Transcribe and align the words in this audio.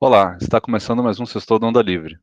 Olá, 0.00 0.38
está 0.40 0.60
começando 0.60 1.02
mais 1.02 1.18
um 1.18 1.26
Sextou 1.26 1.58
da 1.58 1.66
Onda 1.66 1.82
Livre. 1.82 2.16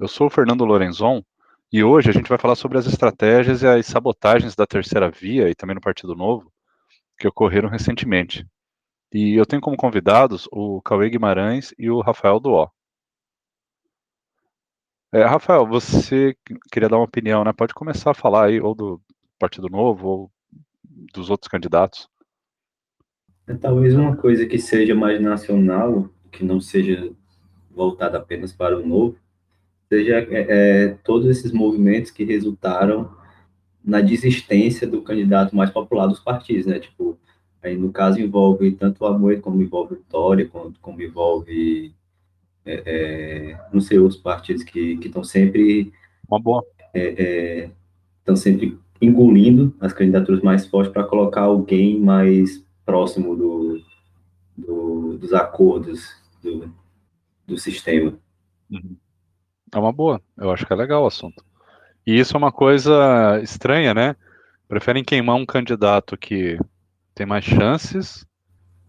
Eu 0.00 0.08
sou 0.08 0.28
o 0.28 0.30
Fernando 0.30 0.64
Lorenzon 0.64 1.22
e 1.70 1.84
hoje 1.84 2.08
a 2.08 2.12
gente 2.12 2.26
vai 2.26 2.38
falar 2.38 2.54
sobre 2.54 2.78
as 2.78 2.86
estratégias 2.86 3.60
e 3.60 3.66
as 3.66 3.84
sabotagens 3.84 4.56
da 4.56 4.66
Terceira 4.66 5.10
Via 5.10 5.50
e 5.50 5.54
também 5.54 5.74
no 5.74 5.80
Partido 5.80 6.14
Novo 6.14 6.50
que 7.18 7.28
ocorreram 7.28 7.68
recentemente. 7.68 8.46
E 9.12 9.34
eu 9.34 9.44
tenho 9.44 9.60
como 9.60 9.76
convidados 9.76 10.48
o 10.50 10.80
Cauê 10.80 11.10
Guimarães 11.10 11.74
e 11.78 11.90
o 11.90 12.00
Rafael 12.00 12.40
Duó. 12.40 12.70
É, 15.12 15.22
Rafael, 15.22 15.66
você 15.66 16.34
queria 16.72 16.88
dar 16.88 16.96
uma 16.96 17.04
opinião, 17.04 17.44
né? 17.44 17.52
Pode 17.52 17.74
começar 17.74 18.12
a 18.12 18.14
falar 18.14 18.46
aí 18.46 18.58
ou 18.58 18.74
do 18.74 19.02
Partido 19.38 19.68
Novo 19.68 20.08
ou 20.08 20.32
dos 21.12 21.28
outros 21.28 21.50
candidatos. 21.50 22.08
É, 23.46 23.54
talvez 23.54 23.94
uma 23.94 24.16
coisa 24.16 24.46
que 24.46 24.58
seja 24.58 24.94
mais 24.94 25.20
nacional, 25.20 26.08
que 26.32 26.42
não 26.42 26.58
seja 26.58 27.14
voltada 27.78 28.18
apenas 28.18 28.52
para 28.52 28.76
o 28.76 28.84
novo, 28.84 29.16
seja 29.88 30.18
é, 30.18 30.26
é, 30.48 30.88
todos 31.04 31.28
esses 31.28 31.52
movimentos 31.52 32.10
que 32.10 32.24
resultaram 32.24 33.10
na 33.82 34.00
desistência 34.00 34.86
do 34.86 35.00
candidato 35.00 35.56
mais 35.56 35.70
popular 35.70 36.08
dos 36.08 36.18
partidos, 36.18 36.66
né? 36.66 36.78
Tipo, 36.80 37.16
aí 37.62 37.76
no 37.76 37.90
caso 37.90 38.20
envolve 38.20 38.72
tanto 38.72 39.02
o 39.02 39.06
Amoedo 39.06 39.40
como 39.40 39.62
envolve 39.62 39.94
o 39.94 39.96
Vitória, 39.96 40.46
como, 40.46 40.74
como 40.82 41.00
envolve, 41.00 41.94
é, 42.66 42.82
é, 42.84 43.60
não 43.72 43.80
sei, 43.80 43.98
outros 43.98 44.20
partidos 44.20 44.64
que 44.64 44.98
estão 45.00 45.24
sempre... 45.24 45.92
Uma 46.28 46.40
boa. 46.40 46.62
Estão 46.92 48.34
é, 48.34 48.36
sempre 48.36 48.78
engolindo 49.00 49.74
as 49.80 49.92
candidaturas 49.92 50.42
mais 50.42 50.66
fortes 50.66 50.92
para 50.92 51.04
colocar 51.04 51.42
alguém 51.42 51.98
mais 51.98 52.62
próximo 52.84 53.36
do, 53.36 53.80
do, 54.56 55.18
dos 55.18 55.32
acordos 55.32 56.10
do, 56.42 56.70
do 57.48 57.58
sistema. 57.58 58.16
Uhum. 58.70 58.96
É 59.72 59.78
uma 59.78 59.92
boa, 59.92 60.22
eu 60.36 60.50
acho 60.50 60.66
que 60.66 60.72
é 60.72 60.76
legal 60.76 61.02
o 61.02 61.06
assunto. 61.06 61.42
E 62.06 62.18
isso 62.18 62.36
é 62.36 62.38
uma 62.38 62.52
coisa 62.52 63.40
estranha, 63.42 63.92
né? 63.94 64.14
Preferem 64.68 65.02
queimar 65.02 65.36
um 65.36 65.46
candidato 65.46 66.16
que 66.16 66.58
tem 67.14 67.26
mais 67.26 67.44
chances, 67.44 68.26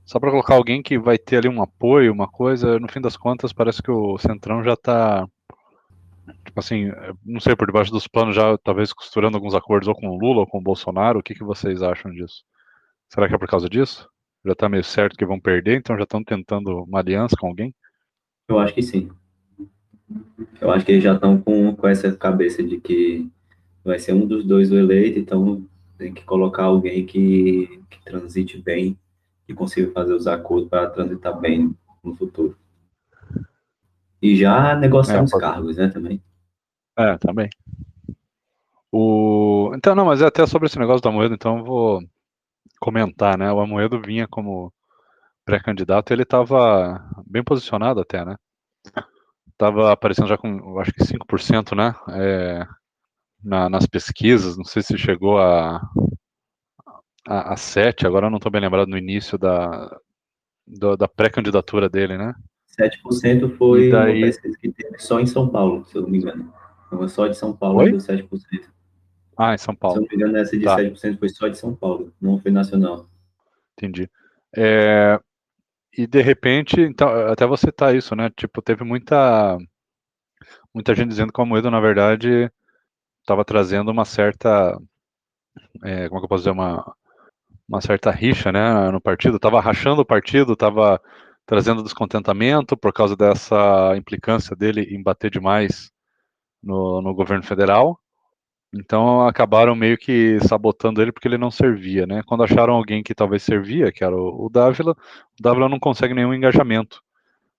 só 0.06 0.20
para 0.20 0.32
colocar 0.32 0.56
alguém 0.56 0.84
que 0.84 1.00
vai 1.00 1.18
ter 1.18 1.38
ali 1.38 1.48
um 1.48 1.62
apoio, 1.62 2.12
uma 2.12 2.28
coisa. 2.28 2.80
No 2.80 2.92
fim 2.92 3.02
das 3.02 3.16
contas, 3.16 3.54
parece 3.54 3.82
que 3.82 3.92
o 3.92 4.18
Centrão 4.18 4.64
já 4.64 4.74
está 4.74 5.28
tipo 6.46 6.60
assim, 6.60 6.92
não 7.26 7.40
sei, 7.40 7.56
por 7.56 7.68
debaixo 7.68 7.92
dos 7.92 8.08
panos 8.08 8.36
já 8.36 8.58
talvez 8.60 8.94
costurando 8.94 9.38
alguns 9.38 9.56
acordos 9.56 9.88
ou 9.88 9.96
com 9.96 10.10
o 10.10 10.18
Lula 10.18 10.42
ou 10.42 10.48
com 10.48 10.60
o 10.60 10.62
Bolsonaro. 10.62 11.20
O 11.20 11.24
que, 11.24 11.34
que 11.34 11.44
vocês 11.44 11.82
acham 11.82 12.12
disso? 12.12 12.44
Será 13.10 13.28
que 13.28 13.36
é 13.36 13.38
por 13.38 13.48
causa 13.48 13.70
disso? 13.70 14.08
Já 14.46 14.54
está 14.54 14.70
meio 14.70 14.84
certo 14.84 15.18
que 15.18 15.26
vão 15.26 15.40
perder, 15.40 15.78
então 15.78 15.98
já 15.98 16.04
estão 16.04 16.24
tentando 16.24 16.84
uma 16.84 17.00
aliança 17.00 17.36
com 17.38 17.48
alguém? 17.48 17.74
Eu 18.50 18.58
acho 18.58 18.74
que 18.74 18.82
sim. 18.82 19.12
Eu 20.60 20.72
acho 20.72 20.84
que 20.84 20.92
eles 20.92 21.04
já 21.04 21.14
estão 21.14 21.40
com, 21.40 21.76
com 21.76 21.88
essa 21.88 22.12
cabeça 22.12 22.64
de 22.64 22.80
que 22.80 23.30
vai 23.84 24.00
ser 24.00 24.14
um 24.14 24.26
dos 24.26 24.44
dois 24.44 24.72
o 24.72 24.78
eleito, 24.78 25.20
então 25.20 25.64
tem 25.98 26.12
que 26.12 26.24
colocar 26.24 26.64
alguém 26.64 27.06
que, 27.06 27.82
que 27.90 28.04
transite 28.04 28.58
bem, 28.58 28.98
que 29.46 29.54
consiga 29.54 29.92
fazer 29.92 30.14
os 30.14 30.26
acordos 30.26 30.68
para 30.68 30.90
transitar 30.90 31.40
bem 31.40 31.76
no 32.04 32.16
futuro. 32.16 32.58
E 34.22 34.36
já 34.36 34.76
negociar 34.76 35.20
é, 35.20 35.24
os 35.24 35.32
pode... 35.32 35.44
cargos, 35.44 35.78
né, 35.78 35.88
também. 35.88 36.22
É, 36.98 37.18
também. 37.20 37.50
O... 38.92 39.72
Então, 39.76 39.94
não, 39.94 40.06
mas 40.06 40.22
é 40.22 40.26
até 40.26 40.46
sobre 40.48 40.68
esse 40.68 40.80
negócio 40.80 41.02
da 41.02 41.12
moeda, 41.12 41.36
então 41.36 41.60
eu 41.60 41.64
vou 41.64 42.04
comentar, 42.80 43.38
né? 43.38 43.52
O 43.52 43.60
Amoedo 43.60 44.02
vinha 44.02 44.28
como 44.28 44.74
pré-candidato, 45.50 46.12
ele 46.12 46.24
estava 46.24 47.04
bem 47.26 47.44
posicionado 47.44 48.00
até, 48.00 48.24
né? 48.24 48.36
Tava 49.58 49.92
aparecendo 49.92 50.28
já 50.28 50.38
com, 50.38 50.80
acho 50.80 50.94
que 50.94 51.04
5%, 51.04 51.76
né? 51.76 51.94
É, 52.10 52.68
na, 53.44 53.70
nas 53.70 53.86
pesquisas, 53.86 54.58
não 54.58 54.64
sei 54.64 54.82
se 54.82 54.98
chegou 54.98 55.40
a, 55.40 55.82
a, 57.28 57.54
a 57.54 57.58
7, 57.58 58.06
agora 58.06 58.28
eu 58.28 58.30
não 58.30 58.38
estou 58.38 58.52
bem 58.52 58.62
lembrado 58.62 58.88
no 58.88 58.98
início 58.98 59.38
da, 59.38 60.00
da, 60.66 60.96
da 60.96 61.08
pré-candidatura 61.08 61.90
dele, 61.90 62.18
né? 62.18 62.34
7% 62.80 63.58
foi 63.58 63.90
daí... 63.90 64.20
uma 64.20 64.28
pesquisa 64.28 64.58
que 64.58 64.72
teve 64.72 65.00
só 65.00 65.20
em 65.20 65.26
São 65.26 65.50
Paulo, 65.50 65.84
se 65.86 65.96
eu 65.96 66.04
não 66.04 66.10
me 66.10 66.20
engano. 66.20 66.54
Então, 66.88 67.08
só 67.08 67.28
de 67.28 67.38
São 67.38 67.56
Paulo 67.56 67.80
Oi? 67.80 67.92
deu 67.92 68.00
7%. 68.00 68.30
Ah, 69.38 69.54
em 69.54 69.58
São 69.58 69.76
Paulo. 69.76 69.98
Se 69.98 70.02
eu 70.02 70.02
não 70.04 70.10
me 70.10 70.16
engano, 70.16 70.38
essa 70.38 70.58
de 70.58 70.64
tá. 70.64 70.78
7% 70.78 71.20
foi 71.20 71.30
só 71.30 71.48
de 71.48 71.58
São 71.58 71.76
Paulo, 71.76 72.14
não 72.22 72.40
foi 72.40 72.52
nacional. 72.52 73.10
Entendi. 73.78 74.10
É, 74.56 75.20
e 75.94 76.08
de 76.08 76.22
repente, 76.22 76.80
então, 76.82 77.10
até 77.32 77.46
você 77.46 77.68
citar 77.68 77.96
isso, 77.96 78.16
né? 78.16 78.30
Tipo, 78.36 78.62
teve 78.62 78.84
muita 78.84 79.58
muita 80.74 80.96
gente 80.96 81.10
dizendo 81.10 81.34
que 81.34 81.42
a 81.42 81.46
moeda, 81.46 81.70
na 81.72 81.80
verdade, 81.80 82.52
estava 83.22 83.46
trazendo 83.46 83.92
uma 83.92 84.06
certa, 84.06 84.78
é, 85.84 86.08
como 86.10 86.18
é 86.18 86.22
que 86.22 86.26
eu 86.26 86.30
posso 86.30 86.44
dizer, 86.44 86.52
uma, 86.52 86.96
uma 87.68 87.82
certa 87.82 88.12
rixa, 88.12 88.52
né, 88.52 88.92
no 88.92 89.02
partido, 89.02 89.38
estava 89.38 89.62
rachando 89.62 90.02
o 90.02 90.06
partido, 90.06 90.54
estava 90.54 91.02
trazendo 91.46 91.84
descontentamento 91.84 92.78
por 92.78 92.94
causa 92.94 93.16
dessa 93.16 93.96
implicância 93.98 94.56
dele 94.56 94.84
em 94.84 95.02
bater 95.02 95.32
demais 95.32 95.92
no, 96.64 97.02
no 97.02 97.14
governo 97.14 97.44
federal, 97.44 98.00
então 98.74 99.28
acabaram 99.28 99.76
meio 99.76 99.98
que 99.98 100.40
sabotando 100.42 101.02
ele 101.02 101.12
porque 101.12 101.28
ele 101.28 101.38
não 101.38 101.50
servia, 101.50 102.06
né? 102.06 102.22
Quando 102.26 102.44
acharam 102.44 102.74
alguém 102.76 103.02
que 103.02 103.16
talvez 103.16 103.42
servia, 103.44 103.92
que 103.92 104.04
era 104.04 104.16
o, 104.16 104.50
Dávila, 104.50 104.92
o 104.92 105.42
Dávila 105.42 105.68
não 105.68 105.80
consegue 105.80 106.14
nenhum 106.14 106.34
engajamento 106.34 107.02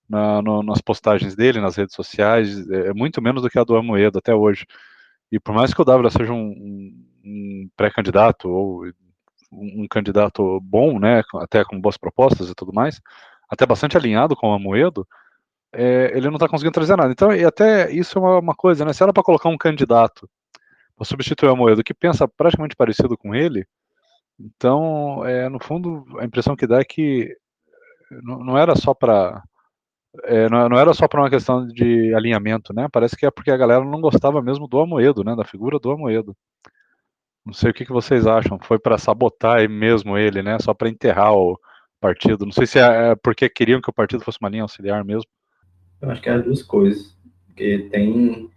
na, 0.09 0.41
no, 0.43 0.63
nas 0.63 0.81
postagens 0.81 1.35
dele, 1.35 1.61
nas 1.61 1.77
redes 1.77 1.95
sociais, 1.95 2.69
é, 2.71 2.89
é 2.89 2.95
muito 2.95 3.21
menos 3.21 3.43
do 3.43 3.51
que 3.51 3.59
a 3.59 3.65
do 3.65 3.77
Amoedo 3.77 4.19
até 4.19 4.35
hoje. 4.35 4.67
E 5.33 5.41
por 5.41 5.55
mais 5.55 5.75
que 5.75 5.83
o 5.83 5.85
Dávila 5.85 6.11
seja 6.11 6.33
um, 6.33 6.51
um, 6.51 7.07
um 7.25 7.71
pré-candidato 7.77 8.49
ou 8.49 8.87
um, 9.53 9.85
um 9.85 9.89
candidato 9.89 10.61
bom, 10.61 10.99
né, 10.99 11.23
até 11.37 11.65
com 11.65 11.81
boas 11.81 11.97
propostas 11.97 12.49
e 12.51 12.55
tudo 12.55 12.73
mais, 12.73 13.01
até 13.49 13.67
bastante 13.67 13.97
alinhado 13.97 14.37
com 14.37 14.49
o 14.51 14.55
Amoedo, 14.55 15.07
é, 15.73 16.13
ele 16.17 16.29
não 16.29 16.37
está 16.37 16.49
conseguindo 16.49 16.75
trazer 16.75 16.97
nada. 16.97 17.13
Então, 17.13 17.33
e 17.33 17.45
até 17.45 17.91
isso 17.93 18.19
é 18.19 18.21
uma, 18.21 18.39
uma 18.39 18.55
coisa, 18.55 18.85
né? 18.85 18.93
Se 18.93 19.03
era 19.03 19.13
para 19.13 19.23
colocar 19.23 19.49
um 19.49 19.59
candidato 19.59 20.29
para 21.01 21.07
substituir 21.07 21.49
o 21.49 21.53
Amoedo, 21.53 21.83
que 21.83 21.95
pensa 21.95 22.29
praticamente 22.29 22.77
parecido 22.77 23.17
com 23.17 23.35
ele. 23.35 23.67
Então, 24.39 25.25
é, 25.25 25.49
no 25.49 25.59
fundo, 25.59 26.05
a 26.19 26.27
impressão 26.27 26.55
que 26.55 26.67
dá 26.67 26.79
é 26.79 26.85
que 26.85 27.35
não, 28.23 28.45
não 28.45 28.59
era 28.59 28.77
só 28.77 28.93
para 28.93 29.43
é, 30.25 30.49
não, 30.51 30.79
era 30.79 30.93
só 30.93 31.09
para 31.09 31.23
uma 31.23 31.31
questão 31.31 31.67
de 31.67 32.13
alinhamento, 32.15 32.75
né? 32.75 32.87
Parece 32.93 33.17
que 33.17 33.25
é 33.25 33.31
porque 33.31 33.51
a 33.51 33.57
galera 33.57 33.83
não 33.83 34.01
gostava 34.01 34.43
mesmo 34.43 34.69
do 34.69 34.79
Amoedo, 34.79 35.25
né? 35.25 35.35
Da 35.35 35.45
figura 35.45 35.79
do 35.79 35.91
Amoedo. 35.91 36.37
Não 37.47 37.55
sei 37.55 37.71
o 37.71 37.75
que, 37.75 37.87
que 37.87 37.93
vocês 37.93 38.27
acham. 38.27 38.59
Foi 38.63 38.79
para 38.79 38.99
sabotar 38.99 39.67
mesmo 39.71 40.19
ele, 40.19 40.43
né? 40.43 40.59
Só 40.59 40.75
para 40.75 40.91
enterrar 40.91 41.33
o 41.33 41.59
partido. 41.99 42.45
Não 42.45 42.53
sei 42.53 42.67
se 42.67 42.79
é, 42.79 43.13
é 43.13 43.15
porque 43.15 43.49
queriam 43.49 43.81
que 43.81 43.89
o 43.89 43.95
partido 43.95 44.23
fosse 44.23 44.39
uma 44.41 44.51
linha 44.51 44.65
auxiliar 44.65 45.03
mesmo. 45.03 45.31
Eu 46.03 46.11
acho 46.11 46.21
que 46.21 46.29
é 46.29 46.35
as 46.35 46.45
duas 46.45 46.63
coisas. 46.63 47.17
Porque 47.47 47.89
tem 47.91 48.51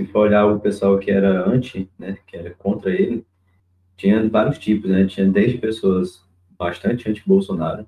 se 0.00 0.06
for 0.06 0.20
olhar 0.20 0.46
o 0.46 0.58
pessoal 0.58 0.98
que 0.98 1.10
era 1.10 1.46
anti, 1.46 1.88
né, 1.98 2.16
que 2.26 2.36
era 2.36 2.50
contra 2.50 2.90
ele, 2.90 3.24
tinha 3.96 4.26
vários 4.28 4.58
tipos, 4.58 4.90
né? 4.90 5.04
Tinha 5.06 5.28
desde 5.28 5.58
pessoas 5.58 6.24
bastante 6.58 7.08
anti-Bolsonaro, 7.08 7.86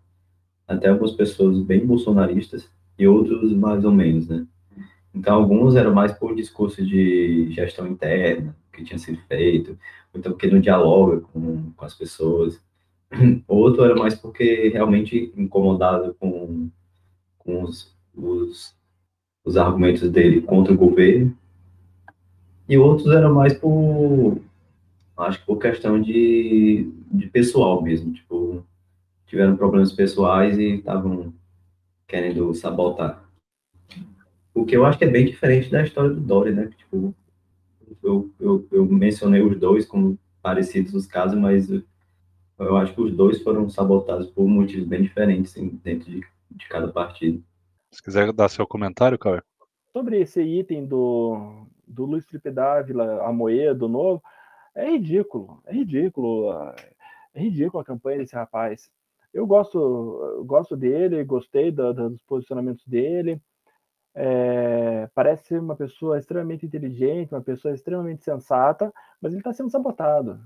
até 0.68 0.88
algumas 0.88 1.12
pessoas 1.12 1.58
bem 1.60 1.86
bolsonaristas 1.86 2.68
e 2.98 3.06
outros 3.06 3.52
mais 3.54 3.82
ou 3.84 3.92
menos, 3.92 4.28
né? 4.28 4.46
Então, 5.14 5.36
alguns 5.36 5.74
eram 5.74 5.94
mais 5.94 6.12
por 6.12 6.34
discurso 6.34 6.84
de 6.84 7.50
gestão 7.50 7.86
interna 7.86 8.54
que 8.72 8.84
tinha 8.84 8.98
sido 8.98 9.18
feito, 9.26 9.78
ou 10.12 10.20
então 10.20 10.32
porque 10.32 10.48
não 10.48 10.60
dialoga 10.60 11.20
com, 11.20 11.70
com 11.74 11.84
as 11.84 11.94
pessoas. 11.94 12.60
Outro 13.48 13.84
era 13.84 13.94
mais 13.94 14.14
porque 14.14 14.68
realmente 14.68 15.32
incomodado 15.36 16.14
com, 16.18 16.70
com 17.38 17.62
os, 17.62 17.94
os, 18.14 18.74
os 19.44 19.56
argumentos 19.56 20.08
dele 20.10 20.42
contra 20.42 20.72
o 20.72 20.78
governo 20.78 21.36
e 22.68 22.78
outros 22.78 23.08
eram 23.08 23.34
mais 23.34 23.54
por, 23.54 24.40
acho 25.18 25.40
que 25.40 25.46
por 25.46 25.58
questão 25.58 26.00
de, 26.00 26.90
de 27.10 27.26
pessoal 27.28 27.82
mesmo, 27.82 28.12
tipo, 28.12 28.64
tiveram 29.26 29.56
problemas 29.56 29.92
pessoais 29.92 30.58
e 30.58 30.76
estavam 30.76 31.32
querendo 32.06 32.54
sabotar. 32.54 33.22
O 34.54 34.64
que 34.64 34.76
eu 34.76 34.84
acho 34.84 34.98
que 34.98 35.04
é 35.04 35.10
bem 35.10 35.26
diferente 35.26 35.70
da 35.70 35.82
história 35.82 36.10
do 36.10 36.20
Dória, 36.20 36.52
né? 36.52 36.70
Tipo, 36.76 37.14
eu, 38.02 38.30
eu, 38.38 38.66
eu 38.70 38.84
mencionei 38.84 39.40
os 39.42 39.58
dois 39.58 39.86
como 39.86 40.18
parecidos 40.42 40.92
os 40.94 41.06
casos, 41.06 41.38
mas 41.38 41.70
eu 41.70 42.76
acho 42.76 42.94
que 42.94 43.00
os 43.00 43.14
dois 43.14 43.42
foram 43.42 43.68
sabotados 43.70 44.28
por 44.28 44.46
motivos 44.46 44.86
bem 44.86 45.02
diferentes 45.02 45.52
assim, 45.52 45.80
dentro 45.82 46.10
de, 46.10 46.20
de 46.50 46.68
cada 46.68 46.88
partido. 46.88 47.42
Se 47.90 48.02
quiser 48.02 48.32
dar 48.32 48.48
seu 48.48 48.66
comentário, 48.66 49.18
Cauê. 49.18 49.40
Sobre 49.94 50.20
esse 50.20 50.42
item 50.42 50.86
do, 50.86 51.66
do 51.92 52.04
Luiz 52.04 52.26
Felipe 52.26 52.50
Dávila, 52.50 53.22
Amoedo, 53.26 53.88
novo, 53.88 54.22
é 54.74 54.90
ridículo, 54.90 55.62
é 55.66 55.72
ridículo, 55.72 56.52
é 57.34 57.40
ridículo 57.40 57.80
a 57.80 57.84
campanha 57.84 58.18
desse 58.18 58.34
rapaz. 58.34 58.90
Eu 59.32 59.46
gosto, 59.46 60.44
gosto 60.46 60.76
dele, 60.76 61.24
gostei 61.24 61.70
do, 61.70 61.92
do, 61.92 62.10
dos 62.10 62.22
posicionamentos 62.22 62.86
dele, 62.86 63.40
é, 64.14 65.08
parece 65.14 65.44
ser 65.46 65.60
uma 65.60 65.76
pessoa 65.76 66.18
extremamente 66.18 66.66
inteligente, 66.66 67.32
uma 67.34 67.40
pessoa 67.40 67.74
extremamente 67.74 68.22
sensata, 68.22 68.92
mas 69.20 69.32
ele 69.32 69.40
está 69.40 69.52
sendo 69.52 69.70
sabotado. 69.70 70.40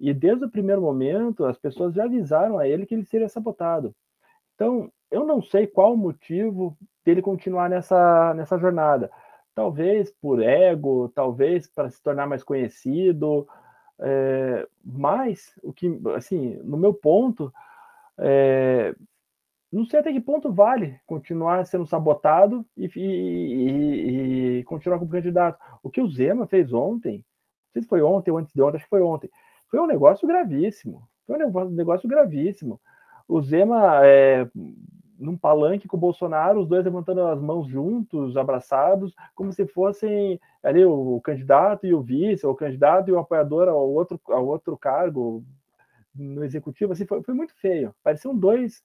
E 0.00 0.12
desde 0.12 0.44
o 0.44 0.50
primeiro 0.50 0.82
momento, 0.82 1.44
as 1.44 1.56
pessoas 1.56 1.94
já 1.94 2.04
avisaram 2.04 2.58
a 2.58 2.66
ele 2.66 2.86
que 2.86 2.94
ele 2.94 3.04
seria 3.04 3.28
sabotado. 3.28 3.94
Então, 4.54 4.90
eu 5.10 5.24
não 5.24 5.40
sei 5.40 5.66
qual 5.66 5.94
o 5.94 5.96
motivo 5.96 6.76
dele 7.04 7.22
continuar 7.22 7.70
nessa, 7.70 8.34
nessa 8.34 8.58
jornada. 8.58 9.10
Talvez 9.54 10.10
por 10.20 10.42
ego, 10.42 11.08
talvez 11.14 11.68
para 11.68 11.88
se 11.88 12.02
tornar 12.02 12.26
mais 12.26 12.42
conhecido, 12.42 13.46
é, 14.00 14.66
mas 14.84 15.58
o 15.62 15.72
que, 15.72 16.00
assim, 16.16 16.56
no 16.64 16.76
meu 16.76 16.92
ponto, 16.92 17.52
é, 18.18 18.94
não 19.72 19.84
sei 19.84 20.00
até 20.00 20.12
que 20.12 20.20
ponto 20.20 20.52
vale 20.52 21.00
continuar 21.06 21.64
sendo 21.66 21.86
sabotado 21.86 22.64
e, 22.76 22.86
e, 22.96 24.58
e, 24.58 24.64
continuar 24.64 24.98
como 24.98 25.10
candidato. 25.10 25.58
O 25.82 25.90
que 25.90 26.00
o 26.00 26.08
Zema 26.08 26.46
fez 26.46 26.72
ontem, 26.72 27.18
não 27.18 27.72
sei 27.72 27.82
se 27.82 27.88
foi 27.88 28.02
ontem 28.02 28.30
ou 28.30 28.38
antes 28.38 28.52
de 28.52 28.62
ontem, 28.62 28.76
acho 28.76 28.84
que 28.84 28.90
foi 28.90 29.02
ontem, 29.02 29.30
foi 29.68 29.80
um 29.80 29.86
negócio 29.86 30.26
gravíssimo. 30.26 31.08
Foi 31.26 31.36
um 31.36 31.70
negócio 31.70 32.08
gravíssimo. 32.08 32.80
O 33.26 33.40
Zema, 33.40 34.06
é, 34.06 34.46
num 35.18 35.36
palanque 35.36 35.88
com 35.88 35.96
o 35.96 36.00
Bolsonaro, 36.00 36.60
os 36.60 36.68
dois 36.68 36.84
levantando 36.84 37.22
as 37.22 37.40
mãos 37.40 37.68
juntos, 37.68 38.36
abraçados, 38.36 39.14
como 39.34 39.52
se 39.52 39.66
fossem 39.66 40.40
ali 40.62 40.84
o, 40.84 41.20
candidato 41.20 41.86
e 41.86 41.94
o 41.94 42.02
vice, 42.02 42.46
ou 42.46 42.52
o 42.52 42.56
candidato 42.56 43.08
e 43.08 43.12
o 43.12 43.18
apoiador 43.18 43.68
ao 43.68 43.88
outro, 43.88 44.20
ao 44.26 44.46
outro 44.46 44.76
cargo 44.76 45.44
no 46.14 46.44
executivo. 46.44 46.92
Assim, 46.92 47.06
foi, 47.06 47.22
foi 47.22 47.34
muito 47.34 47.54
feio. 47.54 47.94
Pareciam 48.02 48.36
dois 48.36 48.82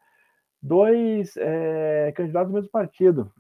dois 0.62 1.36
é, 1.38 2.12
candidatos 2.16 2.52
do 2.52 2.56
mesmo 2.56 2.70
partido. 2.70 3.32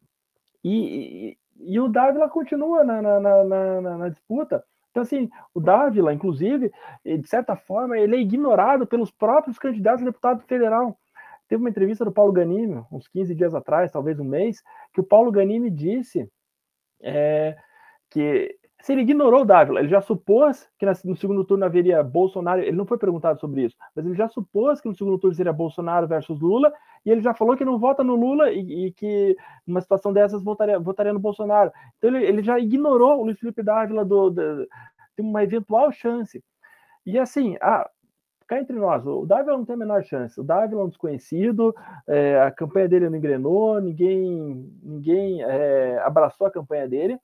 E, 0.63 1.37
e, 1.59 1.73
e 1.73 1.79
o 1.79 1.87
Dávila 1.87 2.29
continua 2.29 2.83
na, 2.83 3.01
na, 3.01 3.19
na, 3.19 3.81
na, 3.81 4.09
disputa. 4.09 4.63
Então, 4.91 5.03
assim, 5.03 5.29
o 5.53 5.59
Dávila, 5.59 6.13
inclusive, 6.13 6.71
de 7.05 7.27
certa 7.27 7.55
forma, 7.55 7.97
ele 7.97 8.15
é 8.15 8.19
ignorado 8.19 8.87
pelos 8.87 9.11
próprios 9.11 9.59
candidatos 9.59 10.01
a 10.01 10.05
deputado 10.05 10.41
federal. 10.43 10.97
Teve 11.49 11.61
uma 11.63 11.69
entrevista 11.69 12.05
do 12.05 12.11
Paulo 12.11 12.31
Ganimi, 12.31 12.81
uns 12.91 13.07
15 13.07 13.33
dias 13.33 13.55
atrás, 13.55 13.91
talvez 13.91 14.19
um 14.19 14.23
mês, 14.23 14.61
que 14.93 15.01
o 15.01 15.03
Paulo 15.03 15.31
Ganimi 15.31 15.69
disse 15.69 16.29
é, 17.01 17.57
que 18.09 18.55
se 18.81 18.93
ele 18.93 19.01
ignorou 19.01 19.41
o 19.41 19.45
Dávila, 19.45 19.79
ele 19.79 19.89
já 19.89 19.99
supôs 19.99 20.69
que 20.77 20.85
no 21.03 21.15
segundo 21.15 21.43
turno 21.43 21.65
haveria 21.65 22.01
Bolsonaro, 22.01 22.61
ele 22.61 22.77
não 22.77 22.85
foi 22.85 22.97
perguntado 22.97 23.39
sobre 23.39 23.63
isso, 23.65 23.75
mas 23.93 24.05
ele 24.05 24.15
já 24.15 24.29
supôs 24.29 24.79
que 24.79 24.87
no 24.87 24.95
segundo 24.95 25.17
turno 25.17 25.35
seria 25.35 25.51
Bolsonaro 25.51 26.07
versus 26.07 26.39
Lula, 26.39 26.71
e 27.05 27.11
ele 27.11 27.21
já 27.21 27.33
falou 27.33 27.57
que 27.57 27.65
não 27.65 27.77
vota 27.77 28.03
no 28.03 28.15
Lula 28.15 28.51
e, 28.51 28.85
e 28.87 28.91
que 28.93 29.35
numa 29.67 29.81
situação 29.81 30.13
dessas 30.13 30.43
votaria, 30.43 30.79
votaria 30.79 31.11
no 31.11 31.19
Bolsonaro. 31.19 31.71
Então 31.97 32.15
ele, 32.15 32.25
ele 32.25 32.43
já 32.43 32.57
ignorou 32.57 33.19
o 33.19 33.25
Luiz 33.25 33.37
Felipe 33.39 33.63
Dávila 33.63 34.05
do, 34.05 34.29
do, 34.29 34.65
de 34.65 35.21
uma 35.21 35.43
eventual 35.43 35.91
chance. 35.91 36.41
E 37.05 37.19
assim, 37.19 37.57
ah, 37.61 37.89
cá 38.49 38.59
entre 38.59 38.75
nós, 38.75 39.05
o 39.05 39.27
Dávila 39.27 39.57
não 39.57 39.63
tem 39.63 39.75
a 39.75 39.77
menor 39.77 40.03
chance. 40.03 40.39
O 40.39 40.43
Dávila 40.43 40.81
é 40.81 40.85
um 40.85 40.89
desconhecido, 40.89 41.73
é, 42.07 42.41
a 42.41 42.49
campanha 42.49 42.89
dele 42.89 43.07
não 43.07 43.17
engrenou, 43.17 43.79
ninguém, 43.79 44.73
ninguém 44.81 45.43
é, 45.43 45.99
abraçou 45.99 46.47
a 46.47 46.51
campanha 46.51 46.87
dele. 46.87 47.19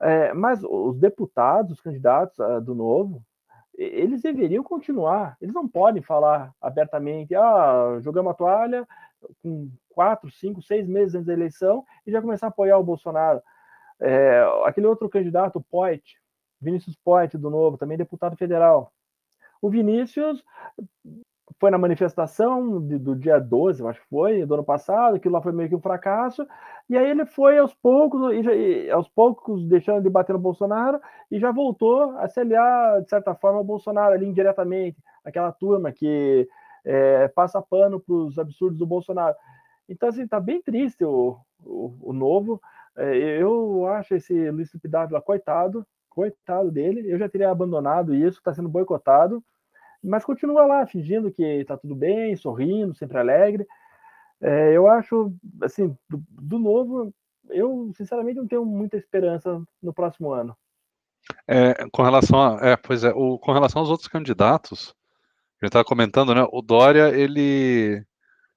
É, 0.00 0.32
mas 0.32 0.62
os 0.62 0.96
deputados, 0.96 1.72
os 1.72 1.80
candidatos 1.80 2.38
uh, 2.38 2.60
do 2.60 2.74
Novo, 2.74 3.22
eles 3.76 4.22
deveriam 4.22 4.62
continuar. 4.62 5.36
Eles 5.40 5.54
não 5.54 5.68
podem 5.68 6.02
falar 6.02 6.52
abertamente, 6.60 7.34
ah, 7.34 7.98
jogamos 8.00 8.30
a 8.30 8.34
toalha 8.34 8.86
com 9.42 9.70
quatro, 9.88 10.30
cinco, 10.30 10.62
seis 10.62 10.86
meses 10.86 11.14
antes 11.14 11.26
da 11.26 11.32
eleição 11.32 11.84
e 12.06 12.12
já 12.12 12.20
começar 12.20 12.46
a 12.46 12.50
apoiar 12.50 12.78
o 12.78 12.84
Bolsonaro. 12.84 13.40
É, 14.00 14.44
aquele 14.64 14.86
outro 14.86 15.08
candidato, 15.08 15.64
Poit, 15.70 16.16
Vinícius 16.60 16.96
Poit, 17.04 17.36
do 17.36 17.50
Novo, 17.50 17.78
também 17.78 17.98
deputado 17.98 18.36
federal. 18.36 18.92
O 19.64 19.70
Vinícius 19.70 20.44
foi 21.58 21.70
na 21.70 21.78
manifestação 21.78 22.86
de, 22.86 22.98
do 22.98 23.16
dia 23.16 23.38
12, 23.38 23.80
eu 23.80 23.88
acho 23.88 23.98
que 24.02 24.08
foi, 24.10 24.44
do 24.44 24.52
ano 24.52 24.62
passado, 24.62 25.16
aquilo 25.16 25.32
lá 25.32 25.40
foi 25.40 25.52
meio 25.52 25.70
que 25.70 25.74
um 25.74 25.80
fracasso, 25.80 26.46
e 26.86 26.98
aí 26.98 27.08
ele 27.08 27.24
foi 27.24 27.56
aos 27.56 27.72
poucos, 27.72 28.34
e, 28.34 28.42
e 28.42 28.90
aos 28.90 29.08
poucos 29.08 29.66
deixando 29.66 30.02
de 30.02 30.10
bater 30.10 30.34
no 30.34 30.38
Bolsonaro, 30.38 31.00
e 31.30 31.40
já 31.40 31.50
voltou 31.50 32.10
a 32.18 32.28
se 32.28 32.40
aliar, 32.40 33.00
de 33.00 33.08
certa 33.08 33.34
forma, 33.34 33.56
ao 33.56 33.64
Bolsonaro 33.64 34.12
ali 34.12 34.26
indiretamente, 34.26 34.98
aquela 35.24 35.50
turma 35.50 35.90
que 35.90 36.46
é, 36.84 37.28
passa 37.28 37.62
pano 37.62 37.98
para 37.98 38.14
os 38.14 38.38
absurdos 38.38 38.78
do 38.78 38.84
Bolsonaro. 38.84 39.34
Então, 39.88 40.10
assim, 40.10 40.28
tá 40.28 40.38
bem 40.38 40.60
triste 40.60 41.06
o, 41.06 41.38
o, 41.64 41.96
o 42.02 42.12
novo. 42.12 42.60
É, 42.98 43.40
eu 43.40 43.86
acho 43.86 44.14
esse 44.14 44.50
Luiz 44.50 44.70
Felipe 44.70 44.88
Dávila 44.88 45.22
coitado, 45.22 45.86
coitado 46.10 46.70
dele, 46.70 47.10
eu 47.10 47.18
já 47.18 47.30
teria 47.30 47.50
abandonado 47.50 48.14
isso, 48.14 48.38
está 48.38 48.52
sendo 48.52 48.68
boicotado, 48.68 49.42
mas 50.04 50.24
continua 50.24 50.66
lá, 50.66 50.86
fingindo 50.86 51.32
que 51.32 51.42
está 51.42 51.76
tudo 51.76 51.94
bem, 51.94 52.36
sorrindo, 52.36 52.94
sempre 52.94 53.18
alegre. 53.18 53.66
É, 54.40 54.72
eu 54.72 54.86
acho, 54.86 55.34
assim, 55.62 55.96
do, 56.08 56.22
do, 56.28 56.58
novo, 56.58 57.12
eu 57.48 57.90
sinceramente 57.96 58.38
não 58.38 58.46
tenho 58.46 58.64
muita 58.64 58.96
esperança 58.96 59.62
no 59.82 59.94
próximo 59.94 60.32
ano. 60.32 60.54
É, 61.48 61.88
com 61.90 62.02
relação 62.02 62.38
a, 62.38 62.58
é, 62.60 62.76
pois 62.76 63.02
é, 63.02 63.12
o, 63.14 63.38
com 63.38 63.52
relação 63.52 63.80
aos 63.80 63.88
outros 63.88 64.08
candidatos, 64.08 64.94
a 65.60 65.64
gente 65.64 65.70
estava 65.70 65.84
comentando, 65.84 66.34
né? 66.34 66.46
O 66.52 66.60
Dória 66.60 67.08
ele 67.08 68.04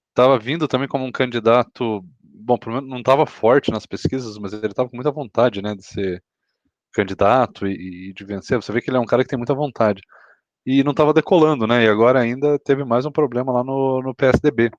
estava 0.10 0.38
vindo 0.38 0.68
também 0.68 0.88
como 0.88 1.06
um 1.06 1.12
candidato, 1.12 2.04
bom, 2.22 2.58
não 2.84 3.00
estava 3.00 3.26
forte 3.26 3.72
nas 3.72 3.86
pesquisas, 3.86 4.38
mas 4.38 4.52
ele 4.52 4.68
estava 4.68 4.90
com 4.90 4.98
muita 4.98 5.12
vontade, 5.12 5.62
né, 5.62 5.76
de 5.76 5.86
ser 5.86 6.24
candidato 6.92 7.68
e, 7.68 8.10
e 8.10 8.14
de 8.14 8.26
vencer. 8.26 8.62
Você 8.62 8.74
vê 8.74 8.82
que 8.82 8.90
ele 8.90 8.98
é 8.98 9.00
um 9.00 9.06
cara 9.06 9.24
que 9.24 9.30
tem 9.30 9.38
muita 9.38 9.54
vontade 9.54 10.02
e 10.68 10.84
não 10.84 10.92
estava 10.92 11.14
decolando, 11.14 11.66
né? 11.66 11.86
E 11.86 11.88
agora 11.88 12.20
ainda 12.20 12.60
teve 12.60 12.84
mais 12.84 13.06
um 13.06 13.12
problema 13.12 13.54
lá 13.54 13.64
no, 13.64 14.02
no 14.02 14.14
PSDB. 14.14 14.70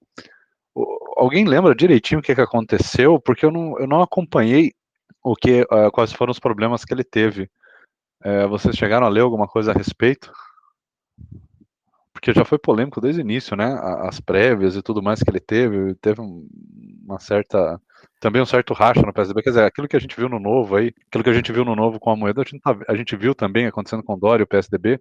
alguém 1.16 1.46
lembra 1.46 1.74
direitinho 1.74 2.20
o 2.20 2.22
que, 2.22 2.34
que 2.34 2.40
aconteceu? 2.42 3.18
Porque 3.18 3.46
eu 3.46 3.50
não, 3.50 3.78
eu 3.78 3.86
não 3.86 4.02
acompanhei 4.02 4.74
o 5.24 5.34
que, 5.34 5.62
uh, 5.62 5.90
quais 5.90 6.12
foram 6.12 6.30
os 6.30 6.38
problemas 6.38 6.84
que 6.84 6.92
ele 6.92 7.02
teve. 7.02 7.48
Uh, 8.22 8.46
vocês 8.50 8.76
chegaram 8.76 9.06
a 9.06 9.08
ler 9.08 9.22
alguma 9.22 9.48
coisa 9.48 9.70
a 9.70 9.74
respeito? 9.74 10.30
Porque 12.12 12.34
já 12.34 12.44
foi 12.44 12.58
polêmico 12.58 13.00
desde 13.00 13.22
o 13.22 13.24
início, 13.24 13.56
né? 13.56 13.78
As 14.02 14.20
prévias 14.20 14.76
e 14.76 14.82
tudo 14.82 15.02
mais 15.02 15.22
que 15.22 15.30
ele 15.30 15.40
teve, 15.40 15.94
teve 15.94 16.20
uma 16.20 17.18
certa 17.18 17.80
também 18.20 18.42
um 18.42 18.46
certo 18.46 18.74
racha 18.74 19.00
no 19.00 19.12
PSDB, 19.12 19.42
quer 19.42 19.50
dizer, 19.50 19.64
aquilo 19.64 19.88
que 19.88 19.96
a 19.96 20.00
gente 20.00 20.16
viu 20.16 20.28
no 20.28 20.40
novo 20.40 20.76
aí, 20.76 20.92
aquilo 21.06 21.24
que 21.24 21.30
a 21.30 21.32
gente 21.32 21.52
viu 21.52 21.64
no 21.64 21.76
novo 21.76 22.00
com 22.00 22.10
a 22.10 22.16
moeda, 22.16 22.42
a 22.42 22.44
gente, 22.44 22.60
tá, 22.60 22.76
a 22.88 22.96
gente 22.96 23.16
viu 23.16 23.34
também 23.34 23.66
acontecendo 23.66 24.02
com 24.02 24.14
o 24.14 24.18
Dória 24.18 24.42
e 24.42 24.44
o 24.44 24.46
PSDB, 24.46 25.00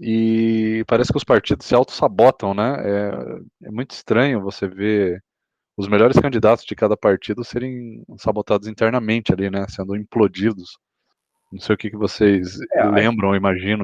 e 0.00 0.84
parece 0.86 1.12
que 1.12 1.16
os 1.16 1.24
partidos 1.24 1.66
se 1.66 1.74
auto-sabotam, 1.74 2.54
né? 2.54 2.76
É, 2.80 3.66
é, 3.66 3.70
muito 3.70 3.92
estranho 3.92 4.42
você 4.42 4.66
ver 4.66 5.22
os 5.76 5.88
melhores 5.88 6.18
candidatos 6.18 6.64
de 6.64 6.74
cada 6.74 6.96
partido 6.96 7.44
serem 7.44 8.02
sabotados 8.18 8.68
internamente 8.68 9.32
ali, 9.32 9.50
né? 9.50 9.66
Sendo 9.68 9.96
implodidos. 9.96 10.78
Não 11.52 11.60
sei 11.60 11.74
o 11.74 11.78
que, 11.78 11.90
que 11.90 11.96
vocês 11.96 12.58
é, 12.72 12.84
lembram, 12.84 13.32
a... 13.32 13.36
imagino. 13.36 13.82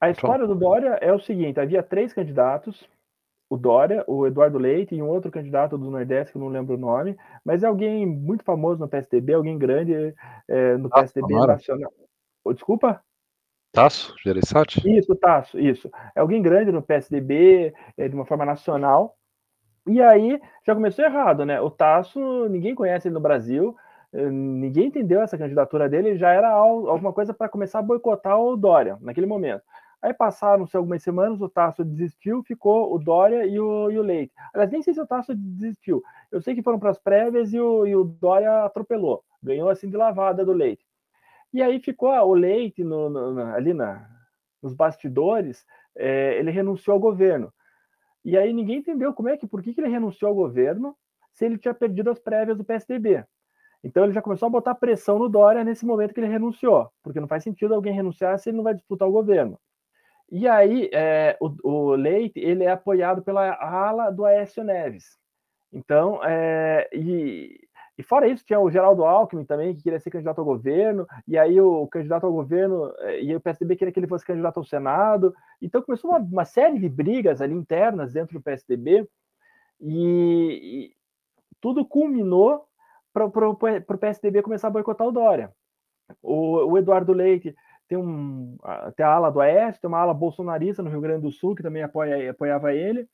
A 0.00 0.10
história 0.10 0.46
do 0.46 0.54
Dória 0.54 0.98
é 1.00 1.12
o 1.12 1.20
seguinte: 1.20 1.60
havia 1.60 1.82
três 1.82 2.12
candidatos, 2.12 2.88
o 3.48 3.56
Dória, 3.56 4.04
o 4.06 4.26
Eduardo 4.26 4.58
Leite 4.58 4.94
e 4.94 5.02
um 5.02 5.08
outro 5.08 5.30
candidato 5.30 5.78
do 5.78 5.90
Nordeste, 5.90 6.32
que 6.32 6.38
eu 6.38 6.42
não 6.42 6.48
lembro 6.48 6.74
o 6.74 6.78
nome, 6.78 7.16
mas 7.44 7.62
é 7.62 7.66
alguém 7.66 8.04
muito 8.04 8.44
famoso 8.44 8.80
no 8.80 8.88
PSDB, 8.88 9.34
alguém 9.34 9.58
grande 9.58 10.14
é, 10.48 10.76
no 10.76 10.88
ah, 10.88 11.00
PSDB 11.00 11.34
nacional. 11.34 11.92
Oh, 12.44 12.52
desculpa? 12.52 13.02
Tasso, 13.72 14.14
Gereissati? 14.22 14.80
Isso, 14.98 15.14
Tasso, 15.14 15.58
isso. 15.58 15.90
É 16.14 16.20
alguém 16.20 16.42
grande 16.42 16.72
no 16.72 16.82
PSDB, 16.82 17.72
é, 17.96 18.08
de 18.08 18.14
uma 18.14 18.24
forma 18.24 18.44
nacional. 18.44 19.16
E 19.86 20.02
aí 20.02 20.40
já 20.66 20.74
começou 20.74 21.04
errado, 21.04 21.46
né? 21.46 21.60
O 21.60 21.70
Tasso, 21.70 22.48
ninguém 22.48 22.74
conhece 22.74 23.08
ele 23.08 23.14
no 23.14 23.20
Brasil, 23.20 23.74
eh, 24.12 24.30
ninguém 24.30 24.88
entendeu 24.88 25.22
essa 25.22 25.38
candidatura 25.38 25.88
dele, 25.88 26.18
já 26.18 26.30
era 26.30 26.50
alguma 26.50 27.12
coisa 27.12 27.32
para 27.32 27.48
começar 27.48 27.78
a 27.78 27.82
boicotar 27.82 28.38
o 28.38 28.54
Dória 28.54 28.98
naquele 29.00 29.26
momento. 29.26 29.62
Aí 30.00 30.12
passaram-se 30.14 30.76
algumas 30.76 31.02
semanas, 31.02 31.40
o 31.40 31.48
Tasso 31.48 31.84
desistiu, 31.84 32.42
ficou 32.44 32.94
o 32.94 32.98
Dória 32.98 33.46
e 33.46 33.58
o, 33.58 33.90
e 33.90 33.98
o 33.98 34.02
Leite. 34.02 34.32
Aliás, 34.54 34.70
nem 34.70 34.82
sei 34.82 34.94
se 34.94 35.00
o 35.00 35.06
Tasso 35.06 35.34
desistiu. 35.34 36.02
Eu 36.30 36.40
sei 36.40 36.54
que 36.54 36.62
foram 36.62 36.78
para 36.78 36.90
as 36.90 36.98
prévias 36.98 37.52
e 37.52 37.58
o, 37.58 37.86
e 37.86 37.96
o 37.96 38.04
Dória 38.04 38.64
atropelou. 38.64 39.24
Ganhou 39.42 39.68
assim 39.68 39.88
de 39.88 39.96
lavada 39.96 40.44
do 40.44 40.52
Leite. 40.52 40.84
E 41.52 41.62
aí 41.62 41.80
ficou 41.80 42.10
ah, 42.10 42.24
o 42.24 42.34
Leite 42.34 42.84
no, 42.84 43.08
no, 43.08 43.40
ali 43.54 43.72
na, 43.72 44.08
nos 44.62 44.74
bastidores, 44.74 45.64
é, 45.96 46.38
ele 46.38 46.50
renunciou 46.50 46.94
ao 46.94 47.00
governo. 47.00 47.52
E 48.24 48.36
aí 48.36 48.52
ninguém 48.52 48.78
entendeu 48.78 49.12
como 49.14 49.28
é 49.28 49.36
que, 49.36 49.46
por 49.46 49.62
que, 49.62 49.72
que 49.72 49.80
ele 49.80 49.88
renunciou 49.88 50.28
ao 50.28 50.34
governo 50.34 50.96
se 51.32 51.46
ele 51.46 51.56
tinha 51.56 51.72
perdido 51.72 52.10
as 52.10 52.18
prévias 52.18 52.56
do 52.56 52.64
PSDB. 52.64 53.24
Então 53.82 54.04
ele 54.04 54.12
já 54.12 54.20
começou 54.20 54.46
a 54.46 54.50
botar 54.50 54.74
pressão 54.74 55.18
no 55.18 55.28
Dória 55.28 55.62
nesse 55.62 55.86
momento 55.86 56.12
que 56.12 56.20
ele 56.20 56.26
renunciou, 56.26 56.90
porque 57.02 57.20
não 57.20 57.28
faz 57.28 57.44
sentido 57.44 57.74
alguém 57.74 57.92
renunciar 57.92 58.38
se 58.38 58.50
ele 58.50 58.56
não 58.56 58.64
vai 58.64 58.74
disputar 58.74 59.08
o 59.08 59.12
governo. 59.12 59.58
E 60.30 60.46
aí 60.46 60.90
é, 60.92 61.36
o, 61.40 61.54
o, 61.62 61.94
Leite 61.94 62.38
ele 62.38 62.64
é 62.64 62.70
apoiado 62.70 63.22
pela 63.22 63.54
ala 63.54 64.10
do 64.10 64.24
Aécio 64.24 64.64
Neves. 64.64 65.16
Então, 65.72 66.20
é, 66.24 66.88
e 66.92 67.67
e 67.98 68.02
fora 68.04 68.28
isso, 68.28 68.44
tinha 68.44 68.60
o 68.60 68.70
Geraldo 68.70 69.04
Alckmin 69.04 69.44
também, 69.44 69.74
que 69.74 69.82
queria 69.82 69.98
ser 69.98 70.10
candidato 70.10 70.38
ao 70.38 70.44
governo, 70.44 71.04
e 71.26 71.36
aí 71.36 71.60
o 71.60 71.84
candidato 71.88 72.24
ao 72.24 72.32
governo, 72.32 72.94
eh, 73.00 73.24
e 73.24 73.34
o 73.34 73.40
PSDB 73.40 73.74
queria 73.74 73.92
que 73.92 73.98
ele 73.98 74.06
fosse 74.06 74.24
candidato 74.24 74.58
ao 74.58 74.64
Senado. 74.64 75.34
Então 75.60 75.82
começou 75.82 76.12
uma, 76.12 76.20
uma 76.20 76.44
série 76.44 76.78
de 76.78 76.88
brigas 76.88 77.42
ali 77.42 77.54
internas 77.54 78.12
dentro 78.12 78.38
do 78.38 78.42
PSDB, 78.42 79.04
e, 79.80 80.90
e 80.90 80.92
tudo 81.60 81.84
culminou 81.84 82.64
para 83.12 83.26
o 83.26 83.98
PSDB 83.98 84.42
começar 84.42 84.68
a 84.68 84.70
boicotar 84.70 85.06
o 85.06 85.12
Dória. 85.12 85.52
O, 86.22 86.70
o, 86.70 86.78
Eduardo 86.78 87.12
Leite 87.12 87.52
tem, 87.88 87.98
um, 87.98 88.56
tem 88.96 89.04
a 89.04 89.10
ala 89.10 89.30
do 89.30 89.40
Oeste, 89.40 89.80
tem 89.80 89.88
uma 89.88 89.98
ala 89.98 90.14
bolsonarista 90.14 90.84
no 90.84 90.90
Rio 90.90 91.00
Grande 91.00 91.22
do 91.22 91.32
Sul, 91.32 91.56
que 91.56 91.64
também 91.64 91.82
apoia, 91.82 92.30
apoiava 92.30 92.72
ele, 92.72 93.08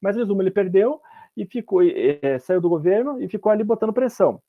mas 0.00 0.16
resumo, 0.16 0.42
ele 0.42 0.50
perdeu, 0.52 1.00
e 1.38 1.46
ficou, 1.46 1.82
é, 1.82 2.38
saiu 2.40 2.60
do 2.60 2.68
governo 2.68 3.22
e 3.22 3.28
ficou 3.28 3.52
ali 3.52 3.62
botando 3.62 3.92
pressão. 3.92 4.42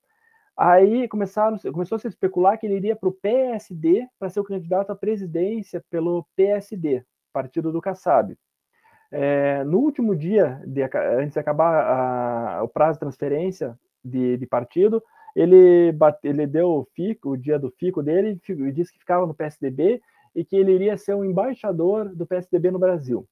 Aí 0.57 1.07
começaram, 1.07 1.57
começou 1.71 1.95
a 1.95 1.99
se 1.99 2.07
especular 2.07 2.57
que 2.57 2.65
ele 2.65 2.75
iria 2.75 2.95
para 2.95 3.07
o 3.07 3.13
PSD 3.13 4.07
para 4.17 4.29
ser 4.29 4.39
o 4.39 4.43
candidato 4.43 4.91
à 4.91 4.95
presidência 4.95 5.81
pelo 5.89 6.25
PSD, 6.35 7.03
partido 7.31 7.71
do 7.71 7.79
Kassab. 7.79 8.35
É, 9.11 9.63
no 9.63 9.77
último 9.77 10.15
dia, 10.15 10.61
de, 10.65 10.83
antes 10.83 11.33
de 11.33 11.39
acabar 11.39 12.57
a, 12.59 12.63
o 12.63 12.67
prazo 12.67 12.93
de 12.93 13.01
transferência 13.01 13.77
de, 14.03 14.35
de 14.37 14.47
partido, 14.47 15.01
ele, 15.35 15.91
bate, 15.91 16.27
ele 16.27 16.47
deu 16.47 16.69
o 16.69 16.87
fico, 16.95 17.29
o 17.29 17.37
dia 17.37 17.59
do 17.59 17.71
fico 17.71 18.01
dele, 18.01 18.39
e 18.49 18.71
disse 18.71 18.91
que 18.91 18.99
ficava 18.99 19.27
no 19.27 19.33
PSDB 19.33 20.01
e 20.35 20.43
que 20.43 20.55
ele 20.55 20.73
iria 20.73 20.97
ser 20.97 21.13
um 21.13 21.23
embaixador 21.23 22.09
do 22.13 22.25
PSDB 22.25 22.71
no 22.71 22.79
Brasil. 22.79 23.27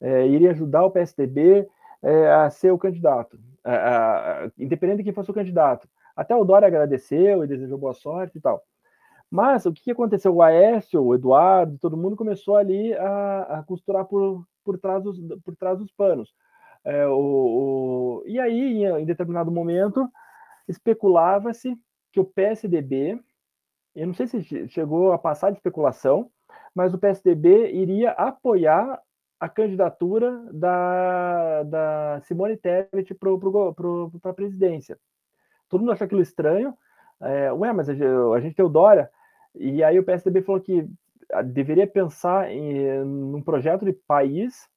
É, 0.00 0.26
iria 0.26 0.50
ajudar 0.50 0.84
o 0.84 0.90
PSDB 0.90 1.66
é, 2.02 2.32
a 2.32 2.50
ser 2.50 2.72
o 2.72 2.78
candidato, 2.78 3.38
a, 3.64 4.44
a, 4.44 4.50
independente 4.58 4.98
de 4.98 5.04
quem 5.04 5.12
fosse 5.12 5.30
o 5.30 5.34
candidato. 5.34 5.88
Até 6.16 6.34
o 6.34 6.44
Dória 6.44 6.68
agradeceu 6.68 7.44
e 7.44 7.46
desejou 7.46 7.78
boa 7.78 7.94
sorte 7.94 8.38
e 8.38 8.40
tal. 8.40 8.62
Mas 9.30 9.64
o 9.64 9.72
que 9.72 9.92
aconteceu? 9.92 10.34
O 10.34 10.42
Aécio, 10.42 11.02
o 11.02 11.14
Eduardo, 11.14 11.78
todo 11.78 11.96
mundo 11.96 12.16
começou 12.16 12.56
ali 12.56 12.92
a, 12.94 13.58
a 13.58 13.62
costurar 13.62 14.04
por, 14.04 14.44
por, 14.64 14.76
trás 14.78 15.02
dos, 15.02 15.18
por 15.44 15.54
trás 15.56 15.78
dos 15.78 15.92
panos. 15.92 16.34
É, 16.84 17.06
o, 17.06 17.12
o, 17.12 18.24
e 18.26 18.40
aí, 18.40 18.84
em, 18.84 19.02
em 19.02 19.04
determinado 19.04 19.52
momento, 19.52 20.10
especulava-se 20.66 21.78
que 22.12 22.18
o 22.18 22.24
PSDB, 22.24 23.20
eu 23.94 24.06
não 24.06 24.14
sei 24.14 24.26
se 24.26 24.68
chegou 24.68 25.12
a 25.12 25.18
passar 25.18 25.50
de 25.50 25.58
especulação, 25.58 26.30
mas 26.74 26.92
o 26.92 26.98
PSDB 26.98 27.72
iria 27.72 28.10
apoiar 28.12 29.00
a 29.40 29.48
candidatura 29.48 30.46
da, 30.52 31.62
da 31.62 32.20
Simone 32.24 32.58
Tebet 32.58 33.14
para 33.14 34.30
a 34.30 34.34
presidência. 34.34 34.98
Todo 35.66 35.80
mundo 35.80 35.92
achou 35.92 36.04
aquilo 36.04 36.20
estranho. 36.20 36.76
É, 37.22 37.50
ué, 37.50 37.72
mas 37.72 37.88
a, 37.88 37.92
a, 37.92 38.40
gente 38.40 38.54
tem 38.54 38.64
o 38.64 38.68
Dória. 38.68 39.10
E 39.54 39.82
aí 39.82 39.98
o 39.98 40.04
PSDB 40.04 40.42
falou 40.42 40.60
que 40.60 40.86
ah, 41.32 41.42
deveria 41.42 41.86
pensar 41.86 42.50
em 42.50 43.02
num 43.04 43.42
projeto 43.42 43.84
de 43.84 43.92
país 43.92 44.68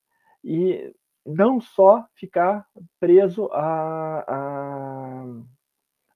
e 0.44 0.94
não 1.26 1.60
só 1.60 2.06
ficar 2.16 2.66
preso 3.00 3.50
a, 3.52 4.24
a, 4.28 5.26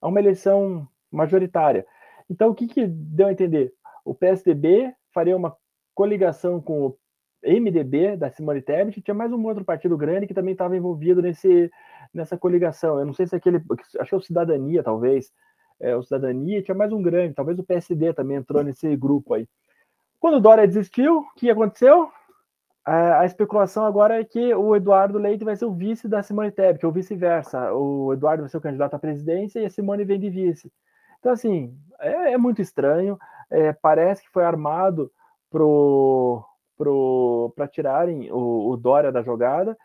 a 0.02 0.08
uma 0.08 0.20
eleição 0.20 0.88
majoritária. 1.12 1.86
Então, 2.30 2.50
o 2.50 2.56
que, 2.56 2.68
que 2.68 2.88
deu 2.88 3.28
a 3.28 3.32
entender? 3.32 3.74
O 4.04 4.14
PSDB 4.14 4.94
faria 5.14 5.36
uma 5.36 5.56
coligação 5.96 6.62
com 6.62 6.86
o 6.86 6.98
MDB 7.48 8.18
da 8.18 8.30
Simone 8.30 8.62
Tebet, 8.62 9.02
tinha 9.02 9.16
mais 9.16 9.32
um 9.32 9.46
outro 9.46 9.64
partido 9.64 9.98
grande 9.98 10.28
que 10.28 10.34
também 10.34 10.52
estava 10.52 10.76
envolvido 10.76 11.22
nesse, 11.22 11.72
nessa 12.14 12.38
coligação. 12.38 13.00
Eu 13.00 13.06
não 13.06 13.14
sei 13.14 13.26
se 13.26 13.36
aquele, 13.36 13.62
acho 14.00 14.10
que 14.10 14.16
é 14.16 14.18
o 14.18 14.22
Cidadania, 14.22 14.84
talvez, 14.84 15.32
é, 15.80 15.96
o 15.96 16.04
Cidadania, 16.04 16.62
tinha 16.62 16.76
mais 16.76 16.92
um 16.92 17.02
grande, 17.02 17.34
talvez 17.34 17.58
o 17.58 17.64
PSD 17.64 18.14
também 18.14 18.38
entrou 18.38 18.64
nesse 18.64 18.96
grupo 18.96 19.34
aí. 19.34 19.48
Quando 20.20 20.38
o 20.38 20.42
Dória 20.42 20.68
desistiu, 20.68 21.20
o 21.20 21.34
que 21.36 21.50
aconteceu? 21.50 22.10
A, 22.84 23.22
a 23.22 23.26
especulação 23.26 23.86
agora 23.86 24.20
é 24.20 24.24
que 24.24 24.54
o 24.54 24.76
Eduardo 24.76 25.18
Leite 25.18 25.44
vai 25.44 25.56
ser 25.56 25.66
o 25.66 25.74
vice 25.74 26.08
da 26.08 26.24
Simone 26.24 26.52
Tebet, 26.52 26.86
ou 26.86 26.92
vice-versa. 26.92 27.74
O 27.74 28.14
Eduardo 28.14 28.44
vai 28.44 28.50
ser 28.50 28.58
o 28.58 28.62
candidato 28.62 28.96
à 28.96 29.00
presidência 29.00 29.60
e 29.60 29.66
a 29.66 29.70
Simone 29.70 30.04
vem 30.04 30.20
de 30.20 30.30
vice. 30.30 30.72
Então, 31.20 31.32
assim, 31.32 31.78
é, 32.00 32.34
é 32.34 32.38
muito 32.38 32.62
estranho. 32.62 33.18
É, 33.50 33.74
parece 33.74 34.24
que 34.24 34.30
foi 34.32 34.44
armado 34.44 35.12
pro 35.50 36.44
para 36.78 37.68
tirarem 37.68 38.32
o, 38.32 38.70
o, 38.70 38.78
Dória 38.78 39.12
da 39.12 39.22
jogada. 39.22 39.78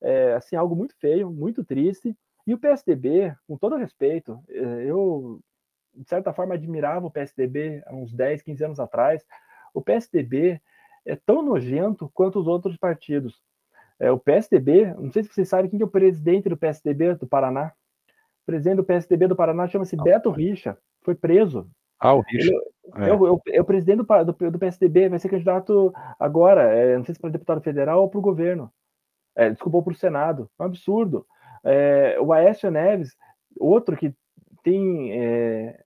É, 0.00 0.34
assim, 0.34 0.56
algo 0.56 0.76
muito 0.76 0.94
feio, 0.98 1.30
muito 1.30 1.64
triste. 1.64 2.16
E 2.46 2.54
o 2.54 2.58
PSDB, 2.58 3.34
com 3.46 3.56
todo 3.56 3.76
respeito, 3.76 4.40
é, 4.48 4.84
eu, 4.84 5.40
de 5.94 6.08
certa 6.08 6.32
forma, 6.32 6.54
admirava 6.54 7.06
o 7.06 7.10
PSDB 7.10 7.82
há 7.86 7.94
uns 7.94 8.14
10, 8.14 8.42
15 8.42 8.64
anos 8.64 8.80
atrás. 8.80 9.24
O 9.74 9.82
PSDB 9.82 10.60
é 11.04 11.16
tão 11.16 11.42
nojento 11.42 12.10
quanto 12.14 12.38
os 12.38 12.46
outros 12.46 12.76
partidos. 12.76 13.40
É, 13.98 14.10
o 14.12 14.18
PSDB, 14.18 14.94
não 14.94 15.10
sei 15.10 15.24
se 15.24 15.30
vocês 15.30 15.48
sabem 15.48 15.70
quem 15.70 15.80
é 15.80 15.84
o 15.84 15.88
presidente 15.88 16.48
do 16.48 16.56
PSDB 16.56 17.14
do 17.16 17.26
Paraná. 17.26 17.72
O 18.42 18.46
presidente 18.46 18.76
do 18.76 18.84
PSDB 18.84 19.26
do 19.26 19.36
Paraná 19.36 19.66
chama-se 19.66 19.96
Beto 19.96 20.30
Richa, 20.30 20.78
foi 21.02 21.14
preso. 21.14 21.68
Ah, 22.00 22.14
o 22.14 22.20
Richa. 22.20 22.52
É. 22.96 23.10
É, 23.10 23.12
o, 23.12 23.40
é 23.48 23.60
o 23.60 23.64
presidente 23.64 24.02
do, 24.02 24.24
do, 24.24 24.50
do, 24.50 24.58
PSDB, 24.58 25.08
vai 25.08 25.18
ser 25.18 25.28
candidato 25.28 25.92
agora, 26.18 26.62
é, 26.62 26.96
não 26.96 27.04
sei 27.04 27.14
se 27.14 27.20
para 27.20 27.30
deputado 27.30 27.60
federal 27.60 28.00
ou 28.00 28.08
para 28.08 28.18
o 28.18 28.22
governo. 28.22 28.72
É, 29.36 29.50
desculpa, 29.50 29.82
para 29.82 29.92
o 29.92 29.96
Senado. 29.96 30.50
É 30.58 30.62
um 30.62 30.66
absurdo. 30.66 31.26
É, 31.64 32.18
o 32.20 32.32
Aécio 32.32 32.70
Neves, 32.70 33.16
outro 33.58 33.96
que 33.96 34.14
tem. 34.62 35.12
É, 35.12 35.80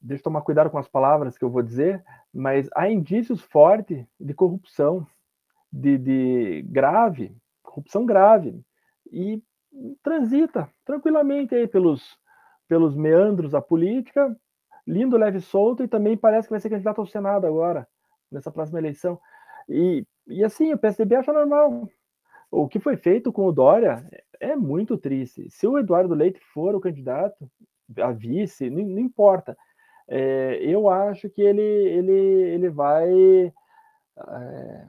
deixa 0.00 0.20
eu 0.20 0.24
tomar 0.24 0.42
cuidado 0.42 0.70
com 0.70 0.78
as 0.78 0.86
palavras 0.86 1.38
que 1.38 1.44
eu 1.44 1.50
vou 1.50 1.62
dizer, 1.62 2.04
mas 2.32 2.68
há 2.74 2.88
indícios 2.88 3.40
fortes 3.40 4.06
de 4.20 4.34
corrupção, 4.34 5.06
de, 5.72 5.96
de 5.96 6.62
grave, 6.68 7.34
corrupção 7.62 8.04
grave, 8.04 8.60
e 9.10 9.42
transita 10.02 10.68
tranquilamente 10.84 11.54
aí 11.54 11.66
pelos, 11.66 12.18
pelos 12.68 12.94
meandros 12.94 13.52
da 13.52 13.62
política, 13.62 14.36
lindo, 14.86 15.16
leve 15.16 15.40
solto 15.40 15.82
e 15.82 15.88
também 15.88 16.16
parece 16.16 16.48
que 16.48 16.52
vai 16.52 16.60
ser 16.60 16.70
candidato 16.70 17.00
ao 17.00 17.06
Senado 17.06 17.46
agora, 17.46 17.86
nessa 18.30 18.50
próxima 18.50 18.78
eleição. 18.78 19.18
E, 19.68 20.06
e 20.26 20.44
assim, 20.44 20.72
o 20.72 20.78
PSDB 20.78 21.16
acha 21.16 21.32
normal. 21.32 21.88
O 22.50 22.68
que 22.68 22.78
foi 22.78 22.96
feito 22.96 23.32
com 23.32 23.46
o 23.46 23.52
Dória 23.52 24.06
é 24.38 24.54
muito 24.54 24.96
triste. 24.96 25.50
Se 25.50 25.66
o 25.66 25.78
Eduardo 25.78 26.14
Leite 26.14 26.40
for 26.40 26.74
o 26.74 26.80
candidato 26.80 27.50
a 27.98 28.12
vice, 28.12 28.70
não, 28.70 28.84
não 28.84 28.98
importa. 28.98 29.56
É, 30.06 30.58
eu 30.62 30.88
acho 30.88 31.28
que 31.30 31.42
ele, 31.42 31.62
ele, 31.62 32.12
ele 32.12 32.68
vai. 32.68 33.52
É, 34.16 34.86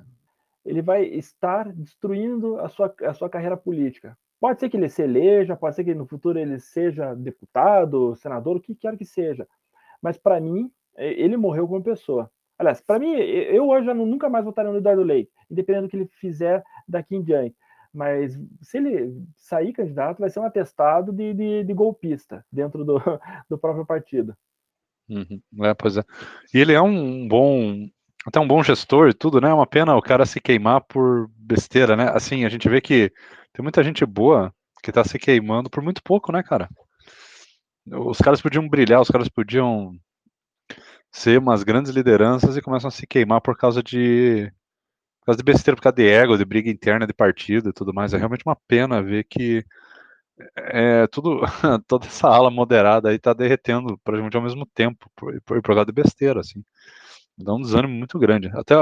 ele 0.66 0.82
vai 0.82 1.04
estar 1.04 1.72
destruindo 1.72 2.60
a 2.60 2.68
sua, 2.68 2.94
a 3.04 3.14
sua 3.14 3.30
carreira 3.30 3.56
política. 3.56 4.18
Pode 4.40 4.60
ser 4.60 4.70
que 4.70 4.78
ele 4.78 4.90
se 4.90 5.04
eleja, 5.04 5.56
pode 5.56 5.76
ser 5.76 5.84
que 5.84 5.94
no 5.94 6.08
futuro 6.08 6.40
ele 6.40 6.60
seja 6.60 7.14
deputado, 7.14 8.16
senador, 8.16 8.58
o 8.58 8.60
que 8.60 8.76
quer 8.76 8.98
que 8.98 9.06
seja 9.06 9.48
mas 10.06 10.20
para 10.20 10.40
mim, 10.40 10.72
ele 10.96 11.36
morreu 11.36 11.68
como 11.68 11.82
pessoa. 11.82 12.30
Aliás, 12.60 12.80
para 12.80 13.00
mim, 13.00 13.12
eu 13.16 13.68
hoje 13.68 13.88
já 13.88 13.94
nunca 13.96 14.30
mais 14.30 14.46
votaria 14.46 14.72
no 14.72 14.78
Eduardo 14.78 15.02
Leite, 15.02 15.32
independente 15.50 15.82
do 15.82 15.90
que 15.90 15.98
ele 15.98 16.10
fizer 16.20 16.64
daqui 16.88 17.16
em 17.16 17.24
diante. 17.24 17.56
Mas 17.92 18.40
se 18.62 18.78
ele 18.78 19.20
sair 19.36 19.74
candidato, 19.74 20.20
vai 20.20 20.30
ser 20.30 20.40
um 20.40 20.46
atestado 20.46 21.12
de, 21.12 21.34
de, 21.34 21.64
de 21.64 21.74
golpista 21.74 22.46
dentro 22.52 22.86
do, 22.86 23.00
do 23.50 23.58
próprio 23.58 23.84
partido. 23.84 24.38
Uhum. 25.10 25.42
É, 25.64 25.74
pois 25.74 25.98
é. 25.98 26.04
E 26.54 26.60
ele 26.60 26.74
é 26.74 26.82
um 26.82 27.28
bom, 27.28 27.88
até 28.28 28.40
um 28.40 28.48
bom 28.48 28.62
gestor 28.62 29.10
e 29.10 29.14
tudo, 29.14 29.42
né? 29.42 29.50
É 29.50 29.54
uma 29.54 29.66
pena 29.66 29.98
o 29.98 30.04
cara 30.04 30.24
se 30.24 30.40
queimar 30.40 30.82
por 30.82 31.28
besteira, 31.36 31.96
né? 31.96 32.12
Assim, 32.14 32.46
a 32.46 32.50
gente 32.50 32.70
vê 32.70 32.80
que 32.80 33.12
tem 33.52 33.64
muita 33.64 33.84
gente 33.84 34.06
boa 34.06 34.54
que 34.84 34.92
tá 34.92 35.04
se 35.04 35.18
queimando 35.18 35.68
por 35.68 35.82
muito 35.82 36.04
pouco, 36.04 36.32
né, 36.32 36.44
cara? 36.44 36.70
Os 37.88 38.18
caras 38.18 38.42
podiam 38.42 38.68
brilhar, 38.68 39.02
os 39.02 39.10
caras 39.10 39.30
podiam 39.30 39.98
ser 41.12 41.40
umas 41.40 41.64
grandes 41.64 41.92
lideranças 41.92 42.58
e 42.58 42.62
começam 42.62 42.88
a 42.88 42.92
se 42.92 43.08
queimar 43.08 43.42
por 43.42 43.58
causa 43.58 43.82
de 43.84 44.52
por 45.22 45.28
causa 45.28 45.38
de 45.38 45.44
besteira, 45.44 45.76
por 45.76 45.84
causa 45.84 45.96
de 45.96 46.08
ego, 46.08 46.38
de 46.38 46.46
briga 46.46 46.70
interna 46.70 47.08
de 47.08 47.14
partido 47.14 47.70
e 47.70 47.74
tudo 47.74 47.94
mais. 47.94 48.14
É 48.14 48.18
realmente 48.18 48.44
uma 48.46 48.56
pena 48.68 49.02
ver 49.02 49.24
que 49.26 49.66
é, 50.56 51.08
tudo, 51.08 51.42
toda 51.88 52.06
essa 52.08 52.28
ala 52.28 52.52
moderada 52.52 53.10
aí 53.10 53.20
tá 53.20 53.34
derretendo 53.34 53.98
praticamente 54.04 54.38
ao 54.38 54.44
mesmo 54.44 54.66
tempo 54.66 55.10
por, 55.16 55.34
por, 55.42 55.62
por 55.62 55.76
causa 55.76 55.86
de 55.86 55.92
besteira, 55.94 56.42
assim. 56.42 56.64
Dá 57.38 57.54
um 57.54 57.62
desânimo 57.62 57.94
muito 57.94 58.20
grande. 58.20 58.50
Até 58.56 58.76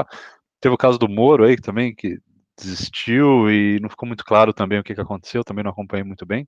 teve 0.60 0.76
o 0.76 0.78
caso 0.78 0.98
do 0.98 1.10
Moro 1.10 1.46
aí 1.46 1.58
também, 1.58 1.96
que 1.96 2.20
desistiu 2.58 3.50
e 3.50 3.80
não 3.82 3.90
ficou 3.90 4.08
muito 4.08 4.26
claro 4.26 4.54
também 4.54 4.80
o 4.80 4.84
que, 4.84 4.96
que 4.96 5.02
aconteceu, 5.02 5.44
também 5.44 5.64
não 5.64 5.72
acompanhei 5.72 6.04
muito 6.04 6.26
bem. 6.26 6.48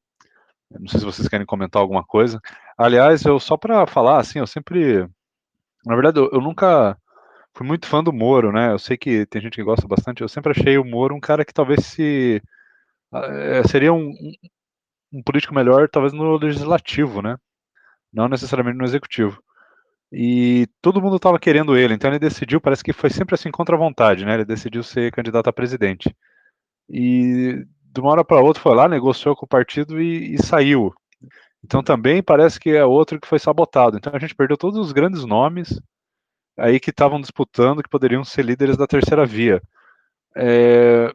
Não 0.80 0.88
sei 0.88 1.00
se 1.00 1.06
vocês 1.06 1.28
querem 1.28 1.46
comentar 1.46 1.82
alguma 1.82 2.04
coisa. 2.04 2.40
Aliás, 2.78 3.24
eu 3.26 3.40
só 3.40 3.58
para 3.58 3.86
falar, 3.88 4.20
assim, 4.20 4.40
eu 4.40 4.48
sempre. 4.48 5.08
Na 5.86 5.96
verdade, 5.96 6.20
eu, 6.20 6.30
eu, 6.32 6.42
nunca 6.42 6.98
fui 7.54 7.66
muito 7.68 7.88
fã 7.88 8.04
do 8.04 8.14
Moro, 8.14 8.52
né? 8.52 8.72
Eu 8.72 8.80
sei 8.80 8.98
que 8.98 9.26
tem 9.28 9.42
gente 9.42 9.56
que 9.56 9.64
gosta 9.64 9.88
bastante. 9.88 10.22
Eu 10.22 10.30
sempre 10.30 10.52
achei 10.52 10.78
o 10.78 10.86
Moro 10.86 11.16
um 11.16 11.20
cara 11.20 11.46
que 11.46 11.54
talvez 11.54 11.86
se. 11.86 12.42
É, 13.14 13.64
seria 13.68 13.94
um, 13.94 14.12
um, 15.14 15.24
político 15.24 15.54
melhor, 15.56 15.90
talvez 15.90 16.14
no 16.14 16.38
legislativo, 16.38 17.22
né? 17.22 17.38
não 18.16 18.30
necessariamente 18.30 18.78
no 18.78 18.86
executivo. 18.86 19.44
E 20.12 20.68
todo 20.82 21.02
mundo 21.02 21.18
estava 21.18 21.38
querendo 21.38 21.76
ele, 21.76 21.94
então 21.94 22.10
ele 22.10 22.20
decidiu, 22.20 22.62
parece 22.62 22.84
que 22.84 22.94
foi 22.94 23.10
sempre 23.10 23.36
assim 23.36 23.52
contra 23.52 23.76
a 23.76 23.80
vontade, 23.80 24.24
né? 24.24 24.36
Ele 24.36 24.46
decidiu 24.46 24.82
ser 24.82 25.12
candidato 25.12 25.50
a 25.50 25.54
presidente. 25.54 26.16
E 26.90 27.66
de 27.96 28.02
uma 28.02 28.12
hora 28.12 28.24
para 28.26 28.42
outra 28.42 28.62
foi 28.62 28.76
lá, 28.76 28.88
negociou 28.88 29.36
com 29.36 29.46
o 29.46 29.50
partido 29.50 30.02
e, 30.02 30.36
e 30.36 30.44
saiu. 30.44 30.94
Então 31.64 31.82
também 31.82 32.22
parece 32.22 32.60
que 32.60 32.70
é 32.70 32.86
outro 32.86 33.20
que 33.20 33.28
foi 33.28 33.40
sabotado. 33.40 33.98
Então 33.98 34.14
a 34.14 34.20
gente 34.20 34.36
perdeu 34.36 34.58
todos 34.58 34.78
os 34.78 34.92
grandes 34.92 35.24
nomes 35.24 35.82
aí 36.58 36.80
que 36.80 36.90
estavam 36.90 37.20
disputando, 37.20 37.82
que 37.82 37.90
poderiam 37.90 38.24
ser 38.24 38.44
líderes 38.44 38.78
da 38.78 38.86
terceira 38.86 39.26
via. 39.26 39.62
É, 40.36 41.12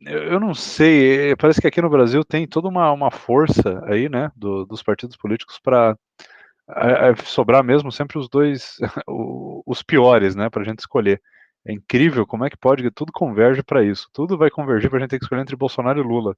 eu 0.00 0.40
não 0.40 0.52
sei, 0.52 1.30
é, 1.30 1.36
parece 1.36 1.60
que 1.60 1.66
aqui 1.66 1.80
no 1.80 1.88
Brasil 1.90 2.24
tem 2.24 2.46
toda 2.46 2.68
uma, 2.68 2.90
uma 2.90 3.10
força 3.10 3.82
aí, 3.86 4.08
né, 4.08 4.30
do, 4.34 4.66
dos 4.66 4.82
partidos 4.82 5.16
políticos 5.16 5.58
para 5.62 5.96
sobrar 7.24 7.64
mesmo 7.64 7.90
sempre 7.90 8.18
os 8.18 8.28
dois, 8.28 8.76
os 9.66 9.82
piores, 9.82 10.34
né, 10.34 10.50
para 10.50 10.62
a 10.62 10.64
gente 10.64 10.80
escolher. 10.80 11.22
É 11.64 11.72
incrível 11.72 12.26
como 12.26 12.44
é 12.44 12.50
que 12.50 12.56
pode 12.56 12.82
que 12.82 12.90
tudo 12.90 13.12
converge 13.12 13.62
para 13.62 13.84
isso. 13.84 14.08
Tudo 14.12 14.38
vai 14.38 14.50
convergir 14.50 14.88
para 14.88 14.98
a 14.98 15.00
gente 15.00 15.10
ter 15.10 15.18
que 15.18 15.24
escolher 15.24 15.42
entre 15.42 15.56
Bolsonaro 15.56 16.00
e 16.00 16.02
Lula. 16.02 16.36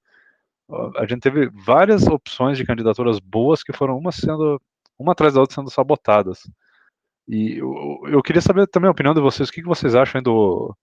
A 0.97 1.07
gente 1.07 1.21
teve 1.21 1.49
várias 1.51 2.07
opções 2.07 2.57
de 2.57 2.65
candidaturas 2.65 3.19
boas 3.19 3.63
que 3.63 3.73
foram 3.73 3.97
uma 3.99 4.11
sendo 4.11 4.61
uma 4.99 5.13
atrás 5.13 5.35
da 5.35 5.41
outra 5.41 5.55
sendo 5.57 5.71
sabotadas. 5.71 6.43
E 7.29 7.59
eu, 7.59 8.03
eu 8.09 8.23
queria 8.23 8.41
saber 8.43 8.67
também 8.67 8.89
a 8.89 8.93
opinião 8.93 9.15
de 9.15 9.21
vocês. 9.21 9.49
O 9.49 9.53
que, 9.53 9.63
que 9.63 9.69
vocês 9.69 9.95
acham 9.95 10.23
do, 10.23 10.77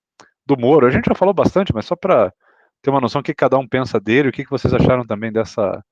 do 0.45 0.57
Moro? 0.57 0.85
A 0.85 0.89
gente 0.89 1.05
já 1.05 1.15
falou 1.15 1.33
bastante, 1.33 1.73
mas 1.73 1.85
só 1.85 1.95
para 1.95 2.33
ter 2.81 2.89
uma 2.89 3.01
noção 3.01 3.21
do 3.21 3.25
que 3.25 3.33
cada 3.33 3.57
um 3.57 3.67
pensa 3.67 3.99
dele, 3.99 4.29
o 4.29 4.31
que, 4.31 4.43
que 4.43 4.49
vocês 4.49 4.73
acharam 4.73 5.05
também 5.05 5.31
dessa, 5.31 5.83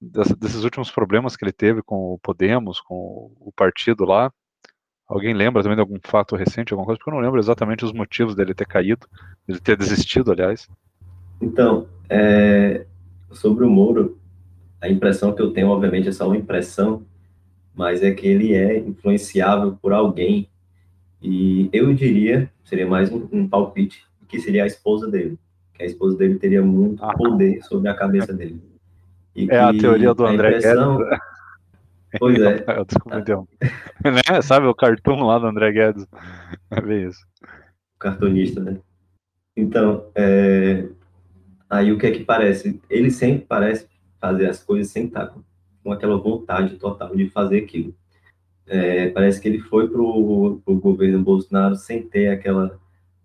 dessa, 0.00 0.36
desses 0.36 0.64
últimos 0.64 0.90
problemas 0.90 1.36
que 1.36 1.44
ele 1.44 1.52
teve 1.52 1.82
com 1.82 2.14
o 2.14 2.18
Podemos, 2.18 2.80
com 2.80 3.32
o 3.40 3.52
partido 3.54 4.04
lá. 4.04 4.32
Alguém 5.10 5.34
lembra 5.34 5.60
também 5.60 5.74
de 5.74 5.80
algum 5.80 5.98
fato 6.04 6.36
recente, 6.36 6.72
alguma 6.72 6.86
coisa? 6.86 6.96
Porque 6.96 7.10
eu 7.10 7.14
não 7.14 7.20
lembro 7.20 7.40
exatamente 7.40 7.84
os 7.84 7.92
motivos 7.92 8.36
dele 8.36 8.54
ter 8.54 8.64
caído, 8.64 9.08
dele 9.44 9.58
ter 9.58 9.76
desistido, 9.76 10.30
aliás. 10.30 10.68
Então, 11.42 11.88
é, 12.08 12.86
sobre 13.32 13.64
o 13.64 13.68
Moro, 13.68 14.16
a 14.80 14.88
impressão 14.88 15.32
que 15.32 15.42
eu 15.42 15.52
tenho, 15.52 15.66
obviamente, 15.66 16.08
é 16.08 16.12
só 16.12 16.28
uma 16.28 16.36
impressão, 16.36 17.02
mas 17.74 18.04
é 18.04 18.12
que 18.12 18.24
ele 18.24 18.54
é 18.54 18.78
influenciável 18.78 19.76
por 19.82 19.92
alguém. 19.92 20.48
E 21.20 21.68
eu 21.72 21.92
diria, 21.92 22.48
seria 22.62 22.86
mais 22.86 23.10
um, 23.10 23.26
um 23.32 23.48
palpite, 23.48 24.06
que 24.28 24.38
seria 24.38 24.62
a 24.62 24.68
esposa 24.68 25.10
dele. 25.10 25.36
Que 25.74 25.82
a 25.82 25.86
esposa 25.86 26.16
dele 26.16 26.36
teria 26.36 26.62
muito 26.62 27.04
ah, 27.04 27.12
poder 27.14 27.60
sobre 27.64 27.88
a 27.88 27.94
cabeça 27.94 28.32
dele. 28.32 28.62
E 29.34 29.50
é 29.50 29.58
a 29.58 29.72
teoria 29.72 30.14
do 30.14 30.24
André 30.24 30.58
impressão... 30.58 30.98
Guedes. 30.98 31.29
Pois 32.18 32.40
é. 32.40 32.64
Desculpa, 32.84 33.18
então. 33.20 33.48
né? 34.04 34.42
Sabe 34.42 34.66
o 34.66 34.74
cartoon 34.74 35.22
lá 35.24 35.38
do 35.38 35.46
André 35.46 35.72
Guedes? 35.72 36.06
É 36.70 36.80
bem 36.80 37.08
isso. 37.08 37.20
Cartunista, 37.98 38.60
né? 38.60 38.78
Então, 39.56 40.06
é... 40.14 40.88
aí 41.68 41.90
o 41.92 41.98
que 41.98 42.06
é 42.06 42.12
que 42.12 42.24
parece? 42.24 42.80
Ele 42.88 43.10
sempre 43.10 43.44
parece 43.44 43.88
fazer 44.20 44.48
as 44.48 44.62
coisas 44.62 44.92
sem 44.92 45.06
estar 45.06 45.34
com 45.82 45.92
aquela 45.92 46.16
vontade 46.16 46.76
total 46.76 47.16
de 47.16 47.28
fazer 47.28 47.58
aquilo. 47.58 47.92
É, 48.66 49.08
parece 49.08 49.40
que 49.40 49.48
ele 49.48 49.58
foi 49.58 49.88
para 49.88 50.00
o 50.00 50.60
governo 50.64 51.24
Bolsonaro 51.24 51.74
sem 51.74 52.02
ter 52.02 52.28
aquela, 52.28 52.78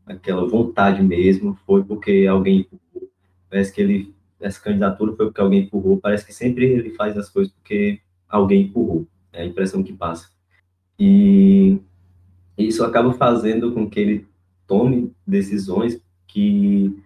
aquela 0.08 0.48
vontade 0.48 1.04
mesmo, 1.04 1.56
foi 1.68 1.84
porque 1.84 2.26
alguém 2.28 2.62
empurrou. 2.62 3.12
Parece 3.48 3.72
que 3.72 3.80
ele, 3.80 4.16
essa 4.40 4.60
candidatura 4.60 5.14
foi 5.16 5.28
porque 5.28 5.42
alguém 5.42 5.62
empurrou. 5.62 6.00
Parece 6.00 6.26
que 6.26 6.34
sempre 6.34 6.66
ele 6.66 6.90
faz 6.96 7.16
as 7.16 7.30
coisas 7.30 7.54
porque 7.54 8.02
alguém 8.30 8.64
empurrou. 8.64 9.08
É 9.32 9.42
a 9.42 9.46
impressão 9.46 9.84
que 9.84 9.94
passa. 9.94 10.30
E 11.00 11.78
isso 12.58 12.84
acaba 12.84 13.14
fazendo 13.14 13.72
com 13.72 13.90
que 13.90 14.00
ele 14.00 14.28
tome 14.66 15.12
decisões 15.26 16.02
que, 16.28 16.98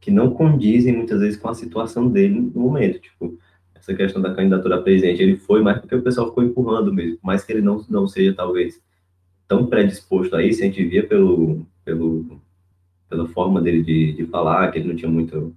que 0.00 0.10
não 0.10 0.30
condizem 0.30 0.96
muitas 0.96 1.20
vezes 1.20 1.38
com 1.38 1.48
a 1.48 1.54
situação 1.54 2.08
dele 2.08 2.40
no 2.40 2.60
momento. 2.60 3.00
Tipo, 3.00 3.38
essa 3.74 3.94
questão 3.94 4.20
da 4.20 4.34
candidatura 4.34 4.76
a 4.76 4.82
presidente, 4.82 5.22
ele 5.22 5.36
foi 5.36 5.62
mais 5.62 5.78
porque 5.78 5.94
o 5.94 6.02
pessoal 6.02 6.28
ficou 6.28 6.44
empurrando 6.44 6.92
mesmo, 6.92 7.18
mais 7.22 7.44
que 7.44 7.52
ele 7.52 7.62
não, 7.62 7.84
não 7.88 8.06
seja 8.06 8.34
talvez 8.34 8.80
tão 9.46 9.66
predisposto 9.66 10.36
a 10.36 10.42
isso, 10.42 10.60
a 10.60 10.66
gente 10.66 10.84
via 10.84 11.06
pelo, 11.06 11.66
pelo, 11.84 12.40
pela 13.08 13.26
forma 13.28 13.62
dele 13.62 13.82
de, 13.82 14.12
de 14.12 14.26
falar, 14.26 14.70
que 14.70 14.78
ele 14.78 14.88
não 14.88 14.96
tinha 14.96 15.10
muito, 15.10 15.56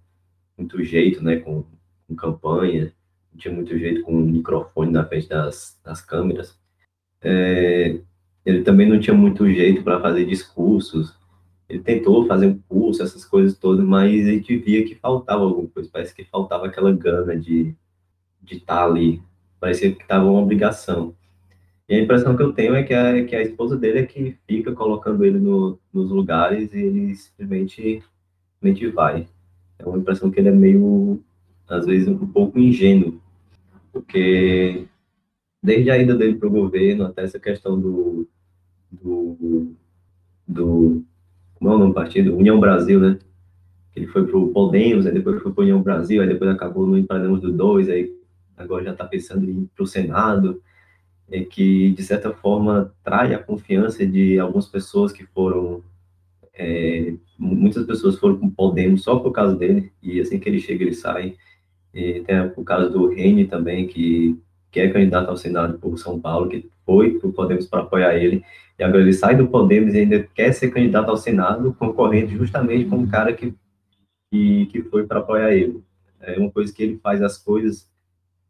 muito 0.58 0.82
jeito, 0.84 1.22
né, 1.22 1.38
com, 1.38 1.66
com 2.08 2.16
campanha, 2.16 2.94
não 3.32 3.40
tinha 3.40 3.54
muito 3.54 3.78
jeito 3.78 4.04
com 4.04 4.14
o 4.14 4.22
microfone 4.22 4.92
na 4.92 5.06
frente 5.06 5.30
das, 5.30 5.80
das 5.84 6.02
câmeras. 6.02 6.58
É, 7.22 8.00
ele 8.46 8.64
também 8.64 8.88
não 8.90 9.00
tinha 9.00 9.16
muito 9.16 9.50
jeito 9.52 9.84
para 9.84 10.00
fazer 10.00 10.26
discursos. 10.26 11.16
Ele 11.70 11.80
tentou 11.80 12.28
fazer 12.28 12.48
um 12.48 12.60
curso, 12.68 13.02
essas 13.02 13.24
coisas 13.24 13.58
todas, 13.58 13.86
mas 13.86 14.28
a 14.28 14.32
gente 14.32 14.58
via 14.58 14.86
que 14.86 14.96
faltava 14.96 15.44
alguma 15.44 15.70
coisa. 15.70 15.90
Parece 15.92 16.14
que 16.14 16.26
faltava 16.26 16.66
aquela 16.66 16.92
gana 16.92 17.36
de 17.38 17.76
de 18.42 18.58
estar 18.58 18.78
tá 18.78 18.86
ali. 18.86 19.22
Parecia 19.60 19.94
que 19.94 20.02
estava 20.02 20.26
uma 20.26 20.42
obrigação. 20.42 21.16
E 21.88 21.96
a 21.96 22.00
impressão 22.00 22.36
que 22.36 22.44
eu 22.44 22.54
tenho 22.54 22.74
é 22.74 22.84
que 22.84 22.94
a, 22.94 23.24
que 23.26 23.36
a 23.36 23.42
esposa 23.42 23.78
dele 23.78 24.00
é 24.00 24.06
que 24.06 24.38
fica 24.48 24.74
colocando 24.74 25.24
ele 25.26 25.40
no, 25.40 25.80
nos 25.94 26.10
lugares 26.10 26.74
e 26.74 26.80
ele 26.80 27.16
simplesmente, 27.16 28.04
simplesmente 28.54 28.88
vai. 28.88 29.28
É 29.78 29.86
uma 29.86 29.98
impressão 29.98 30.32
que 30.32 30.40
ele 30.40 30.50
é 30.50 30.54
meio, 30.54 31.22
às 31.72 31.86
vezes, 31.86 32.08
um 32.08 32.28
pouco 32.28 32.60
ingênuo, 32.60 33.20
porque 33.92 34.86
desde 35.62 35.90
a 35.92 35.98
ida 35.98 36.16
dele 36.16 36.36
para 36.36 36.48
o 36.48 36.52
governo 36.52 37.06
até 37.06 37.24
essa 37.24 37.40
questão 37.40 37.80
do, 37.80 38.28
do, 38.92 39.76
do 40.48 41.06
como 41.56 41.72
é 41.72 41.76
o 41.76 41.78
nome 41.78 41.92
do 41.92 41.96
partido? 41.96 42.36
União 42.36 42.60
Brasil, 42.60 43.00
né? 43.00 43.20
Ele 43.96 44.08
foi 44.08 44.26
para 44.26 44.38
o 44.38 44.50
Podemos, 44.50 45.06
aí 45.06 45.14
depois 45.14 45.42
foi 45.42 45.52
para 45.52 45.62
União 45.62 45.82
Brasil, 45.82 46.22
aí 46.22 46.28
depois 46.28 46.50
acabou 46.50 46.88
no 46.88 47.04
Podemos 47.06 47.42
do 47.42 47.52
2, 47.52 47.88
aí 47.90 48.12
agora 48.58 48.84
já 48.84 48.92
está 48.92 49.06
pensando 49.06 49.46
em 49.46 49.64
ir 49.64 49.70
para 49.76 49.84
o 49.84 49.88
Senado, 49.88 50.62
é 51.30 51.44
que, 51.44 51.92
de 51.92 52.04
certa 52.04 52.34
forma, 52.34 52.94
trai 53.04 53.34
a 53.34 53.40
confiança 53.40 54.06
de 54.06 54.40
algumas 54.40 54.68
pessoas 54.68 55.12
que 55.12 55.24
foram. 55.26 55.84
É, 56.54 57.14
muitas 57.38 57.86
pessoas 57.86 58.18
foram 58.18 58.38
com 58.38 58.50
Podemos 58.50 59.04
só 59.04 59.20
por 59.20 59.32
causa 59.32 59.56
dele, 59.56 59.92
e 60.02 60.20
assim 60.20 60.40
que 60.40 60.50
ele 60.50 60.60
chega, 60.60 60.84
ele 60.84 60.96
sai. 60.96 61.36
E 61.94 62.22
tem 62.22 62.40
o 62.56 62.64
caso 62.64 62.90
do 62.90 63.08
Rene 63.08 63.46
também, 63.46 63.88
que, 63.88 64.38
que 64.72 64.80
é 64.80 64.90
candidato 64.90 65.30
ao 65.30 65.38
Senado 65.38 65.78
por 65.78 65.98
São 65.98 66.20
Paulo, 66.20 66.50
que 66.50 66.70
foi 66.86 67.20
para 67.20 67.30
o 67.30 67.34
Podemos 67.34 67.68
para 67.68 67.82
apoiar 67.82 68.16
ele, 68.16 68.44
e 68.80 68.84
agora 68.84 69.02
ele 69.02 69.14
sai 69.14 69.36
do 69.36 69.48
Podemos 69.48 69.94
e 69.94 70.00
ainda 70.00 70.28
quer 70.34 70.54
ser 70.54 70.72
candidato 70.72 71.10
ao 71.10 71.18
Senado, 71.18 71.76
concorrendo 71.78 72.30
justamente 72.32 72.86
com 72.86 72.98
o 72.98 73.08
cara 73.08 73.34
que, 73.34 73.54
que, 74.32 74.66
que 74.68 74.82
foi 74.84 75.06
para 75.06 75.20
apoiar 75.20 75.54
ele. 75.54 75.84
É 76.20 76.38
uma 76.38 76.52
coisa 76.52 76.74
que 76.74 76.82
ele 76.84 77.00
faz 77.02 77.22
as 77.22 77.38
coisas 77.38 77.90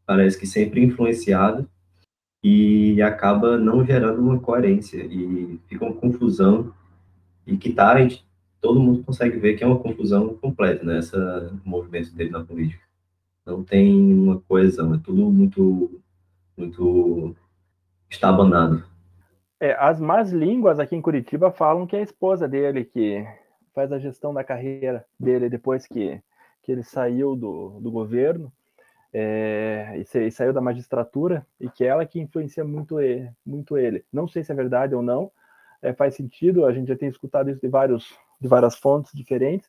parece 0.06 0.38
que 0.38 0.46
sempre 0.46 0.82
influenciado 0.82 1.68
e 2.42 3.00
acaba 3.00 3.56
não 3.56 3.84
gerando 3.84 4.20
uma 4.20 4.38
coerência 4.38 4.98
e 4.98 5.58
fica 5.68 5.84
uma 5.84 5.94
confusão 5.94 6.72
e 7.46 7.56
que 7.56 7.72
tá, 7.72 7.94
todo 8.60 8.80
mundo 8.80 9.02
consegue 9.04 9.38
ver 9.38 9.54
que 9.54 9.64
é 9.64 9.66
uma 9.66 9.78
confusão 9.78 10.34
completa 10.34 10.84
né, 10.84 11.00
movimento 11.64 12.14
dele 12.14 12.30
na 12.30 12.44
política. 12.44 12.82
Não 13.44 13.64
tem 13.64 14.14
uma 14.14 14.40
coesão, 14.40 14.94
é 14.94 14.98
tudo 14.98 15.30
muito 15.30 16.00
muito 16.56 17.34
estabanado. 18.08 18.84
É, 19.58 19.74
as 19.78 20.00
más 20.00 20.32
línguas 20.32 20.78
aqui 20.78 20.94
em 20.94 21.02
Curitiba 21.02 21.50
falam 21.50 21.86
que 21.86 21.96
é 21.96 22.00
a 22.00 22.02
esposa 22.02 22.48
dele 22.48 22.84
que 22.84 23.26
faz 23.74 23.90
a 23.92 23.98
gestão 23.98 24.34
da 24.34 24.44
carreira 24.44 25.04
dele 25.18 25.48
depois 25.48 25.86
que, 25.86 26.20
que 26.62 26.72
ele 26.72 26.82
saiu 26.82 27.34
do, 27.34 27.80
do 27.80 27.90
governo 27.90 28.52
é, 29.12 30.02
e, 30.14 30.30
saiu 30.30 30.52
da 30.52 30.60
magistratura 30.60 31.46
e 31.60 31.68
que 31.68 31.84
é 31.84 31.88
ela 31.88 32.06
que 32.06 32.20
influencia 32.20 32.64
muito 32.64 32.98
ele, 33.00 33.30
muito 33.44 33.76
ele. 33.76 34.04
Não 34.12 34.26
sei 34.26 34.42
se 34.42 34.50
é 34.52 34.54
verdade 34.54 34.94
ou 34.94 35.02
não, 35.02 35.30
é, 35.80 35.92
faz 35.92 36.14
sentido, 36.14 36.64
a 36.64 36.72
gente 36.72 36.88
já 36.88 36.96
tem 36.96 37.08
escutado 37.08 37.50
isso 37.50 37.60
de, 37.60 37.68
vários, 37.68 38.16
de 38.40 38.48
várias 38.48 38.76
fontes 38.76 39.12
diferentes, 39.12 39.68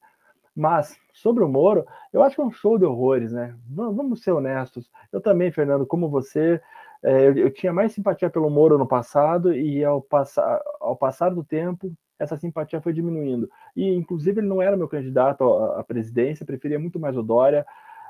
mas 0.56 0.98
sobre 1.14 1.44
o 1.44 1.48
Moro, 1.48 1.86
eu 2.12 2.22
acho 2.22 2.36
que 2.36 2.42
é 2.42 2.46
um 2.46 2.52
show 2.52 2.78
de 2.78 2.86
horrores, 2.86 3.32
né? 3.32 3.56
Vamos 3.68 4.22
ser 4.22 4.32
honestos. 4.32 4.90
Eu 5.12 5.22
também, 5.22 5.52
Fernando, 5.52 5.86
como 5.86 6.10
você, 6.10 6.62
é, 7.02 7.28
eu, 7.28 7.52
tinha 7.52 7.74
mais 7.74 7.94
simpatia 7.94 8.30
pelo 8.30 8.50
Moro 8.50 8.78
no 8.78 8.88
passado 8.88 9.54
e 9.54 9.84
ao, 9.84 10.02
passar, 10.02 10.62
ao 10.80 10.96
passar 10.96 11.30
do 11.30 11.44
tempo, 11.44 11.92
essa 12.20 12.38
simpatia 12.38 12.82
foi 12.82 12.94
diminuindo. 12.94 13.50
E, 13.76 13.94
inclusive, 13.94 14.40
ele 14.40 14.48
não 14.48 14.62
era 14.62 14.78
meu 14.78 14.88
candidato 14.88 15.44
à, 15.44 15.84
presidência, 15.84 16.46
preferia 16.46 16.80
muito 16.80 17.00
mais 17.00 17.18
o 17.18 17.24
Dória 17.24 17.66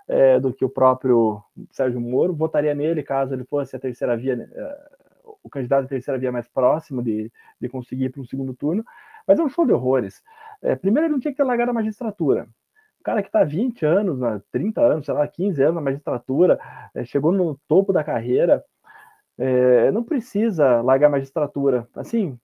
é, 0.07 0.39
do 0.39 0.53
que 0.53 0.65
o 0.65 0.69
próprio 0.69 1.41
Sérgio 1.71 1.99
Moro. 1.99 2.33
Votaria 2.33 2.73
nele 2.73 3.03
caso 3.03 3.33
ele 3.33 3.45
fosse 3.45 3.75
a 3.75 3.79
terceira 3.79 4.17
via, 4.17 4.33
é, 4.51 4.77
o 5.41 5.49
candidato 5.49 5.85
à 5.85 5.87
terceira 5.87 6.19
via 6.19 6.31
mais 6.31 6.47
próximo 6.47 7.01
de, 7.01 7.31
de 7.59 7.69
conseguir 7.69 8.09
para 8.09 8.21
um 8.21 8.25
segundo 8.25 8.53
turno. 8.53 8.83
Mas 9.27 9.39
é 9.39 9.43
um 9.43 9.49
show 9.49 9.65
de 9.65 9.73
horrores. 9.73 10.21
É, 10.61 10.75
primeiro, 10.75 11.07
ele 11.07 11.13
não 11.13 11.19
tinha 11.19 11.31
que 11.31 11.37
ter 11.37 11.43
largado 11.43 11.71
a 11.71 11.73
magistratura. 11.73 12.47
O 12.99 13.03
cara 13.03 13.21
que 13.21 13.27
está 13.27 13.43
20 13.43 13.85
anos, 13.85 14.19
30 14.51 14.81
anos, 14.81 15.05
sei 15.05 15.13
lá, 15.13 15.27
15 15.27 15.61
anos 15.61 15.75
na 15.75 15.81
magistratura, 15.81 16.59
é, 16.95 17.03
chegou 17.03 17.31
no 17.31 17.59
topo 17.67 17.91
da 17.91 18.03
carreira, 18.03 18.63
é, 19.37 19.91
não 19.91 20.03
precisa 20.03 20.81
largar 20.81 21.07
a 21.07 21.11
magistratura, 21.11 21.87
assim, 21.95 22.39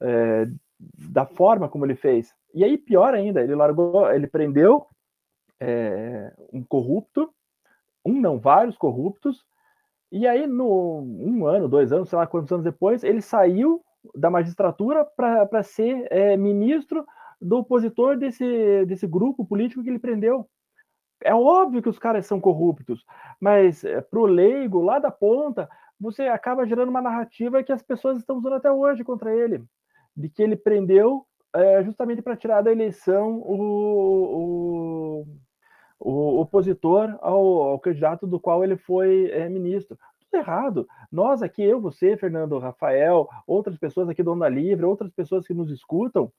é, 0.00 0.46
da 0.78 1.26
forma 1.26 1.68
como 1.68 1.84
ele 1.84 1.96
fez. 1.96 2.32
E 2.54 2.62
aí, 2.62 2.78
pior 2.78 3.14
ainda, 3.14 3.42
ele 3.42 3.54
largou, 3.54 4.10
ele 4.12 4.26
prendeu 4.26 4.86
é, 5.58 6.32
um 6.52 6.62
corrupto, 6.62 7.32
um 8.04 8.20
não, 8.20 8.38
vários 8.38 8.76
corruptos, 8.76 9.44
e 10.12 10.26
aí, 10.26 10.46
no 10.46 11.00
um 11.00 11.46
ano, 11.46 11.68
dois 11.68 11.92
anos, 11.92 12.08
sei 12.08 12.18
lá 12.18 12.26
quantos 12.26 12.52
anos 12.52 12.64
depois, 12.64 13.04
ele 13.04 13.20
saiu 13.20 13.82
da 14.14 14.30
magistratura 14.30 15.04
para 15.04 15.62
ser 15.62 16.06
é, 16.10 16.36
ministro 16.36 17.04
do 17.40 17.58
opositor 17.58 18.16
desse, 18.16 18.84
desse 18.86 19.06
grupo 19.06 19.44
político 19.44 19.82
que 19.82 19.88
ele 19.88 19.98
prendeu. 19.98 20.46
É 21.22 21.34
óbvio 21.34 21.82
que 21.82 21.88
os 21.88 21.98
caras 21.98 22.26
são 22.26 22.40
corruptos, 22.40 23.04
mas 23.38 23.84
é, 23.84 24.00
para 24.00 24.18
o 24.18 24.26
leigo, 24.26 24.80
lá 24.80 24.98
da 24.98 25.10
ponta, 25.10 25.68
você 26.00 26.22
acaba 26.22 26.66
gerando 26.66 26.88
uma 26.88 27.02
narrativa 27.02 27.62
que 27.62 27.72
as 27.72 27.82
pessoas 27.82 28.18
estão 28.18 28.38
usando 28.38 28.54
até 28.54 28.70
hoje 28.70 29.04
contra 29.04 29.34
ele, 29.34 29.62
de 30.16 30.30
que 30.30 30.42
ele 30.42 30.56
prendeu 30.56 31.26
é, 31.54 31.82
justamente 31.82 32.22
para 32.22 32.36
tirar 32.36 32.62
da 32.62 32.72
eleição 32.72 33.38
o, 33.40 35.24
o, 35.24 35.26
o 35.98 36.40
opositor 36.40 37.18
ao, 37.20 37.62
ao, 37.62 37.78
candidato 37.78 38.26
do 38.26 38.40
qual 38.40 38.64
ele 38.64 38.76
foi 38.76 39.30
é, 39.30 39.48
ministro. 39.48 39.98
Tudo 40.30 40.40
errado. 40.40 40.88
Nós 41.10 41.42
aqui, 41.42 41.62
eu, 41.62 41.80
você, 41.80 42.16
Fernando, 42.16 42.58
Rafael, 42.58 43.28
outras 43.46 43.76
pessoas 43.76 44.08
aqui 44.08 44.22
do 44.22 44.32
Onda 44.32 44.48
Livre, 44.48 44.84
outras 44.84 45.10
pessoas 45.10 45.46
que 45.46 45.52
nos 45.52 45.70
escutam, 45.70 46.32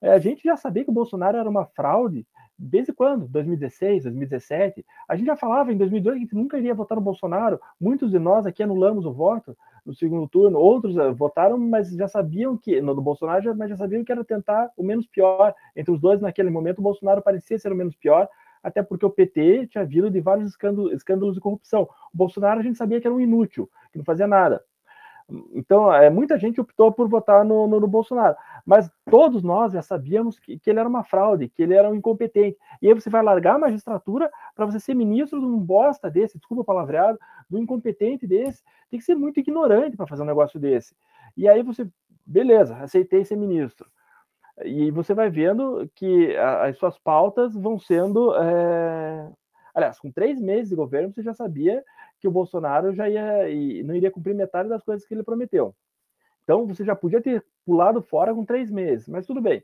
é, 0.00 0.10
a 0.10 0.18
gente 0.18 0.42
já 0.42 0.56
sabia 0.56 0.84
que 0.84 0.90
o 0.90 0.94
Bolsonaro 0.94 1.36
era 1.36 1.48
uma 1.48 1.66
fraude 1.66 2.26
desde 2.58 2.92
quando? 2.92 3.28
2016, 3.28 4.04
2017? 4.04 4.84
A 5.08 5.16
gente 5.16 5.26
já 5.26 5.36
falava 5.36 5.72
em 5.72 5.76
2002 5.76 6.28
que 6.28 6.34
nunca 6.34 6.58
iria 6.58 6.74
votar 6.74 6.96
no 6.96 7.04
Bolsonaro. 7.04 7.60
Muitos 7.78 8.10
de 8.10 8.18
nós 8.18 8.46
aqui 8.46 8.62
anulamos 8.62 9.04
o 9.04 9.12
voto 9.12 9.56
no 9.84 9.94
segundo 9.94 10.26
turno, 10.28 10.58
outros 10.58 10.96
uh, 10.96 11.14
votaram, 11.14 11.56
mas 11.58 11.90
já 11.90 12.08
sabiam 12.08 12.56
que, 12.56 12.80
no 12.80 12.94
do 12.94 13.00
Bolsonaro, 13.00 13.56
mas 13.56 13.70
já 13.70 13.76
sabiam 13.76 14.02
que 14.02 14.10
era 14.10 14.24
tentar 14.24 14.70
o 14.76 14.82
menos 14.82 15.06
pior. 15.06 15.54
Entre 15.76 15.92
os 15.92 16.00
dois, 16.00 16.20
naquele 16.20 16.50
momento, 16.50 16.78
o 16.78 16.82
Bolsonaro 16.82 17.22
parecia 17.22 17.58
ser 17.58 17.72
o 17.72 17.76
menos 17.76 17.94
pior, 17.94 18.28
até 18.66 18.82
porque 18.82 19.06
o 19.06 19.10
PT 19.10 19.68
tinha 19.68 19.84
vindo 19.84 20.10
de 20.10 20.20
vários 20.20 20.50
escândalos, 20.50 20.92
escândalos 20.92 21.36
de 21.36 21.40
corrupção. 21.40 21.84
O 22.12 22.16
Bolsonaro 22.16 22.58
a 22.58 22.62
gente 22.64 22.76
sabia 22.76 23.00
que 23.00 23.06
era 23.06 23.14
um 23.14 23.20
inútil, 23.20 23.70
que 23.92 23.98
não 23.98 24.04
fazia 24.04 24.26
nada. 24.26 24.60
Então, 25.54 25.92
é, 25.92 26.10
muita 26.10 26.36
gente 26.36 26.60
optou 26.60 26.90
por 26.90 27.08
votar 27.08 27.44
no, 27.44 27.68
no, 27.68 27.78
no 27.78 27.86
Bolsonaro, 27.86 28.34
mas 28.64 28.90
todos 29.08 29.44
nós 29.44 29.72
já 29.72 29.82
sabíamos 29.82 30.40
que, 30.40 30.58
que, 30.58 30.68
ele 30.68 30.80
era 30.80 30.88
uma 30.88 31.04
fraude, 31.04 31.48
que 31.48 31.62
ele 31.62 31.74
era 31.74 31.88
um 31.88 31.94
incompetente. 31.94 32.58
E 32.82 32.88
aí 32.88 32.94
você 32.94 33.08
vai 33.08 33.22
largar 33.22 33.54
a 33.54 33.58
magistratura 33.58 34.28
para 34.56 34.66
você 34.66 34.80
ser 34.80 34.94
ministro 34.94 35.38
de 35.38 35.46
um 35.46 35.58
bosta 35.58 36.10
desse, 36.10 36.36
desculpa 36.36 36.62
o 36.62 36.64
palavreado, 36.64 37.20
de 37.48 37.56
um 37.56 37.60
incompetente 37.60 38.26
desse. 38.26 38.64
Tem 38.90 38.98
que 38.98 39.06
ser 39.06 39.14
muito 39.14 39.38
ignorante 39.38 39.96
para 39.96 40.08
fazer 40.08 40.24
um 40.24 40.26
negócio 40.26 40.58
desse. 40.58 40.96
E 41.36 41.48
aí 41.48 41.62
você, 41.62 41.88
beleza, 42.26 42.76
aceitei 42.78 43.24
ser 43.24 43.36
ministro. 43.36 43.88
E 44.64 44.90
você 44.90 45.12
vai 45.12 45.28
vendo 45.30 45.90
que 45.94 46.34
as 46.36 46.78
suas 46.78 46.98
pautas 46.98 47.54
vão 47.54 47.78
sendo. 47.78 48.34
É... 48.36 49.30
Aliás, 49.74 49.98
com 49.98 50.10
três 50.10 50.40
meses 50.40 50.70
de 50.70 50.76
governo, 50.76 51.12
você 51.12 51.22
já 51.22 51.34
sabia 51.34 51.84
que 52.18 52.26
o 52.26 52.30
Bolsonaro 52.30 52.94
já 52.94 53.08
ia 53.08 53.50
e 53.50 53.82
não 53.82 53.94
iria 53.94 54.10
cumprir 54.10 54.34
metade 54.34 54.68
das 54.68 54.82
coisas 54.82 55.06
que 55.06 55.12
ele 55.12 55.22
prometeu. 55.22 55.74
Então 56.44 56.66
você 56.66 56.84
já 56.84 56.94
podia 56.94 57.20
ter 57.20 57.44
pulado 57.64 58.00
fora 58.00 58.34
com 58.34 58.44
três 58.44 58.70
meses, 58.70 59.08
mas 59.08 59.26
tudo 59.26 59.40
bem. 59.40 59.62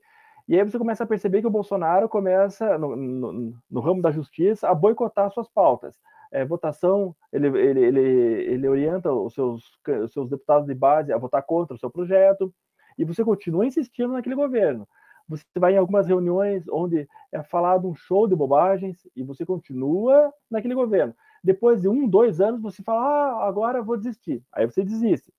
E 0.48 0.58
aí 0.58 0.64
você 0.64 0.76
começa 0.76 1.04
a 1.04 1.06
perceber 1.06 1.40
que 1.40 1.46
o 1.46 1.50
Bolsonaro 1.50 2.08
começa, 2.08 2.76
no, 2.76 2.96
no, 2.96 3.54
no 3.70 3.80
ramo 3.80 4.02
da 4.02 4.10
justiça, 4.10 4.68
a 4.68 4.74
boicotar 4.74 5.30
suas 5.30 5.48
pautas. 5.48 5.96
É, 6.32 6.44
votação, 6.44 7.14
ele, 7.32 7.46
ele, 7.46 7.80
ele, 7.80 8.00
ele 8.00 8.68
orienta 8.68 9.12
os 9.12 9.34
seus, 9.34 9.62
os 10.02 10.12
seus 10.12 10.28
deputados 10.28 10.66
de 10.66 10.74
base 10.74 11.12
a 11.12 11.18
votar 11.18 11.42
contra 11.42 11.76
o 11.76 11.78
seu 11.78 11.90
projeto, 11.90 12.52
e 12.98 13.04
você 13.04 13.24
continua 13.24 13.66
insistindo 13.66 14.12
naquele 14.12 14.34
governo. 14.34 14.86
Você 15.28 15.44
vai 15.56 15.74
em 15.74 15.78
algumas 15.78 16.06
reuniões 16.06 16.68
onde 16.68 17.08
é 17.30 17.42
falado 17.42 17.88
um 17.88 17.94
show 17.94 18.26
de 18.26 18.34
bobagens 18.34 19.06
e 19.16 19.22
você 19.22 19.46
continua 19.46 20.32
naquele 20.50 20.74
governo. 20.74 21.14
Depois 21.42 21.80
de 21.80 21.88
um, 21.88 22.06
dois 22.06 22.40
anos, 22.40 22.60
você 22.60 22.82
fala, 22.82 23.00
ah, 23.00 23.48
agora 23.48 23.82
vou 23.82 23.96
desistir. 23.96 24.42
Aí 24.52 24.66
você 24.66 24.82
desiste. 24.82 25.32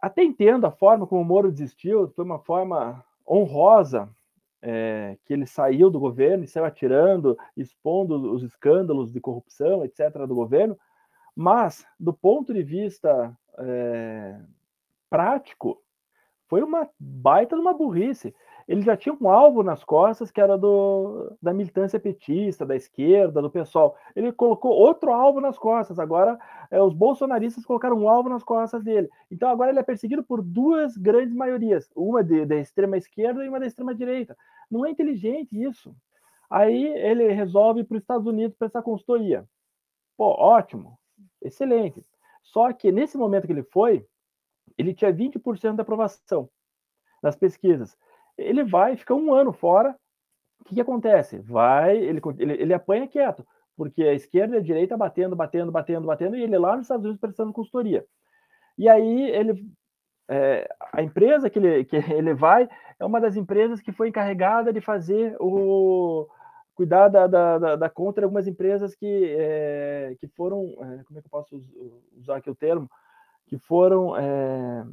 Até 0.00 0.22
entendo 0.22 0.66
a 0.66 0.70
forma 0.70 1.06
como 1.06 1.22
o 1.22 1.24
Moro 1.24 1.50
desistiu, 1.50 2.08
foi 2.14 2.24
uma 2.24 2.38
forma 2.38 3.04
honrosa 3.28 4.08
é, 4.60 5.16
que 5.24 5.32
ele 5.32 5.46
saiu 5.46 5.90
do 5.90 6.00
governo 6.00 6.44
e 6.44 6.48
saiu 6.48 6.64
atirando, 6.64 7.36
expondo 7.56 8.32
os 8.32 8.42
escândalos 8.42 9.12
de 9.12 9.20
corrupção, 9.20 9.84
etc., 9.84 10.26
do 10.26 10.34
governo, 10.34 10.76
mas, 11.34 11.86
do 11.98 12.12
ponto 12.12 12.52
de 12.52 12.62
vista 12.64 13.32
é, 13.58 14.40
prático, 15.08 15.80
foi 16.48 16.62
uma 16.62 16.88
baita 16.98 17.54
de 17.54 17.62
uma 17.62 17.74
burrice 17.74 18.34
ele 18.68 18.82
já 18.82 18.94
tinha 18.94 19.16
um 19.18 19.30
alvo 19.30 19.62
nas 19.62 19.82
costas 19.82 20.30
que 20.30 20.38
era 20.38 20.58
do, 20.58 21.34
da 21.40 21.54
militância 21.54 21.98
petista, 21.98 22.66
da 22.66 22.76
esquerda, 22.76 23.40
do 23.40 23.50
pessoal. 23.50 23.96
Ele 24.14 24.30
colocou 24.30 24.72
outro 24.72 25.10
alvo 25.10 25.40
nas 25.40 25.58
costas. 25.58 25.98
Agora, 25.98 26.38
é, 26.70 26.80
os 26.80 26.92
bolsonaristas 26.92 27.64
colocaram 27.64 27.96
um 27.96 28.10
alvo 28.10 28.28
nas 28.28 28.44
costas 28.44 28.84
dele. 28.84 29.08
Então, 29.30 29.48
agora 29.48 29.70
ele 29.70 29.78
é 29.78 29.82
perseguido 29.82 30.22
por 30.22 30.42
duas 30.42 30.98
grandes 30.98 31.34
maiorias: 31.34 31.90
uma 31.96 32.22
de, 32.22 32.44
da 32.44 32.56
extrema 32.56 32.98
esquerda 32.98 33.42
e 33.42 33.48
uma 33.48 33.58
da 33.58 33.66
extrema 33.66 33.94
direita. 33.94 34.36
Não 34.70 34.84
é 34.84 34.90
inteligente 34.90 35.58
isso. 35.58 35.96
Aí 36.50 36.88
ele 36.88 37.32
resolve 37.32 37.84
para 37.84 37.96
os 37.96 38.02
Estados 38.02 38.26
Unidos 38.26 38.54
prestar 38.58 38.82
consultoria. 38.82 39.46
Pô, 40.14 40.26
ótimo, 40.26 40.98
excelente. 41.40 42.04
Só 42.42 42.70
que 42.74 42.92
nesse 42.92 43.16
momento 43.16 43.46
que 43.46 43.52
ele 43.52 43.62
foi, 43.62 44.06
ele 44.78 44.94
tinha 44.94 45.12
20% 45.12 45.74
de 45.74 45.80
aprovação 45.82 46.48
nas 47.22 47.36
pesquisas 47.36 47.98
ele 48.38 48.62
vai, 48.62 48.96
fica 48.96 49.14
um 49.14 49.34
ano 49.34 49.52
fora. 49.52 49.94
O 50.60 50.64
que, 50.64 50.76
que 50.76 50.80
acontece? 50.80 51.38
Vai, 51.38 51.96
ele, 51.96 52.20
ele, 52.38 52.52
ele 52.54 52.74
apanha 52.74 53.08
quieto, 53.08 53.46
porque 53.76 54.02
a 54.02 54.14
esquerda 54.14 54.56
e 54.56 54.58
a 54.58 54.62
direita 54.62 54.96
batendo, 54.96 55.34
batendo, 55.36 55.72
batendo, 55.72 56.06
batendo, 56.06 56.36
e 56.36 56.42
ele 56.42 56.56
lá 56.56 56.76
nos 56.76 56.84
Estados 56.84 57.04
Unidos 57.04 57.20
prestando 57.20 57.52
consultoria. 57.52 58.04
E 58.76 58.88
aí 58.88 59.30
ele 59.30 59.66
é, 60.30 60.68
a 60.92 61.02
empresa 61.02 61.50
que 61.50 61.58
ele, 61.58 61.84
que 61.84 61.96
ele 62.12 62.34
vai 62.34 62.68
é 62.98 63.04
uma 63.04 63.20
das 63.20 63.36
empresas 63.36 63.80
que 63.80 63.92
foi 63.92 64.08
encarregada 64.08 64.72
de 64.72 64.80
fazer 64.80 65.36
o 65.40 66.28
cuidar 66.74 67.08
da, 67.08 67.26
da, 67.26 67.58
da, 67.58 67.76
da 67.76 67.90
conta 67.90 68.20
de 68.20 68.24
algumas 68.24 68.46
empresas 68.46 68.94
que, 68.94 69.36
é, 69.36 70.14
que 70.20 70.28
foram, 70.28 70.62
é, 70.80 71.02
como 71.04 71.18
é 71.18 71.22
que 71.22 71.26
eu 71.26 71.30
posso 71.30 71.60
usar 72.16 72.36
aqui 72.36 72.48
o 72.48 72.54
termo, 72.54 72.88
que 73.48 73.58
foram 73.58 74.16
é, 74.16 74.84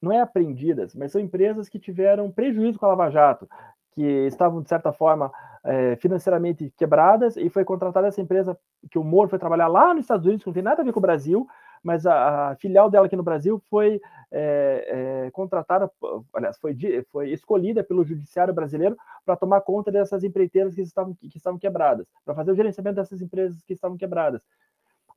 não 0.00 0.12
é 0.12 0.20
apreendidas, 0.20 0.94
mas 0.94 1.10
são 1.10 1.20
empresas 1.20 1.68
que 1.68 1.78
tiveram 1.78 2.30
prejuízo 2.30 2.78
com 2.78 2.86
a 2.86 2.90
Lava 2.90 3.10
Jato, 3.10 3.48
que 3.92 4.02
estavam, 4.26 4.62
de 4.62 4.68
certa 4.68 4.92
forma, 4.92 5.32
é, 5.64 5.96
financeiramente 5.96 6.72
quebradas, 6.76 7.36
e 7.36 7.48
foi 7.48 7.64
contratada 7.64 8.06
essa 8.06 8.20
empresa 8.20 8.56
que 8.90 8.98
o 8.98 9.02
Moro 9.02 9.28
foi 9.28 9.38
trabalhar 9.38 9.66
lá 9.66 9.92
nos 9.92 10.04
Estados 10.04 10.24
Unidos, 10.24 10.44
que 10.44 10.48
não 10.48 10.54
tem 10.54 10.62
nada 10.62 10.82
a 10.82 10.84
ver 10.84 10.92
com 10.92 11.00
o 11.00 11.02
Brasil, 11.02 11.48
mas 11.82 12.06
a, 12.06 12.50
a 12.50 12.56
filial 12.56 12.90
dela 12.90 13.06
aqui 13.06 13.16
no 13.16 13.22
Brasil 13.22 13.60
foi 13.68 14.00
é, 14.30 15.24
é, 15.26 15.30
contratada, 15.30 15.90
aliás, 16.34 16.58
foi, 16.58 16.76
foi 17.10 17.30
escolhida 17.30 17.82
pelo 17.82 18.04
judiciário 18.04 18.54
brasileiro 18.54 18.96
para 19.24 19.36
tomar 19.36 19.60
conta 19.62 19.90
dessas 19.90 20.22
empreiteiras 20.22 20.74
que 20.74 20.82
estavam, 20.82 21.14
que 21.14 21.36
estavam 21.36 21.58
quebradas, 21.58 22.06
para 22.24 22.34
fazer 22.34 22.52
o 22.52 22.56
gerenciamento 22.56 22.96
dessas 22.96 23.20
empresas 23.20 23.62
que 23.64 23.72
estavam 23.72 23.96
quebradas. 23.96 24.42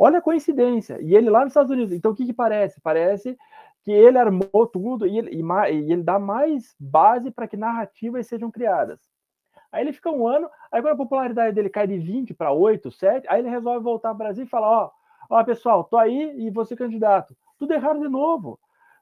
Olha 0.03 0.17
a 0.17 0.21
coincidência. 0.21 0.99
E 0.99 1.15
ele 1.15 1.29
lá 1.29 1.41
nos 1.41 1.51
Estados 1.51 1.69
Unidos. 1.69 1.93
Então, 1.93 2.11
o 2.11 2.15
que, 2.15 2.25
que 2.25 2.33
parece? 2.33 2.81
Parece 2.81 3.37
que 3.83 3.91
ele 3.91 4.17
armou 4.17 4.65
tudo 4.65 5.05
e 5.05 5.15
ele, 5.15 5.29
e, 5.29 5.43
e 5.43 5.93
ele 5.93 6.01
dá 6.01 6.17
mais 6.17 6.75
base 6.79 7.29
para 7.29 7.47
que 7.47 7.55
narrativas 7.55 8.25
sejam 8.25 8.49
criadas. 8.49 8.99
Aí 9.71 9.83
ele 9.83 9.93
fica 9.93 10.09
um 10.09 10.27
ano, 10.27 10.49
aí 10.71 10.81
quando 10.81 10.93
a 10.93 10.97
popularidade 10.97 11.53
dele 11.53 11.69
cai 11.69 11.85
de 11.85 11.99
20 11.99 12.33
para 12.33 12.51
8, 12.51 12.89
7, 12.89 13.27
aí 13.29 13.41
ele 13.41 13.49
resolve 13.49 13.83
voltar 13.83 14.09
ao 14.09 14.15
Brasil 14.15 14.43
e 14.43 14.49
fala: 14.49 14.67
Ó, 14.67 14.91
ó, 15.29 15.43
pessoal, 15.43 15.83
tô 15.83 15.97
aí 15.97 16.33
e 16.35 16.49
você 16.49 16.75
candidato. 16.75 17.37
Tudo 17.59 17.71
errado 17.71 17.99
de 17.99 18.09
novo. 18.09 18.59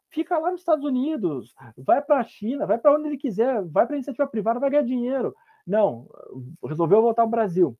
Fica 0.09 0.37
lá 0.37 0.51
nos 0.51 0.59
Estados 0.59 0.83
Unidos, 0.83 1.55
vai 1.77 2.01
para 2.01 2.19
a 2.19 2.23
China, 2.25 2.65
vai 2.65 2.77
para 2.77 2.93
onde 2.93 3.07
ele 3.07 3.17
quiser, 3.17 3.63
vai 3.63 3.85
para 3.85 3.95
a 3.95 3.99
iniciativa 3.99 4.27
privada, 4.27 4.59
vai 4.59 4.69
ganhar 4.69 4.83
dinheiro. 4.83 5.33
Não, 5.65 6.07
resolveu 6.61 7.01
voltar 7.01 7.21
ao 7.21 7.29
Brasil. 7.29 7.77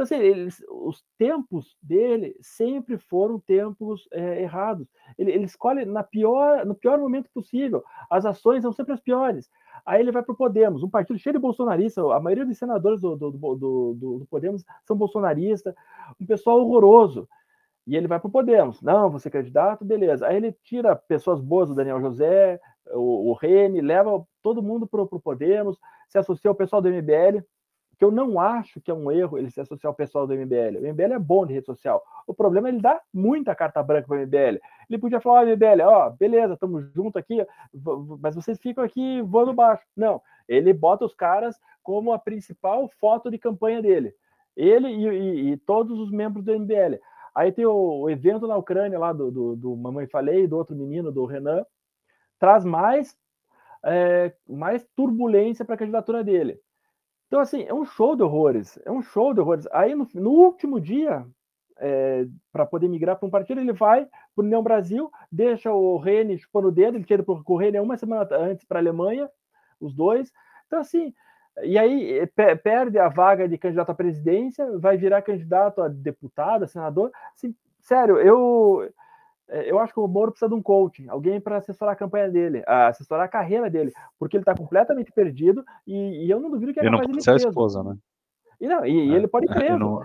Então, 0.00 0.16
assim, 0.16 0.48
os 0.70 1.04
tempos 1.18 1.76
dele 1.82 2.34
sempre 2.40 2.96
foram 2.96 3.38
tempos 3.38 4.08
é, 4.10 4.40
errados. 4.42 4.88
Ele, 5.18 5.30
ele, 5.30 5.44
escolhe 5.44 5.84
na 5.84 6.02
pior, 6.02 6.64
no 6.64 6.74
pior 6.74 6.98
momento 6.98 7.28
possível. 7.34 7.84
As 8.08 8.24
ações 8.24 8.62
são 8.62 8.72
sempre 8.72 8.94
as 8.94 9.00
piores. 9.00 9.50
Aí 9.84 10.00
ele 10.00 10.10
vai 10.10 10.22
para 10.22 10.32
o 10.32 10.36
Podemos, 10.36 10.82
um 10.82 10.88
partido 10.88 11.18
cheio 11.18 11.34
de 11.34 11.38
bolsonaristas. 11.38 12.02
A 12.02 12.18
maioria 12.18 12.46
dos 12.46 12.56
senadores 12.56 13.00
do, 13.02 13.14
do, 13.14 13.30
do, 13.30 13.94
do 13.94 14.26
Podemos 14.30 14.64
são 14.86 14.96
bolsonaristas, 14.96 15.74
um 16.18 16.24
pessoal 16.24 16.60
horroroso. 16.60 17.28
E 17.86 17.94
ele 17.94 18.08
vai 18.08 18.18
para 18.18 18.28
o 18.28 18.32
Podemos. 18.32 18.80
Não, 18.80 19.10
você 19.10 19.28
é 19.28 19.30
candidato, 19.30 19.84
beleza. 19.84 20.26
Aí 20.26 20.36
ele 20.36 20.52
tira 20.64 20.96
pessoas 20.96 21.42
boas, 21.42 21.70
o 21.70 21.74
Daniel 21.74 22.00
José, 22.00 22.58
o, 22.86 23.30
o 23.30 23.32
Rene, 23.34 23.82
leva 23.82 24.24
todo 24.42 24.62
mundo 24.62 24.86
para 24.86 25.02
o 25.02 25.20
Podemos, 25.20 25.78
se 26.08 26.16
associa 26.16 26.50
ao 26.50 26.54
pessoal 26.54 26.80
do 26.80 26.88
MBL 26.88 27.44
que 28.00 28.04
eu 28.06 28.10
não 28.10 28.40
acho 28.40 28.80
que 28.80 28.90
é 28.90 28.94
um 28.94 29.12
erro 29.12 29.36
ele 29.36 29.50
se 29.50 29.60
associar 29.60 29.90
ao 29.90 29.94
pessoal 29.94 30.26
do 30.26 30.32
MBL. 30.32 30.78
O 30.78 30.90
MBL 30.90 31.12
é 31.12 31.18
bom 31.18 31.44
de 31.44 31.52
rede 31.52 31.66
social. 31.66 32.02
O 32.26 32.32
problema 32.32 32.68
é 32.68 32.72
ele 32.72 32.80
dar 32.80 32.98
muita 33.12 33.54
carta 33.54 33.82
branca 33.82 34.08
para 34.08 34.16
o 34.16 34.20
MBL. 34.22 34.58
Ele 34.88 34.98
podia 34.98 35.20
falar, 35.20 35.42
ó, 35.42 35.44
MBL, 35.44 35.82
ó, 35.84 36.08
beleza, 36.08 36.54
estamos 36.54 36.90
junto 36.94 37.18
aqui, 37.18 37.46
mas 38.18 38.34
vocês 38.34 38.58
ficam 38.58 38.82
aqui 38.82 39.20
voando 39.20 39.52
baixo. 39.52 39.84
Não, 39.94 40.22
ele 40.48 40.72
bota 40.72 41.04
os 41.04 41.12
caras 41.12 41.60
como 41.82 42.10
a 42.14 42.18
principal 42.18 42.88
foto 42.98 43.30
de 43.30 43.36
campanha 43.36 43.82
dele. 43.82 44.14
Ele 44.56 44.88
e, 44.88 45.06
e, 45.06 45.50
e 45.50 45.56
todos 45.58 45.98
os 45.98 46.10
membros 46.10 46.42
do 46.42 46.58
MBL. 46.58 46.98
Aí 47.34 47.52
tem 47.52 47.66
o, 47.66 47.74
o 47.74 48.08
evento 48.08 48.46
na 48.46 48.56
Ucrânia 48.56 48.98
lá 48.98 49.12
do, 49.12 49.30
do, 49.30 49.56
do, 49.56 49.76
Mamãe 49.76 50.06
Falei, 50.06 50.46
do 50.46 50.56
outro 50.56 50.74
menino, 50.74 51.12
do 51.12 51.26
Renan, 51.26 51.66
traz 52.38 52.64
mais, 52.64 53.14
é, 53.84 54.32
mais 54.48 54.88
turbulência 54.96 55.66
para 55.66 55.74
a 55.74 55.78
candidatura 55.78 56.24
dele. 56.24 56.58
Então, 57.30 57.38
assim, 57.38 57.62
é 57.62 57.72
um 57.72 57.84
show 57.84 58.16
de 58.16 58.24
horrores. 58.24 58.76
É 58.84 58.90
um 58.90 59.00
show 59.00 59.32
de 59.32 59.38
horrores. 59.38 59.64
Aí, 59.70 59.94
no, 59.94 60.08
no 60.14 60.30
último 60.30 60.80
dia, 60.80 61.24
é, 61.78 62.26
para 62.52 62.66
poder 62.66 62.88
migrar 62.88 63.16
para 63.16 63.28
um 63.28 63.30
partido, 63.30 63.60
ele 63.60 63.72
vai 63.72 64.04
para 64.04 64.42
o 64.42 64.42
União 64.42 64.60
Brasil, 64.60 65.08
deixa 65.30 65.72
o 65.72 65.96
Rene 65.96 66.36
chupando 66.38 66.66
o 66.66 66.72
dedo, 66.72 66.96
ele 66.96 67.06
ido 67.08 67.22
para 67.22 67.34
o 67.34 67.56
Rene 67.56 67.78
uma 67.78 67.96
semana 67.96 68.28
antes 68.32 68.64
para 68.64 68.80
a 68.80 68.82
Alemanha, 68.82 69.30
os 69.80 69.94
dois. 69.94 70.32
Então, 70.66 70.80
assim, 70.80 71.14
e 71.62 71.78
aí 71.78 72.26
perde 72.64 72.98
a 72.98 73.08
vaga 73.08 73.48
de 73.48 73.56
candidato 73.56 73.90
à 73.90 73.94
presidência, 73.94 74.66
vai 74.80 74.96
virar 74.96 75.22
candidato 75.22 75.82
a 75.82 75.86
deputado, 75.86 76.64
a 76.64 76.66
senador. 76.66 77.12
Assim, 77.32 77.54
sério, 77.78 78.18
eu 78.18 78.92
eu 79.52 79.78
acho 79.78 79.92
que 79.92 80.00
o 80.00 80.06
Moro 80.06 80.30
precisa 80.30 80.48
de 80.48 80.54
um 80.54 80.62
coaching, 80.62 81.08
alguém 81.08 81.40
para 81.40 81.58
assessorar 81.58 81.94
a 81.94 81.98
campanha 81.98 82.28
dele, 82.30 82.62
assessorar 82.66 83.24
a 83.24 83.28
carreira 83.28 83.68
dele, 83.68 83.92
porque 84.18 84.36
ele 84.36 84.42
está 84.42 84.54
completamente 84.54 85.10
perdido 85.12 85.64
e, 85.86 86.26
e, 86.26 86.30
eu 86.30 86.40
não 86.40 86.50
duvido 86.50 86.72
que 86.72 86.80
ele 86.80 86.90
não 86.90 87.00
pode 87.00 87.22
ser 87.22 87.32
a 87.32 87.36
esposa, 87.36 87.82
né? 87.82 87.96
E, 88.60 88.68
não, 88.68 88.84
e, 88.86 89.12
é, 89.12 89.16
ele 89.16 89.26
pode 89.26 89.46
ir 89.46 89.54
preso. 89.54 89.78
Não... 89.78 90.02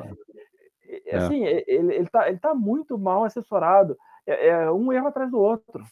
É. 1.06 1.18
Assim, 1.18 1.44
ele, 1.44 1.66
ele, 1.68 2.08
tá, 2.08 2.30
ele 2.30 2.38
tá 2.38 2.54
muito 2.54 2.98
mal 2.98 3.24
assessorado. 3.24 3.98
É, 4.26 4.48
é 4.48 4.72
um 4.72 4.92
erro 4.94 5.08
atrás 5.08 5.30
do 5.30 5.40
outro. 5.40 5.84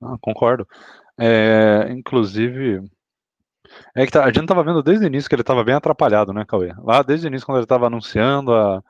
Ah, 0.00 0.16
concordo. 0.20 0.66
É, 1.18 1.88
inclusive, 1.90 2.82
é 3.94 4.04
que 4.06 4.12
tá, 4.12 4.24
a 4.24 4.32
gente 4.32 4.46
tava 4.46 4.64
vendo 4.64 4.82
desde 4.82 5.04
o 5.04 5.08
início 5.08 5.28
que 5.28 5.34
ele 5.34 5.44
tava 5.44 5.62
bem 5.62 5.74
atrapalhado, 5.74 6.32
né, 6.32 6.44
Cauê? 6.44 6.72
Lá 6.78 7.02
desde 7.02 7.26
o 7.26 7.28
início, 7.28 7.46
quando 7.46 7.58
ele 7.58 7.66
tava 7.66 7.86
anunciando 7.86 8.54
a, 8.54 8.82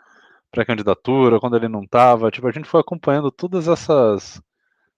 pré-candidatura, 0.55 1.40
quando 1.40 1.57
ele 1.57 1.69
não 1.69 1.83
estava. 1.83 2.31
Tipo, 2.31 2.49
a 2.49 2.53
gente 2.53 2.69
foi 2.69 2.81
acompanhando 2.81 3.31
todas 3.31 3.69
essas 3.69 4.40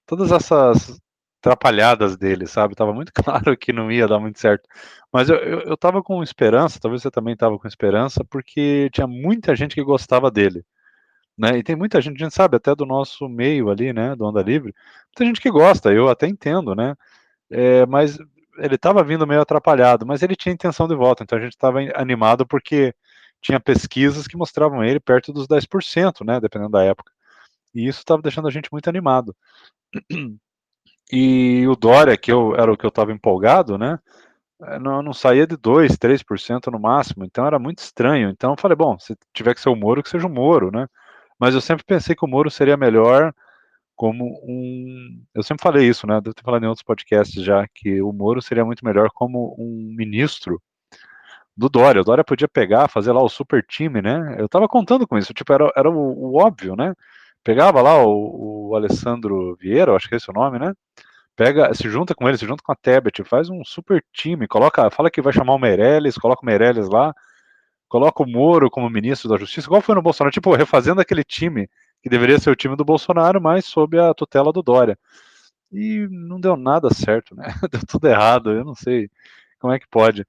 todas 0.07 0.33
essas 0.33 1.01
atrapalhadas 1.41 2.17
dele, 2.17 2.47
sabe? 2.47 2.75
Tava 2.75 2.93
muito 2.93 3.13
claro 3.15 3.57
que 3.57 3.73
não 3.73 3.91
ia 3.91 4.09
dar 4.09 4.19
muito 4.19 4.39
certo. 4.41 4.69
Mas 5.13 5.29
eu, 5.29 5.37
eu, 5.37 5.61
eu 5.63 5.77
tava 5.77 6.03
com 6.03 6.23
esperança, 6.23 6.81
talvez 6.81 7.03
você 7.03 7.11
também 7.11 7.37
tava 7.37 7.59
com 7.59 7.69
esperança, 7.69 8.25
porque 8.25 8.91
tinha 8.93 9.07
muita 9.07 9.55
gente 9.57 9.75
que 9.75 9.83
gostava 9.83 10.31
dele. 10.31 10.65
Né? 11.39 11.59
E 11.59 11.63
tem 11.63 11.77
muita 11.77 12.01
gente, 12.01 12.17
a 12.23 12.25
gente 12.25 12.35
sabe, 12.35 12.57
até 12.57 12.75
do 12.75 12.87
nosso 12.87 13.29
meio 13.29 13.71
ali, 13.71 13.93
né, 13.93 14.17
do 14.17 14.25
Onda 14.25 14.43
Livre, 14.43 14.75
muita 15.09 15.25
gente 15.27 15.41
que 15.41 15.51
gosta, 15.51 15.93
eu 15.93 16.09
até 16.09 16.27
entendo, 16.27 16.75
né? 16.75 16.95
É, 17.51 17.87
mas 17.87 18.19
ele 18.59 18.75
estava 18.77 19.05
vindo 19.05 19.27
meio 19.27 19.41
atrapalhado, 19.43 20.07
mas 20.07 20.23
ele 20.23 20.35
tinha 20.37 20.53
intenção 20.53 20.89
de 20.89 20.95
volta, 20.97 21.23
então 21.23 21.39
a 21.39 21.41
gente 21.41 21.53
estava 21.53 21.81
animado 21.95 22.47
porque 22.47 22.95
tinha 23.47 23.61
pesquisas 23.61 24.27
que 24.27 24.37
mostravam 24.37 24.83
ele 24.83 24.99
perto 24.99 25.33
dos 25.33 25.47
10%, 25.47 26.25
né, 26.25 26.41
dependendo 26.41 26.73
da 26.73 26.83
época. 26.83 27.13
E 27.75 27.87
isso 27.87 28.01
estava 28.01 28.21
deixando 28.21 28.49
a 28.49 28.51
gente 28.51 28.71
muito 28.73 28.89
animado. 28.89 29.35
E 31.13 31.65
o 31.69 31.77
Dória, 31.77 32.17
que 32.17 32.33
eu, 32.33 32.57
era 32.57 32.73
o 32.73 32.77
que 32.77 32.85
eu 32.85 32.89
estava 32.89 33.13
empolgado, 33.13 33.79
né, 33.79 34.01
eh, 34.63 34.79
não, 34.81 35.03
não 35.03 35.13
saía 35.13 35.47
de 35.47 35.57
2, 35.57 35.97
3% 35.97 36.67
no 36.69 36.81
máximo, 36.81 37.25
então 37.25 37.47
era 37.47 37.61
muito 37.61 37.79
estranho. 37.79 38.29
Então 38.31 38.51
eu 38.53 38.57
falei, 38.61 38.77
bom, 38.77 38.99
se 38.99 39.17
tiver 39.33 39.55
que 39.55 39.61
ser 39.61 39.69
o 39.69 39.77
Moro, 39.77 40.03
que 40.03 40.11
seja 40.11 40.27
o 40.27 40.31
Moro, 40.31 40.73
né? 40.73 40.89
Mas 41.39 41.55
eu 41.55 41.61
sempre 41.61 41.85
pensei 41.85 42.17
que 42.17 42.25
o 42.25 42.29
Moro 42.29 42.51
seria 42.51 42.77
melhor 42.77 43.33
como 43.95 44.25
um. 44.45 45.23
Eu 45.35 45.43
sempre 45.45 45.63
falei 45.63 45.89
isso, 45.89 46.07
né? 46.07 46.21
Devo 46.21 46.35
ter 46.35 46.43
falado 46.43 46.65
em 46.65 46.69
outros 46.69 46.85
podcasts 46.85 47.43
já, 47.43 47.67
que 47.69 48.03
o 48.03 48.13
Moro 48.13 48.43
seria 48.43 48.65
muito 48.65 48.85
melhor 48.85 49.11
como 49.15 49.55
um 49.59 49.95
ministro 49.97 50.61
do 51.57 51.69
Dória. 51.69 52.03
O 52.03 52.05
Dória 52.05 52.25
podia 52.25 52.49
pegar, 52.49 52.89
fazer 52.89 53.13
lá 53.13 53.23
o 53.23 53.29
super 53.29 53.65
time, 53.67 54.03
né? 54.03 54.37
Eu 54.39 54.49
tava 54.49 54.69
contando 54.69 55.07
com 55.07 55.17
isso, 55.17 55.33
tipo, 55.33 55.53
era, 55.53 55.71
era 55.77 55.91
o, 55.91 56.35
o 56.35 56.37
óbvio, 56.43 56.77
né? 56.77 56.95
Pegava 57.43 57.81
lá 57.81 58.05
o, 58.05 58.71
o, 58.71 58.77
Alessandro 58.77 59.57
Vieira, 59.57 59.95
acho 59.95 60.09
que 60.09 60.15
é 60.15 60.19
esse 60.19 60.31
o 60.31 60.35
nome, 60.35 60.59
né? 60.59 60.75
Pega, 61.37 61.73
se 61.75 61.89
junta 61.89 62.15
com 62.15 62.29
ele, 62.29 62.39
se 62.39 62.47
junta 62.47 62.63
com 62.63 62.73
a 62.73 62.77
Tebet, 62.77 63.23
faz 63.25 63.49
um 63.51 63.65
super 63.65 64.05
time, 64.13 64.49
coloca, 64.49 64.91
fala 64.91 65.11
que 65.11 65.23
vai 65.23 65.33
chamar 65.33 65.55
o 65.55 65.59
Meirelles, 65.59 66.17
coloca 66.19 66.43
o 66.43 66.47
Meirelles 66.47 66.89
lá, 66.89 67.15
coloca 67.89 68.23
o 68.23 68.27
Moro 68.27 68.71
como 68.71 68.89
ministro 68.91 69.29
da 69.29 69.37
Justiça, 69.37 69.69
igual 69.69 69.83
foi 69.83 69.95
no 69.95 70.03
Bolsonaro, 70.03 70.33
tipo, 70.33 70.55
refazendo 70.55 71.01
aquele 71.01 71.23
time 71.25 71.69
que 72.03 72.09
deveria 72.11 72.39
ser 72.39 72.51
o 72.51 72.57
time 72.57 72.77
do 72.77 72.85
Bolsonaro, 72.85 73.41
mas 73.41 73.67
sob 73.67 73.99
a 73.99 74.15
tutela 74.15 74.53
do 74.53 74.63
Dória. 74.63 74.99
E 75.73 76.09
não 76.11 76.41
deu 76.41 76.57
nada 76.57 76.93
certo, 76.93 77.35
né? 77.35 77.45
Deu 77.71 77.81
tudo 77.87 78.09
errado, 78.09 78.53
eu 78.53 78.65
não 78.65 78.75
sei 78.75 79.11
como 79.59 79.73
é 79.73 79.79
que 79.79 79.89
pode. 79.89 80.25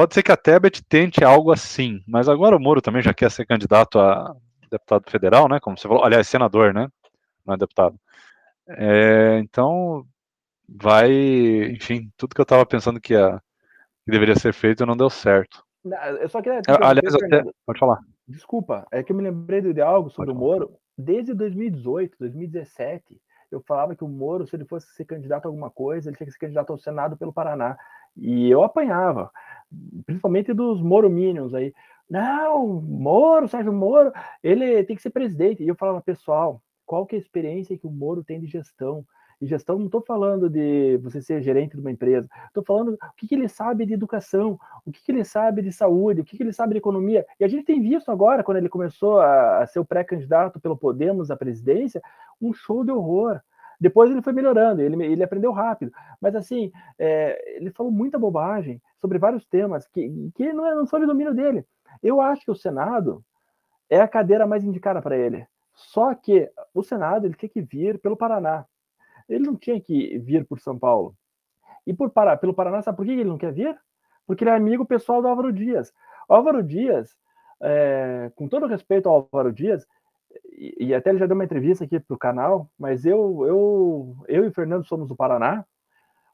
Pode 0.00 0.14
ser 0.14 0.22
que 0.22 0.32
a 0.32 0.36
Tebet 0.36 0.82
tente 0.82 1.22
algo 1.22 1.52
assim, 1.52 2.02
mas 2.08 2.26
agora 2.26 2.56
o 2.56 2.58
Moro 2.58 2.80
também 2.80 3.02
já 3.02 3.12
quer 3.12 3.30
ser 3.30 3.44
candidato 3.44 3.98
a 3.98 4.34
deputado 4.70 5.10
federal, 5.10 5.46
né? 5.46 5.60
Como 5.60 5.76
você 5.76 5.86
falou, 5.86 6.02
aliás, 6.02 6.26
senador, 6.26 6.72
né? 6.72 6.88
Não 7.44 7.52
é 7.52 7.58
deputado. 7.58 8.00
É, 8.66 9.38
então, 9.40 10.06
vai, 10.66 11.12
enfim, 11.72 12.10
tudo 12.16 12.34
que 12.34 12.40
eu 12.40 12.44
estava 12.44 12.64
pensando 12.64 12.98
que, 12.98 13.12
ia, 13.12 13.42
que 14.06 14.10
deveria 14.10 14.34
ser 14.36 14.54
feito 14.54 14.86
não 14.86 14.96
deu 14.96 15.10
certo. 15.10 15.62
Eu 16.18 16.30
só 16.30 16.40
queria. 16.40 16.62
aliás, 16.66 17.14
até, 17.16 17.44
pode 17.66 17.78
falar. 17.78 17.98
Desculpa, 18.26 18.86
é 18.90 19.02
que 19.02 19.12
eu 19.12 19.16
me 19.16 19.22
lembrei 19.22 19.60
de 19.60 19.82
algo 19.82 20.08
sobre 20.08 20.32
pode 20.32 20.38
o 20.38 20.40
Moro. 20.40 20.78
Desde 20.96 21.34
2018, 21.34 22.16
2017, 22.18 23.20
eu 23.52 23.62
falava 23.66 23.94
que 23.94 24.04
o 24.04 24.08
Moro, 24.08 24.46
se 24.46 24.56
ele 24.56 24.64
fosse 24.64 24.86
ser 24.94 25.04
candidato 25.04 25.44
a 25.44 25.48
alguma 25.48 25.70
coisa, 25.70 26.08
ele 26.08 26.16
tinha 26.16 26.26
que 26.26 26.32
ser 26.32 26.38
candidato 26.38 26.72
ao 26.72 26.78
Senado 26.78 27.18
pelo 27.18 27.34
Paraná. 27.34 27.76
E 28.16 28.50
eu 28.50 28.62
apanhava 28.62 29.30
principalmente 30.04 30.52
dos 30.52 30.82
Moro 30.82 31.08
Minions 31.08 31.54
aí. 31.54 31.72
Não, 32.08 32.66
Moro, 32.82 33.48
Sérgio 33.48 33.72
Moro, 33.72 34.12
ele 34.42 34.82
tem 34.84 34.96
que 34.96 35.02
ser 35.02 35.10
presidente. 35.10 35.62
E 35.62 35.68
eu 35.68 35.76
falava, 35.76 36.00
pessoal, 36.00 36.60
qual 36.84 37.06
que 37.06 37.14
é 37.14 37.18
a 37.18 37.22
experiência 37.22 37.78
que 37.78 37.86
o 37.86 37.90
Moro 37.90 38.24
tem 38.24 38.40
de 38.40 38.46
gestão? 38.46 39.04
E 39.40 39.46
gestão, 39.46 39.78
não 39.78 39.86
estou 39.86 40.02
falando 40.02 40.50
de 40.50 40.98
você 40.98 41.22
ser 41.22 41.40
gerente 41.40 41.74
de 41.74 41.80
uma 41.80 41.90
empresa, 41.90 42.28
estou 42.48 42.62
falando 42.62 42.92
o 42.92 42.98
que, 43.16 43.26
que, 43.26 43.34
ele 43.34 43.48
sabe 43.48 43.86
de 43.86 43.94
educação, 43.94 44.58
o 44.84 44.92
que, 44.92 45.02
que, 45.02 45.10
ele 45.10 45.24
sabe 45.24 45.62
de 45.62 45.72
saúde, 45.72 46.20
o 46.20 46.24
que, 46.24 46.36
que, 46.36 46.42
ele 46.42 46.52
sabe 46.52 46.74
de 46.74 46.78
economia. 46.78 47.24
E 47.38 47.44
a 47.44 47.48
gente 47.48 47.64
tem 47.64 47.80
visto 47.80 48.10
agora, 48.10 48.44
quando 48.44 48.58
ele 48.58 48.68
começou 48.68 49.18
a, 49.18 49.62
a 49.62 49.66
ser 49.66 49.78
o 49.78 49.84
pré-candidato 49.84 50.60
pelo 50.60 50.76
Podemos 50.76 51.30
à 51.30 51.36
presidência, 51.38 52.02
um 52.38 52.52
show 52.52 52.84
de 52.84 52.92
horror. 52.92 53.40
Depois 53.80 54.10
ele 54.10 54.20
foi 54.20 54.32
melhorando, 54.32 54.82
ele, 54.82 55.02
ele 55.04 55.24
aprendeu 55.24 55.52
rápido. 55.52 55.90
Mas 56.20 56.34
assim, 56.36 56.70
é, 56.98 57.56
ele 57.56 57.70
falou 57.70 57.90
muita 57.90 58.18
bobagem 58.18 58.80
sobre 59.00 59.18
vários 59.18 59.46
temas 59.46 59.86
que, 59.88 60.30
que 60.34 60.52
não, 60.52 60.66
é, 60.66 60.74
não 60.74 60.84
de 60.84 61.06
domínio 61.06 61.34
dele. 61.34 61.64
Eu 62.02 62.20
acho 62.20 62.44
que 62.44 62.50
o 62.50 62.54
Senado 62.54 63.24
é 63.88 64.00
a 64.00 64.08
cadeira 64.08 64.46
mais 64.46 64.64
indicada 64.64 65.00
para 65.00 65.16
ele. 65.16 65.46
Só 65.74 66.14
que 66.14 66.50
o 66.74 66.82
Senado 66.82 67.26
ele 67.26 67.34
tinha 67.34 67.48
que 67.48 67.62
vir 67.62 67.98
pelo 67.98 68.16
Paraná. 68.16 68.66
Ele 69.28 69.46
não 69.46 69.56
tinha 69.56 69.80
que 69.80 70.18
vir 70.18 70.46
por 70.46 70.60
São 70.60 70.78
Paulo. 70.78 71.14
E 71.86 71.94
por 71.94 72.10
pelo 72.40 72.54
Paraná, 72.54 72.82
sabe 72.82 72.96
por 72.96 73.06
que 73.06 73.12
ele 73.12 73.24
não 73.24 73.38
quer 73.38 73.52
vir? 73.52 73.76
Porque 74.26 74.44
ele 74.44 74.50
é 74.50 74.54
amigo 74.54 74.84
pessoal 74.84 75.22
do 75.22 75.28
Álvaro 75.28 75.52
Dias. 75.52 75.92
O 76.28 76.34
Álvaro 76.34 76.62
Dias, 76.62 77.16
é, 77.62 78.30
com 78.36 78.46
todo 78.46 78.66
respeito 78.66 79.08
ao 79.08 79.28
Álvaro 79.32 79.52
Dias, 79.52 79.86
e, 80.60 80.94
até 80.94 81.08
ele 81.08 81.18
já 81.18 81.24
deu 81.26 81.34
uma 81.34 81.44
entrevista 81.44 81.84
aqui 81.84 81.98
para 81.98 82.14
o 82.14 82.18
canal, 82.18 82.68
mas 82.78 83.06
eu, 83.06 83.46
eu, 83.46 84.16
eu 84.28 84.44
e 84.44 84.48
o 84.48 84.52
Fernando 84.52 84.84
somos 84.84 85.08
do 85.08 85.16
Paraná. 85.16 85.64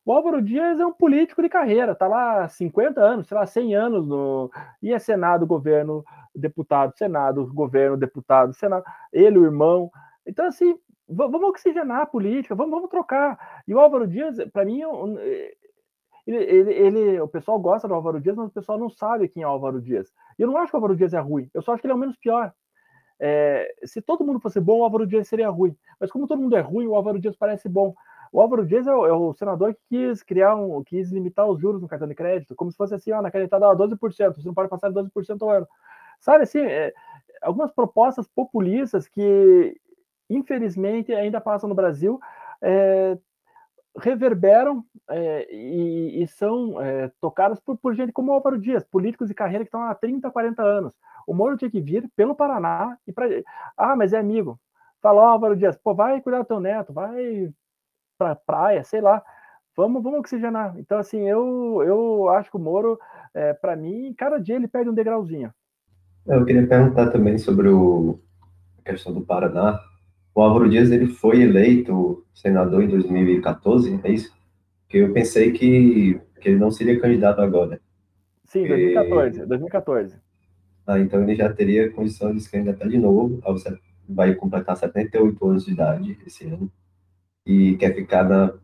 O 0.05 0.12
Álvaro 0.12 0.43
Dias 0.43 0.81
é 0.81 0.87
um 0.87 0.93
político 0.93 1.41
de 1.41 1.49
carreira, 1.49 1.95
tá 1.95 2.09
lá 2.09 2.49
50 2.49 3.01
anos, 3.01 3.29
sei 3.29 3.37
lá, 3.37 3.47
100 3.47 3.75
anos 3.77 4.07
no 4.07 4.51
e 4.83 4.93
é 4.93 4.99
Senado, 4.99 5.47
governo, 5.47 6.05
deputado, 6.35 6.97
Senado, 6.97 7.47
governo, 7.55 7.97
deputado, 7.97 8.53
Senado, 8.53 8.85
ele, 9.12 9.39
o 9.39 9.45
irmão. 9.45 9.91
Então 10.27 10.47
assim, 10.47 10.77
vamos 11.09 11.43
oxigenar 11.43 12.03
a 12.03 12.07
política, 12.07 12.55
vamos, 12.55 12.73
vamos 12.73 12.91
trocar. 12.91 13.62
E 13.67 13.73
o 13.73 13.79
Álvaro 13.79 14.09
Dias, 14.09 14.37
para 14.53 14.65
mim, 14.65 14.81
ele, 16.27 16.37
ele, 16.37 16.73
ele, 16.73 17.21
o 17.21 17.29
pessoal 17.29 17.61
gosta 17.61 17.87
do 17.87 17.95
Álvaro 17.95 18.21
Dias, 18.21 18.37
mas 18.37 18.49
o 18.49 18.55
pessoal 18.55 18.79
não 18.79 18.91
sabe 18.91 19.29
quem 19.29 19.45
é 19.45 19.47
o 19.47 19.51
Álvaro 19.51 19.81
Dias. 19.81 20.12
E 20.37 20.43
eu 20.43 20.49
não 20.49 20.57
acho 20.57 20.71
que 20.71 20.77
o 20.77 20.79
Álvaro 20.79 20.97
Dias 20.97 21.15
é 21.15 21.21
ruim, 21.21 21.49
eu 21.55 21.62
só 21.62 21.73
acho 21.73 21.81
que 21.81 21.87
ele 21.87 21.93
é 21.93 21.97
o 21.97 21.99
menos 21.99 22.17
pior. 22.17 22.53
É, 23.19 23.75
se 23.85 24.03
todo 24.03 24.25
mundo 24.25 24.41
fosse 24.41 24.61
bom, 24.61 24.81
o 24.81 24.85
Álvaro 24.85 25.07
Dias 25.07 25.29
seria 25.29 25.49
ruim. 25.49 25.77
Mas 25.99 26.11
como 26.11 26.27
todo 26.27 26.41
mundo 26.41 26.57
é 26.57 26.61
ruim, 26.61 26.87
o 26.87 26.95
Álvaro 26.95 27.19
Dias 27.19 27.37
parece 27.37 27.69
bom. 27.69 27.95
O 28.33 28.41
Álvaro 28.41 28.67
Dias 28.67 28.87
é 28.87 28.95
o, 28.95 29.07
é 29.07 29.13
o 29.13 29.33
senador 29.33 29.75
que 29.75 29.81
quis 29.89 30.23
criar 30.23 30.57
um, 30.57 30.83
quis 30.85 31.11
limitar 31.11 31.47
os 31.49 31.61
juros 31.61 31.81
no 31.81 31.89
cartão 31.89 32.09
de 32.09 32.15
crédito, 32.15 32.55
como 32.55 32.71
se 32.71 32.77
fosse 32.77 32.95
assim, 32.95 33.13
ó, 33.13 33.23
na 33.23 33.31
canetada 33.31 33.67
12%, 33.67 34.35
você 34.35 34.47
não 34.47 34.55
pode 34.55 34.69
passar 34.69 34.91
de 34.91 34.95
12% 34.95 35.43
ao 35.43 35.51
ano. 35.51 35.69
Sabe 36.21 36.45
assim, 36.45 36.61
é, 36.61 36.93
algumas 37.43 37.71
propostas 37.73 38.27
populistas 38.29 39.09
que, 39.09 39.81
infelizmente, 40.29 41.13
ainda 41.13 41.41
passam 41.41 41.69
no 41.69 41.75
Brasil. 41.75 42.21
É, 42.61 43.17
reverberam 43.99 44.85
é, 45.09 45.47
e, 45.51 46.23
e, 46.23 46.27
são 46.27 46.81
é, 46.83 47.11
tocadas 47.21 47.59
por, 47.61 47.77
por, 47.79 47.95
gente 47.95 48.13
como 48.13 48.31
o 48.31 48.35
Álvaro 48.35 48.59
Dias, 48.59 48.85
políticos 48.85 49.29
de 49.29 49.35
carreira 49.35 49.65
que 49.65 49.69
estão 49.69 49.83
há 49.83 49.95
30, 49.95 50.31
40 50.31 50.63
anos. 50.63 50.95
O 51.27 51.35
Moro 51.35 51.57
tinha 51.57 51.71
que 51.71 51.81
vir 51.81 52.09
pelo 52.15 52.35
Paraná 52.35 52.97
e 53.07 53.12
para. 53.12 53.29
Ah, 53.77 53.97
mas 53.97 54.12
é 54.12 54.19
amigo. 54.19 54.59
Fala, 55.03 55.23
ó, 55.23 55.27
Álvaro 55.27 55.57
Dias, 55.57 55.77
pô, 55.77 55.95
vai 55.95 56.21
cuidar 56.21 56.39
do 56.39 56.45
teu 56.45 56.61
neto, 56.61 56.93
vai 56.93 57.53
pra 58.17 58.35
praia, 58.35 58.83
sei 58.85 59.01
lá. 59.01 59.23
Vamos, 59.77 60.03
vamos 60.03 60.21
oxigenar. 60.21 60.75
Então, 60.79 60.99
assim, 60.99 61.29
eu, 61.29 61.83
eu 61.85 62.29
acho 62.31 62.51
que 62.51 62.57
o 62.57 62.61
Moro, 62.61 62.99
é, 63.35 63.53
para 63.53 63.77
mim, 63.77 64.15
cada 64.17 64.39
dia 64.39 64.57
ele 64.57 64.69
perde 64.69 64.89
um 64.89 64.95
degrauzinho. 64.95 65.53
Eu 66.27 66.45
queria 66.45 66.67
perguntar 66.67 67.11
também 67.11 67.37
sobre 67.39 67.69
o, 67.69 68.19
a 68.79 68.91
questão 68.91 69.12
do 69.12 69.21
Paraná. 69.21 69.79
O 70.35 70.41
Álvaro 70.41 70.69
Dias 70.69 70.91
ele 70.91 71.07
foi 71.09 71.43
eleito 71.43 72.25
senador 72.35 72.83
em 72.83 72.89
2014, 72.89 74.01
é 74.03 74.11
isso? 74.11 74.35
Que 74.89 74.99
eu 74.99 75.12
pensei 75.12 75.53
que, 75.53 76.21
que 76.41 76.49
ele 76.49 76.59
não 76.59 76.71
seria 76.71 77.01
candidato 77.01 77.41
agora. 77.41 77.81
Sim, 78.45 78.67
2014, 78.67 79.43
e... 79.43 79.47
2014. 79.47 80.26
Ah, 80.87 81.01
então 81.01 81.22
ele 81.22 81.35
já 81.35 81.53
teria 81.53 81.90
condição 81.90 82.33
de 82.33 82.40
se 82.40 82.51
candidatar 82.51 82.88
de 82.88 82.99
novo, 82.99 83.40
vai 84.09 84.35
completar 84.35 84.77
78 84.77 85.46
anos 85.46 85.64
de 85.64 85.72
idade 85.72 86.18
esse 86.25 86.46
ano, 86.46 86.70
e 87.44 87.77
quer 87.77 87.94
ficar 87.94 88.25
na, 88.29 88.55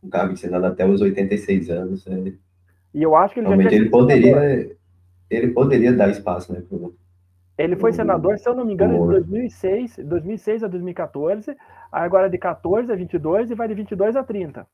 com 0.00 0.08
cargo 0.08 0.34
de 0.34 0.40
senador 0.40 0.70
até 0.70 0.86
os 0.86 1.00
86 1.00 1.68
anos. 1.70 2.06
Né? 2.06 2.34
E 2.94 3.02
eu 3.02 3.14
acho 3.14 3.34
que 3.34 3.40
ele 3.40 3.48
Realmente 3.48 3.74
ele 3.74 3.90
poderia, 3.90 4.76
ele 5.28 5.48
poderia 5.48 5.92
dar 5.92 6.08
espaço, 6.08 6.52
né, 6.52 6.62
pro, 6.66 6.94
ele 7.60 7.76
foi 7.76 7.92
senador, 7.92 8.38
se 8.38 8.48
eu 8.48 8.54
não 8.54 8.64
me 8.64 8.72
engano, 8.72 8.98
de 8.98 9.20
2006, 9.20 10.00
2006 10.02 10.64
a 10.64 10.66
2014, 10.66 11.54
agora 11.92 12.30
de 12.30 12.38
14 12.38 12.90
a 12.90 12.96
22 12.96 13.50
e 13.50 13.54
vai 13.54 13.68
de 13.68 13.74
22 13.74 14.16
a 14.16 14.24
30. 14.24 14.66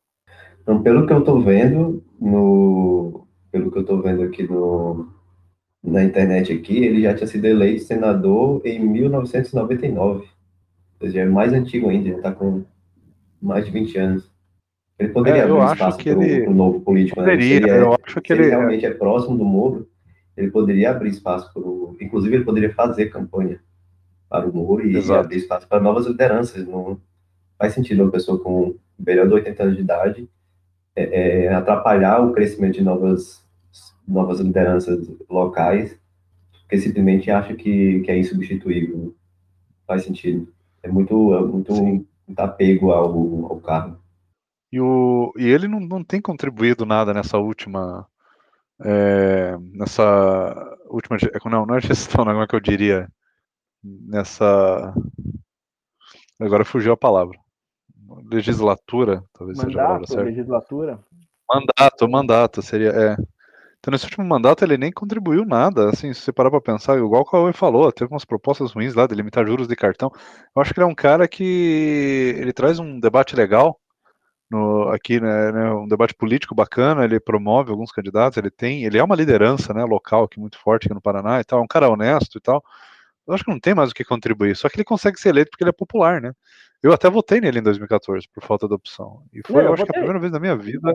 Então, 0.63 0.81
pelo 0.81 1.05
que 1.05 1.13
eu 1.13 1.19
estou 1.19 1.41
vendo 1.41 2.05
no, 2.21 3.27
pelo 3.51 3.73
que 3.73 3.79
eu 3.79 3.85
tô 3.85 4.01
vendo 4.01 4.23
aqui 4.23 4.45
no, 4.49 5.09
na 5.87 6.03
internet 6.03 6.53
aqui, 6.53 6.85
ele 6.85 7.03
já 7.03 7.15
tinha 7.15 7.27
sido 7.27 7.45
eleito 7.45 7.85
senador 7.85 8.61
em 8.65 8.79
1999. 8.79 10.21
Ou 10.21 10.27
seja, 11.01 11.21
é 11.21 11.25
mais 11.25 11.53
antigo 11.53 11.89
ainda, 11.89 12.11
já 12.11 12.17
está 12.17 12.33
com 12.33 12.65
mais 13.41 13.65
de 13.65 13.71
20 13.71 13.99
anos. 13.99 14.31
Ele 14.99 15.11
poderia 15.11 15.43
é, 15.43 15.45
abrir 15.45 15.73
espaço 15.73 15.99
para 15.99 16.51
o 16.51 16.55
novo 16.55 16.81
político, 16.81 17.21
né? 17.21 17.27
poderia, 17.27 17.61
né? 17.61 17.81
eu 17.83 17.97
acho 18.03 18.21
que 18.21 18.33
ele, 18.33 18.43
ele 18.43 18.51
realmente 18.51 18.87
é 18.87 18.91
próximo 18.91 19.37
do 19.37 19.45
Moro, 19.45 19.89
ele 20.37 20.51
poderia 20.51 20.91
abrir 20.91 21.11
espaço 21.11 21.53
para 21.53 21.63
o. 21.63 21.97
Inclusive, 22.01 22.37
ele 22.37 22.45
poderia 22.45 22.73
fazer 22.73 23.07
campanha 23.07 23.61
para 24.29 24.49
o 24.49 24.55
Moro 24.55 24.87
e 24.87 24.97
Exato. 24.97 25.21
abrir 25.21 25.37
espaço 25.37 25.69
para 25.69 25.81
novas 25.81 26.07
lideranças. 26.07 26.67
Não 26.67 26.99
faz 27.59 27.75
sentido 27.75 28.03
uma 28.03 28.11
pessoa 28.11 28.39
com 28.39 28.75
melhor 28.99 29.29
de 29.29 29.35
80 29.35 29.63
anos 29.63 29.77
de 29.77 29.83
idade 29.83 30.29
é, 30.97 31.45
é, 31.45 31.53
atrapalhar 31.53 32.21
o 32.21 32.33
crescimento 32.33 32.75
de 32.75 32.83
novas, 32.83 33.45
novas 34.07 34.41
lideranças 34.41 35.09
locais, 35.29 35.99
porque 36.61 36.79
simplesmente 36.79 37.31
acha 37.31 37.55
que, 37.55 38.01
que 38.01 38.11
é 38.11 38.19
insubstituível. 38.19 39.15
Faz 39.87 40.05
sentido. 40.05 40.53
É 40.83 40.89
muito, 40.89 41.35
é 41.35 41.41
muito, 41.41 41.73
muito 41.73 42.41
apego 42.41 42.93
ao, 42.93 43.47
ao 43.47 43.61
cargo. 43.61 43.99
E, 44.73 44.81
o, 44.81 45.33
e 45.37 45.47
ele 45.47 45.69
não, 45.69 45.81
não 45.81 46.03
tem 46.03 46.21
contribuído 46.21 46.85
nada 46.85 47.15
nessa 47.15 47.39
última 47.39 48.07
é, 48.85 49.57
nessa 49.73 50.77
última 50.87 51.17
não, 51.47 51.65
não 51.65 51.77
é 51.77 51.81
gestão, 51.81 52.25
não, 52.25 52.33
como 52.33 52.45
é 52.45 52.47
que 52.47 52.57
eu 52.57 52.61
diria 52.61 53.09
nessa 53.83 54.93
agora 56.39 56.65
fugiu 56.65 56.93
a 56.93 56.97
palavra 56.97 57.39
legislatura, 58.31 59.25
talvez 59.33 59.57
mandato, 59.57 59.71
seja 59.71 59.83
a 59.83 59.87
palavra 59.87 60.07
certa. 60.07 60.23
legislatura 60.25 61.05
mandato, 61.49 62.09
mandato 62.09 62.63
seria 62.63 62.91
é. 62.91 63.17
Então 63.87 63.93
nesse 63.93 64.07
último 64.07 64.27
mandato 64.27 64.65
ele 64.65 64.77
nem 64.77 64.91
contribuiu 64.91 65.45
nada, 65.45 65.91
assim, 65.91 66.13
se 66.13 66.21
você 66.21 66.33
parar 66.33 66.51
para 66.51 66.61
pensar, 66.61 66.99
igual 66.99 67.23
o 67.23 67.25
Cauê 67.25 67.53
falou, 67.53 67.93
teve 67.93 68.13
umas 68.13 68.25
propostas 68.25 68.73
ruins 68.73 68.97
lá 68.97 69.07
de 69.07 69.15
limitar 69.15 69.47
juros 69.47 69.69
de 69.69 69.77
cartão. 69.77 70.11
Eu 70.57 70.61
acho 70.61 70.75
que 70.75 70.81
ele 70.81 70.89
é 70.89 70.91
um 70.91 70.95
cara 70.95 71.29
que 71.29 72.35
ele 72.37 72.53
traz 72.53 72.81
um 72.81 72.99
debate 72.99 73.37
legal 73.37 73.79
no, 74.51 74.89
aqui, 74.89 75.21
né, 75.21 75.53
né, 75.53 75.71
um 75.73 75.87
debate 75.87 76.15
político 76.15 76.53
bacana, 76.53 77.05
ele 77.05 77.21
promove 77.21 77.71
alguns 77.71 77.93
candidatos, 77.93 78.37
ele 78.37 78.51
tem, 78.51 78.85
ele 78.85 78.99
é 78.99 79.05
uma 79.05 79.15
liderança, 79.15 79.73
né, 79.73 79.85
local 79.85 80.25
aqui 80.25 80.41
muito 80.41 80.59
forte 80.59 80.87
aqui 80.87 80.95
no 80.95 81.01
Paraná 81.01 81.39
e 81.41 81.45
tal, 81.45 81.61
é 81.61 81.63
um 81.63 81.69
cara 81.69 81.89
honesto 81.89 82.39
e 82.39 82.41
tal. 82.41 82.65
Eu 83.25 83.35
acho 83.35 83.45
que 83.45 83.53
não 83.53 83.61
tem 83.61 83.73
mais 83.73 83.93
o 83.93 83.95
que 83.95 84.05
contribuir, 84.05 84.57
só 84.57 84.69
que 84.69 84.75
ele 84.75 84.85
consegue 84.85 85.21
ser 85.21 85.29
eleito 85.29 85.53
porque 85.53 85.63
ele 85.63 85.71
é 85.71 85.73
popular, 85.73 86.21
né? 86.21 86.33
Eu 86.83 86.93
até 86.93 87.09
votei 87.09 87.41
nele 87.41 87.61
em 87.61 87.63
2014 87.63 88.27
por 88.35 88.43
falta 88.43 88.67
de 88.67 88.75
opção. 88.75 89.23
E 89.33 89.43
foi, 89.47 89.63
eu, 89.63 89.67
eu 89.69 89.75
acho 89.75 89.85
que 89.85 89.91
a 89.91 89.95
primeira 89.95 90.19
vez 90.19 90.33
na 90.33 90.41
minha 90.41 90.57
vida, 90.57 90.93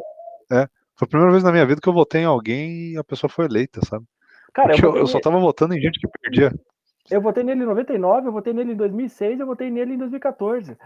é, 0.52 0.68
foi 1.02 1.08
a 1.08 1.10
primeira 1.10 1.32
vez 1.32 1.44
na 1.44 1.52
minha 1.52 1.66
vida 1.66 1.82
que 1.82 1.90
eu 1.90 1.94
votei 1.94 2.22
em 2.22 2.26
alguém 2.26 2.92
e 2.92 2.98
a 2.98 3.04
pessoa 3.04 3.28
foi 3.28 3.46
eleita, 3.46 3.84
sabe? 3.84 4.06
Cara, 4.54 4.76
eu, 4.80 4.98
eu, 4.98 5.08
só 5.08 5.20
tava 5.20 5.40
votando 5.40 5.74
em 5.74 5.82
gente 5.82 6.00
que 6.00 6.08
perdia. 6.08 6.54
Eu 7.10 7.20
votei 7.20 7.44
nele 7.44 7.64
em 7.64 7.66
99, 7.66 8.28
eu 8.28 8.32
votei 8.32 8.54
nele 8.54 8.74
em 8.74 8.76
2006, 8.76 9.40
eu 9.40 9.48
votei 9.48 9.72
nele 9.72 9.96
em 9.96 9.98
2014. 9.98 10.78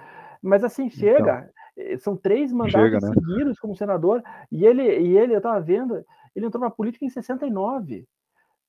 Mas 0.42 0.64
assim, 0.64 0.90
chega. 0.90 1.52
Então. 1.76 1.92
Eh, 1.92 1.98
são 1.98 2.16
três 2.16 2.54
mandatos 2.54 2.80
Chega, 2.80 3.02
né? 3.02 3.12
seguidos 3.14 3.60
como 3.60 3.76
senador, 3.76 4.24
e 4.50 4.66
ele, 4.66 4.84
e 4.84 5.18
ele, 5.18 5.34
eu 5.34 5.40
estava 5.40 5.60
vendo, 5.60 6.02
ele 6.34 6.46
entrou 6.46 6.64
na 6.64 6.70
política 6.70 7.04
em 7.04 7.10
69. 7.10 8.08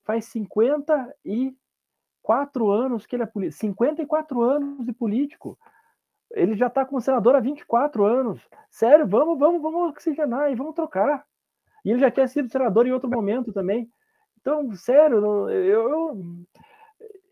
Faz 0.04 0.24
54 0.24 2.68
anos 2.68 3.06
que 3.06 3.14
ele 3.14 3.22
é 3.22 3.26
político. 3.26 3.60
54 3.60 4.42
anos 4.42 4.84
de 4.84 4.92
político. 4.92 5.56
Ele 6.32 6.56
já 6.56 6.66
está 6.66 6.84
como 6.84 7.00
senador 7.00 7.36
há 7.36 7.40
24 7.40 8.04
anos. 8.04 8.40
Sério, 8.68 9.06
vamos, 9.06 9.38
vamos, 9.38 9.62
vamos 9.62 9.90
oxigenar 9.90 10.50
e 10.50 10.56
vamos 10.56 10.74
trocar. 10.74 11.24
E 11.86 11.90
ele 11.90 12.00
já 12.00 12.10
tinha 12.10 12.28
sido 12.28 12.50
senador 12.50 12.86
em 12.86 12.92
outro 12.92 13.08
momento 13.08 13.50
também. 13.50 13.88
Então, 14.38 14.74
sério, 14.74 15.16
eu, 15.16 15.48
eu 15.48 16.26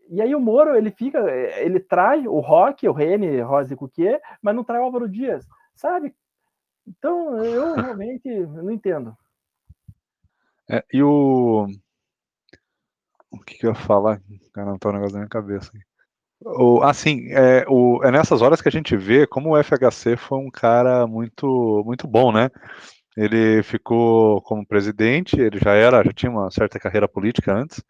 e 0.09 0.21
aí 0.21 0.33
o 0.33 0.39
Moro, 0.39 0.75
ele 0.75 0.89
fica, 0.89 1.19
ele 1.59 1.79
trai 1.79 2.27
o 2.27 2.39
Rock, 2.39 2.87
o 2.87 2.93
Rene, 2.93 3.41
Rosa 3.41 3.73
e 3.73 3.77
Cuquier, 3.77 4.19
mas 4.41 4.55
não 4.55 4.63
trai 4.63 4.79
o 4.79 4.83
Álvaro 4.83 5.07
Dias 5.07 5.45
sabe? 5.75 6.15
Então, 6.87 7.43
eu 7.43 7.73
realmente 7.75 8.27
não 8.27 8.71
entendo. 8.71 9.15
É, 10.69 10.83
e 10.91 11.03
o. 11.03 11.67
O 13.29 13.39
que, 13.39 13.55
que 13.57 13.65
eu 13.65 13.71
ia 13.71 13.75
falar? 13.75 14.21
Cara, 14.53 14.71
não 14.71 14.77
tá 14.77 14.89
um 14.89 14.93
negócio 14.93 15.13
na 15.13 15.19
minha 15.19 15.29
cabeça. 15.29 15.71
O, 16.41 16.81
assim, 16.83 17.31
é, 17.31 17.65
o, 17.67 18.01
é 18.03 18.11
nessas 18.11 18.41
horas 18.41 18.61
que 18.61 18.69
a 18.69 18.71
gente 18.71 18.95
vê 18.95 19.27
como 19.27 19.51
o 19.51 19.63
FHC 19.63 20.15
foi 20.15 20.37
um 20.37 20.49
cara 20.49 21.05
muito, 21.05 21.83
muito 21.85 22.07
bom, 22.07 22.31
né? 22.31 22.49
Ele 23.15 23.63
ficou 23.63 24.41
como 24.41 24.65
presidente, 24.65 25.39
ele 25.39 25.57
já 25.57 25.73
era, 25.73 26.03
já 26.03 26.11
tinha 26.11 26.31
uma 26.31 26.51
certa 26.51 26.79
carreira 26.79 27.07
política 27.07 27.53
antes, 27.53 27.81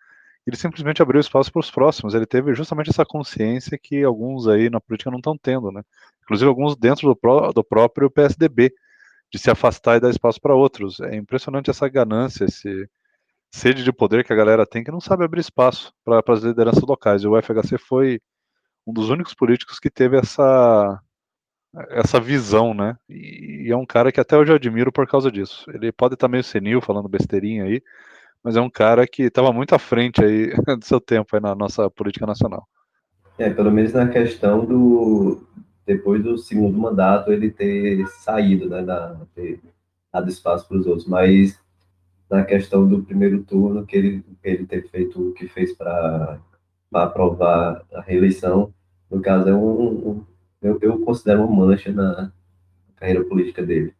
ele 0.46 0.56
simplesmente 0.56 1.02
abriu 1.02 1.20
espaço 1.20 1.52
para 1.52 1.60
os 1.60 1.72
próximos. 1.72 2.14
Ele 2.14 2.26
teve 2.26 2.54
justamente 2.54 2.92
essa 2.92 3.06
consciência 3.06 3.78
que 3.78 4.04
alguns 4.04 4.48
aí 4.48 4.70
na 4.70 4.80
política 4.80 5.10
não 5.10 5.18
estão 5.18 5.36
tendo, 5.38 5.72
né? 5.72 5.82
Inclusive 6.24 6.48
alguns 6.48 6.76
dentro 6.76 7.08
do, 7.08 7.16
pró 7.16 7.52
do 7.52 7.64
próprio 7.64 8.10
PSDB, 8.12 8.72
de 9.32 9.40
se 9.40 9.50
afastar 9.50 9.98
e 9.98 10.00
dar 10.00 10.10
espaço 10.12 10.40
para 10.40 10.54
outros. 10.56 11.00
É 11.00 11.16
impressionante 11.16 11.70
essa 11.70 11.90
ganância, 11.90 12.46
esse 12.46 12.88
sede 13.52 13.84
de 13.84 13.92
poder 13.92 14.24
que 14.24 14.34
a 14.34 14.36
galera 14.36 14.66
tem 14.66 14.84
que 14.84 14.92
não 14.92 15.00
sabe 15.00 15.24
abrir 15.24 15.40
espaço 15.42 15.94
para 16.04 16.22
as 16.28 16.42
lideranças 16.44 16.84
locais. 16.84 17.24
E 17.24 17.28
o 17.28 17.42
FHC 17.42 17.78
foi 17.80 18.22
um 18.86 18.94
dos 18.94 19.10
únicos 19.10 19.34
políticos 19.34 19.80
que 19.80 19.90
teve 19.90 20.18
essa 20.18 21.02
essa 21.90 22.20
visão, 22.20 22.74
né? 22.74 22.98
E 23.10 23.68
é 23.70 23.76
um 23.76 23.86
cara 23.86 24.12
que 24.12 24.20
até 24.20 24.38
hoje 24.38 24.52
eu 24.52 24.56
admiro 24.56 24.92
por 24.92 25.08
causa 25.08 25.32
disso. 25.32 25.70
Ele 25.74 25.92
pode 25.92 26.14
estar 26.14 26.28
meio 26.28 26.44
senil, 26.44 26.82
falando 26.82 27.10
besteirinha 27.10 27.66
aí, 27.66 27.82
mas 28.44 28.56
é 28.56 28.62
um 28.62 28.70
cara 28.70 29.08
que 29.08 29.24
estava 29.24 29.52
muito 29.52 29.74
à 29.76 29.80
frente 29.80 30.24
aí 30.24 30.54
do 30.78 30.86
seu 30.86 31.02
tempo 31.02 31.36
aí 31.36 31.42
na 31.42 31.56
nossa 31.56 31.90
política 31.90 32.26
nacional. 32.26 32.68
É, 33.38 33.50
pelo 33.50 33.72
menos 33.72 33.94
na 33.94 34.08
questão 34.08 34.66
do 34.66 35.42
depois 35.86 36.24
do 36.24 36.38
segundo 36.38 36.78
mandato 36.78 37.32
ele 37.32 37.52
ter 37.52 38.08
saído, 38.08 38.68
né, 38.68 38.82
da, 38.82 39.16
ter 39.36 39.60
dado 40.12 40.30
espaço 40.30 40.68
para 40.68 40.78
os 40.78 40.88
outros, 40.88 41.08
mas 41.08 41.60
na 42.30 42.44
questão 42.44 42.88
do 42.88 43.04
primeiro 43.04 43.44
turno 43.44 43.86
que 43.86 43.96
ele 43.96 44.26
ele 44.44 44.66
ter 44.66 44.90
feito 44.90 45.30
o 45.30 45.34
que 45.34 45.48
fez 45.48 45.74
para 45.74 46.40
aprovar 46.94 47.84
a 47.94 48.02
reeleição, 48.02 48.74
no 49.12 49.22
caso 49.22 49.50
é 49.50 49.54
um, 49.54 50.10
um 50.10 50.26
eu, 50.66 50.80
eu 50.82 51.00
considero 51.02 51.44
uma 51.44 51.66
mancha 51.66 51.92
na 51.92 52.32
carreira 52.96 53.24
política 53.24 53.64
dele 53.64 53.94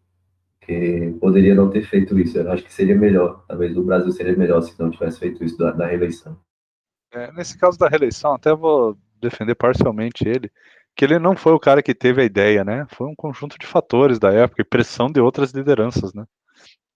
que 0.66 1.16
poderia 1.20 1.54
não 1.54 1.70
ter 1.70 1.84
feito 1.84 2.18
isso. 2.20 2.38
Eu 2.38 2.52
acho 2.52 2.64
que 2.64 2.74
seria 2.74 2.96
melhor. 2.96 3.44
Talvez 3.48 3.78
o 3.78 3.84
Brasil 3.84 4.12
seria 4.12 4.36
melhor 4.36 4.62
se 4.62 4.78
não 4.80 4.90
tivesse 4.90 5.20
feito 5.20 5.44
isso 5.44 5.58
da, 5.58 5.72
da 5.72 5.86
reeleição. 5.86 6.38
É, 7.14 7.32
nesse 7.34 7.58
caso 7.58 7.78
da 7.78 7.88
reeleição, 7.88 8.34
até 8.34 8.54
vou 8.54 8.98
defender 9.22 9.56
parcialmente 9.56 10.28
ele, 10.28 10.52
que 10.96 11.06
ele 11.06 11.20
não 11.20 11.36
foi 11.36 11.54
o 11.54 11.60
cara 11.60 11.84
que 11.84 11.94
teve 11.94 12.22
a 12.22 12.26
ideia, 12.26 12.64
né? 12.64 12.86
Foi 12.90 13.08
um 13.08 13.16
conjunto 13.16 13.58
de 13.60 13.68
fatores 13.68 14.18
da 14.18 14.32
época 14.34 14.62
e 14.62 14.66
pressão 14.66 15.08
de 15.08 15.22
outras 15.22 15.52
lideranças, 15.52 16.14
né? 16.14 16.26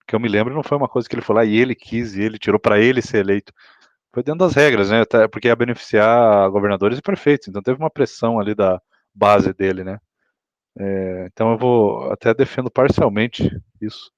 Que 0.06 0.16
eu 0.16 0.20
me 0.20 0.28
lembro, 0.28 0.52
não 0.52 0.62
foi 0.62 0.76
uma 0.76 0.88
coisa 0.88 1.08
que 1.08 1.14
ele 1.14 1.22
foi 1.22 1.36
lá 1.36 1.44
e 1.44 1.56
ele 1.56 1.74
quis 1.74 2.16
e 2.16 2.22
ele 2.22 2.38
tirou 2.38 2.58
para 2.58 2.80
ele 2.80 3.00
ser 3.00 3.18
eleito. 3.18 3.52
Foi 4.12 4.24
dentro 4.24 4.40
das 4.40 4.54
regras, 4.54 4.90
né? 4.90 5.02
Até 5.02 5.28
porque 5.28 5.46
ia 5.46 5.54
beneficiar 5.54 6.50
governadores 6.50 6.98
e 6.98 7.02
prefeitos. 7.02 7.46
Então 7.46 7.62
teve 7.62 7.78
uma 7.78 7.90
pressão 7.90 8.40
ali 8.40 8.54
da 8.54 8.80
base 9.14 9.52
dele, 9.52 9.84
né? 9.84 9.98
É, 10.78 11.26
então 11.26 11.52
eu 11.52 11.58
vou 11.58 12.10
até 12.12 12.32
defendo 12.32 12.70
parcialmente 12.70 13.50
isso, 13.80 14.10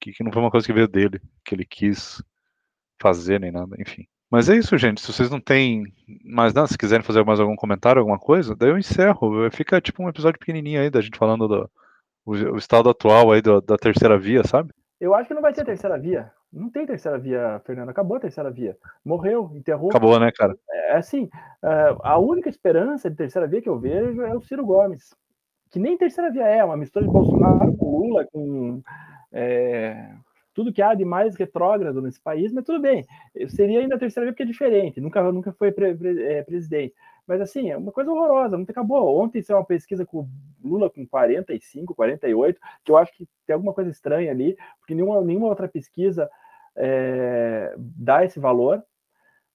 que, 0.00 0.12
que 0.12 0.22
não 0.22 0.32
foi 0.32 0.42
uma 0.42 0.50
coisa 0.50 0.66
que 0.66 0.72
veio 0.72 0.88
dele, 0.88 1.20
que 1.44 1.54
ele 1.54 1.64
quis 1.64 2.22
fazer 3.00 3.40
nem 3.40 3.50
nada, 3.50 3.76
enfim. 3.78 4.06
Mas 4.30 4.48
é 4.48 4.56
isso, 4.56 4.76
gente. 4.76 5.00
Se 5.00 5.10
vocês 5.10 5.30
não 5.30 5.40
têm 5.40 5.84
mais 6.22 6.52
nada, 6.52 6.66
se 6.66 6.76
quiserem 6.76 7.04
fazer 7.04 7.24
mais 7.24 7.40
algum 7.40 7.56
comentário, 7.56 8.00
alguma 8.00 8.18
coisa, 8.18 8.54
daí 8.54 8.68
eu 8.70 8.78
encerro. 8.78 9.50
Fica 9.50 9.80
tipo 9.80 10.02
um 10.02 10.08
episódio 10.08 10.38
pequenininho 10.38 10.82
aí 10.82 10.90
da 10.90 11.00
gente 11.00 11.16
falando 11.16 11.48
do 11.48 11.70
o, 12.26 12.32
o 12.32 12.58
estado 12.58 12.90
atual 12.90 13.32
aí 13.32 13.40
do, 13.40 13.60
da 13.62 13.78
terceira 13.78 14.18
via, 14.18 14.44
sabe? 14.44 14.70
Eu 15.00 15.14
acho 15.14 15.28
que 15.28 15.34
não 15.34 15.40
vai 15.40 15.54
ter 15.54 15.64
terceira 15.64 15.98
via. 15.98 16.30
Não 16.52 16.70
tem 16.70 16.86
terceira 16.86 17.18
via, 17.18 17.60
Fernando. 17.64 17.90
Acabou 17.90 18.16
a 18.16 18.20
terceira 18.20 18.50
via. 18.50 18.76
Morreu, 19.04 19.50
enterrou. 19.54 19.90
Acabou, 19.90 20.18
né, 20.18 20.30
cara? 20.32 20.56
É 20.70 20.96
assim, 20.96 21.28
é, 21.62 21.96
a 22.02 22.18
única 22.18 22.48
esperança 22.48 23.10
de 23.10 23.16
terceira 23.16 23.46
via 23.46 23.60
que 23.60 23.68
eu 23.68 23.78
vejo 23.78 24.22
é 24.22 24.34
o 24.34 24.40
Ciro 24.40 24.64
Gomes. 24.64 25.14
Que 25.70 25.78
nem 25.78 25.98
terceira 25.98 26.30
via 26.30 26.46
é, 26.46 26.64
uma 26.64 26.76
mistura 26.76 27.04
de 27.04 27.12
Bolsonaro 27.12 27.76
com 27.76 27.98
Lula, 27.98 28.26
com 28.32 28.82
é, 29.30 30.10
tudo 30.54 30.72
que 30.72 30.80
há 30.80 30.94
de 30.94 31.04
mais 31.04 31.36
retrógrado 31.36 32.00
nesse 32.00 32.20
país, 32.20 32.50
mas 32.52 32.64
tudo 32.64 32.80
bem. 32.80 33.04
Seria 33.48 33.80
ainda 33.80 33.96
a 33.96 33.98
terceira 33.98 34.24
via 34.24 34.32
porque 34.32 34.44
é 34.44 34.46
diferente, 34.46 35.00
nunca, 35.00 35.22
nunca 35.30 35.52
foi 35.52 35.70
pre, 35.70 35.94
pre, 35.94 36.22
é, 36.22 36.42
presidente. 36.42 36.94
Mas 37.28 37.42
assim, 37.42 37.70
é 37.70 37.76
uma 37.76 37.92
coisa 37.92 38.10
horrorosa, 38.10 38.56
não 38.56 38.64
acabou. 38.66 39.20
Ontem 39.20 39.42
saiu 39.42 39.58
uma 39.58 39.64
pesquisa 39.64 40.06
com 40.06 40.26
Lula 40.64 40.88
com 40.88 41.06
45, 41.06 41.94
48, 41.94 42.58
que 42.82 42.90
eu 42.90 42.96
acho 42.96 43.12
que 43.12 43.28
tem 43.46 43.52
alguma 43.52 43.74
coisa 43.74 43.90
estranha 43.90 44.30
ali, 44.30 44.56
porque 44.80 44.94
nenhuma, 44.94 45.20
nenhuma 45.20 45.46
outra 45.46 45.68
pesquisa 45.68 46.28
é, 46.74 47.74
dá 47.76 48.24
esse 48.24 48.40
valor. 48.40 48.82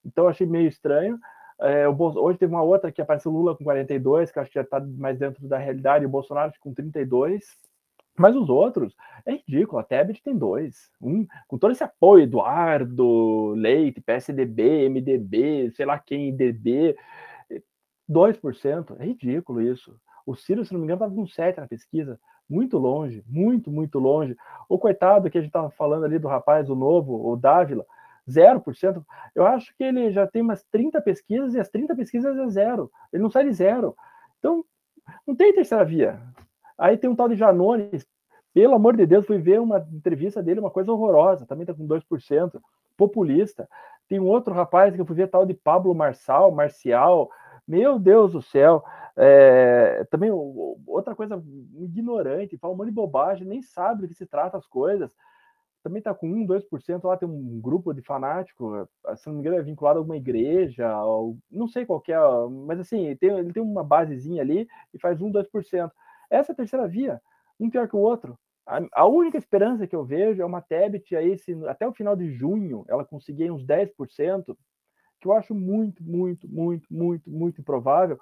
Então 0.06 0.28
achei 0.28 0.46
meio 0.46 0.68
estranho. 0.68 1.18
É, 1.60 1.88
hoje 1.88 2.38
teve 2.38 2.52
uma 2.52 2.62
outra 2.62 2.92
que 2.92 3.02
apareceu 3.02 3.32
Lula 3.32 3.56
com 3.56 3.64
42, 3.64 4.30
que 4.30 4.38
acho 4.38 4.50
que 4.50 4.58
já 4.58 4.62
está 4.62 4.80
mais 4.80 5.18
dentro 5.18 5.44
da 5.48 5.58
realidade, 5.58 6.04
e 6.04 6.06
o 6.06 6.10
Bolsonaro 6.10 6.52
com 6.60 6.72
32. 6.72 7.58
Mas 8.16 8.36
os 8.36 8.48
outros, 8.48 8.94
é 9.26 9.32
ridículo. 9.32 9.80
A 9.80 9.82
Tebet 9.82 10.22
tem 10.22 10.36
dois. 10.36 10.88
Um, 11.02 11.26
com 11.48 11.58
todo 11.58 11.72
esse 11.72 11.82
apoio, 11.82 12.22
Eduardo, 12.22 13.54
Leite, 13.56 14.00
PSDB, 14.00 14.88
MDB, 14.88 15.72
sei 15.72 15.84
lá 15.84 15.98
quem, 15.98 16.28
IDB, 16.28 16.94
2%. 18.10 18.96
É 18.98 19.04
ridículo 19.04 19.60
isso. 19.60 19.96
O 20.26 20.34
Ciro, 20.34 20.64
se 20.64 20.72
não 20.72 20.80
me 20.80 20.84
engano, 20.84 20.98
estava 20.98 21.14
com 21.14 21.26
7 21.26 21.60
na 21.60 21.68
pesquisa. 21.68 22.18
Muito 22.48 22.78
longe, 22.78 23.22
muito, 23.26 23.70
muito 23.70 23.98
longe. 23.98 24.36
O 24.68 24.78
coitado 24.78 25.30
que 25.30 25.38
a 25.38 25.40
gente 25.40 25.50
estava 25.50 25.70
falando 25.70 26.04
ali 26.04 26.18
do 26.18 26.28
rapaz, 26.28 26.68
o 26.68 26.74
novo, 26.74 27.30
o 27.30 27.36
Dávila, 27.36 27.84
0%. 28.28 29.04
Eu 29.34 29.46
acho 29.46 29.74
que 29.76 29.84
ele 29.84 30.10
já 30.10 30.26
tem 30.26 30.42
umas 30.42 30.62
30 30.64 31.00
pesquisas 31.00 31.54
e 31.54 31.60
as 31.60 31.68
30 31.68 31.94
pesquisas 31.94 32.36
é 32.36 32.48
zero. 32.48 32.90
Ele 33.12 33.22
não 33.22 33.30
sai 33.30 33.44
de 33.44 33.52
zero. 33.52 33.94
Então, 34.38 34.64
não 35.26 35.34
tem 35.34 35.54
terceira 35.54 35.84
via. 35.84 36.20
Aí 36.76 36.96
tem 36.96 37.08
um 37.08 37.16
tal 37.16 37.28
de 37.28 37.36
Janones. 37.36 38.06
Pelo 38.52 38.74
amor 38.74 38.96
de 38.96 39.04
Deus, 39.04 39.26
fui 39.26 39.38
ver 39.38 39.60
uma 39.60 39.86
entrevista 39.92 40.42
dele, 40.42 40.60
uma 40.60 40.70
coisa 40.70 40.92
horrorosa. 40.92 41.46
Também 41.46 41.62
está 41.62 41.74
com 41.74 41.86
2%. 41.86 42.60
Populista. 42.96 43.68
Tem 44.08 44.20
um 44.20 44.26
outro 44.26 44.54
rapaz 44.54 44.94
que 44.94 45.00
eu 45.00 45.06
fui 45.06 45.16
ver, 45.16 45.28
tal 45.28 45.44
de 45.44 45.54
Pablo 45.54 45.94
Marçal, 45.94 46.52
Marcial. 46.52 47.30
Meu 47.66 47.98
Deus 47.98 48.32
do 48.32 48.42
céu. 48.42 48.84
É, 49.16 50.04
também 50.10 50.30
outra 50.30 51.14
coisa 51.14 51.42
ignorante, 51.78 52.58
fala 52.58 52.74
um 52.74 52.76
monte 52.76 52.88
de 52.88 52.94
bobagem, 52.94 53.46
nem 53.46 53.62
sabe 53.62 54.02
do 54.02 54.08
que 54.08 54.14
se 54.14 54.26
trata 54.26 54.56
as 54.56 54.66
coisas. 54.66 55.14
Também 55.82 55.98
está 55.98 56.14
com 56.14 56.26
1, 56.26 56.46
2%, 56.46 57.04
lá 57.04 57.16
tem 57.16 57.28
um 57.28 57.60
grupo 57.60 57.92
de 57.92 58.00
fanático, 58.00 58.88
se 59.16 59.26
não 59.26 59.34
me 59.34 59.40
engano, 59.40 59.58
é 59.58 59.62
vinculado 59.62 59.98
a 59.98 60.00
alguma 60.00 60.16
igreja, 60.16 60.98
ou, 61.04 61.36
não 61.50 61.68
sei 61.68 61.84
qual 61.84 62.02
é, 62.08 62.14
mas 62.66 62.80
assim, 62.80 63.14
tem, 63.16 63.28
ele 63.38 63.52
tem 63.52 63.62
uma 63.62 63.84
basezinha 63.84 64.40
ali 64.40 64.66
e 64.94 64.98
faz 64.98 65.20
1, 65.20 65.30
2%. 65.30 65.90
Essa 66.30 66.52
é 66.52 66.54
a 66.54 66.56
terceira 66.56 66.88
via, 66.88 67.20
um 67.60 67.68
pior 67.68 67.86
que 67.86 67.94
o 67.96 67.98
outro. 67.98 68.38
A, 68.66 68.80
a 68.92 69.06
única 69.06 69.36
esperança 69.36 69.86
que 69.86 69.94
eu 69.94 70.04
vejo 70.04 70.40
é 70.40 70.44
uma 70.44 70.62
Tebet 70.62 71.14
aí, 71.14 71.36
se, 71.36 71.52
até 71.66 71.86
o 71.86 71.92
final 71.92 72.16
de 72.16 72.32
junho, 72.32 72.84
ela 72.88 73.04
conseguir 73.04 73.50
uns 73.50 73.62
10%, 73.62 74.56
que 75.24 75.28
eu 75.28 75.32
acho 75.32 75.54
muito, 75.54 76.04
muito, 76.04 76.46
muito, 76.46 76.86
muito, 76.90 77.30
muito 77.30 77.60
improvável. 77.60 78.18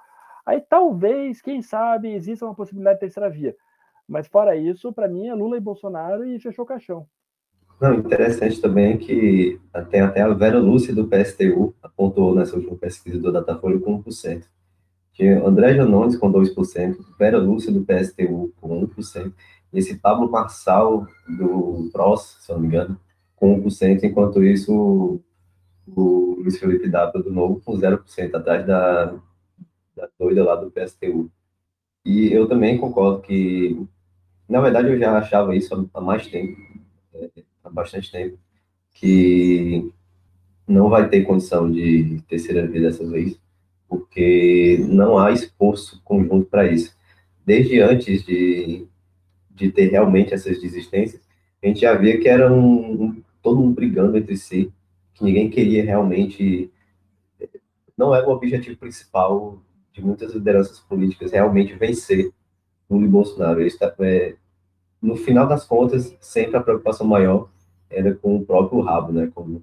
Aí 0.47 0.61
talvez, 0.61 1.43
quem 1.43 1.61
sabe, 1.61 2.13
exista 2.13 2.45
uma 2.45 2.55
possibilidade 2.55 2.97
de 2.97 3.01
terceira 3.01 3.29
via. 3.29 3.57
Mas 4.09 4.29
fora 4.29 4.57
isso, 4.57 4.93
para 4.93 5.09
mim 5.09 5.27
é 5.27 5.35
Lula 5.35 5.57
e 5.57 5.61
Bolsonaro 5.61 6.25
e 6.25 6.39
fechou 6.39 6.65
o 6.65 6.69
caixão. 6.69 7.07
Não, 7.81 7.95
interessante 7.95 8.61
também 8.61 8.97
que 8.97 9.61
tem 9.91 10.01
até 10.01 10.21
a 10.21 10.29
Vera 10.29 10.61
Lúcia 10.61 10.95
do 10.95 11.09
PSTU 11.09 11.75
apontou 11.83 12.35
nessa 12.35 12.55
última 12.55 12.77
pesquisa 12.77 13.19
do 13.19 13.33
Datafolha 13.33 13.81
com 13.81 14.01
1%. 14.01 14.45
Tinha 15.13 15.45
André 15.45 15.75
Janones 15.75 16.17
com 16.17 16.33
2%, 16.33 16.97
Vera 17.19 17.39
Lúcia 17.39 17.73
do 17.73 17.85
PSTU 17.85 18.53
com 18.61 18.87
1%, 18.87 19.33
e 19.73 19.79
esse 19.79 19.99
Pablo 19.99 20.31
Marçal 20.31 21.07
do 21.27 21.91
PROS, 21.93 22.39
se 22.41 22.53
não 22.53 22.61
me 22.61 22.69
engano, 22.69 22.99
com 23.35 23.61
1%, 23.61 24.05
enquanto 24.05 24.43
isso 24.45 25.21
o 25.87 26.37
Luiz 26.41 26.59
Felipe 26.59 26.89
Dávila 26.89 27.23
do 27.23 27.33
Novo 27.33 27.61
com 27.65 27.73
0%, 27.73 28.35
atrás 28.35 28.67
da, 28.67 29.07
da 29.97 30.09
doida 30.19 30.45
lá 30.45 30.57
do 30.57 30.71
PSTU. 30.71 31.31
E 32.05 32.33
eu 32.33 32.49
também 32.49 32.79
concordo 32.79 33.21
que, 33.21 33.81
na 34.49 34.61
verdade, 34.61 34.89
eu 34.89 34.99
já 34.99 35.17
achava 35.17 35.55
isso 35.55 35.89
há 35.95 36.01
mais 36.01 36.27
tempo, 36.27 36.57
é, 37.15 37.31
há 37.63 37.71
bastante 37.71 38.11
tempo, 38.11 38.39
que 38.93 39.93
não 40.67 40.89
vai 40.89 41.09
ter 41.09 41.23
condição 41.25 41.71
de 41.71 42.23
terceira 42.29 42.67
via 42.67 42.83
dessa 42.83 43.07
vez, 43.07 43.39
porque 43.89 44.85
não 44.89 45.19
há 45.19 45.31
esforço 45.33 46.01
conjunto 46.05 46.47
para 46.47 46.67
isso. 46.71 46.97
Desde 47.45 47.81
antes 47.81 48.25
de, 48.25 48.87
de 49.51 49.71
ter 49.71 49.91
realmente 49.91 50.35
essas 50.35 50.61
desistências, 50.61 51.21
a 51.63 51.67
gente 51.67 51.81
já 51.81 51.95
via 51.95 52.19
que 52.19 52.29
era 52.29 52.53
um, 52.53 53.05
um 53.05 53.23
todo 53.43 53.61
mundo 53.61 53.75
brigando 53.75 54.17
entre 54.17 54.37
si, 54.37 54.73
que 55.15 55.25
ninguém 55.25 55.51
queria 55.51 55.85
realmente. 55.85 56.71
Não 57.97 58.15
era 58.15 58.27
o 58.27 58.33
objetivo 58.33 58.77
principal 58.79 59.63
de 59.93 60.03
muitas 60.03 60.33
lideranças 60.33 60.81
políticas 60.81 61.33
realmente 61.33 61.75
vencer 61.75 62.33
Lula 62.89 63.07
Bolsonaro. 63.07 63.61
Eles, 63.61 63.79
é, 64.01 64.37
no 65.01 65.17
final 65.17 65.47
das 65.47 65.65
contas, 65.65 66.17
sempre 66.21 66.57
a 66.57 66.63
preocupação 66.63 67.07
maior 67.07 67.51
era 67.91 68.15
com 68.15 68.37
o 68.37 68.45
próprio 68.45 68.81
rabo, 68.81 69.13
né? 69.13 69.31
Como, 69.35 69.63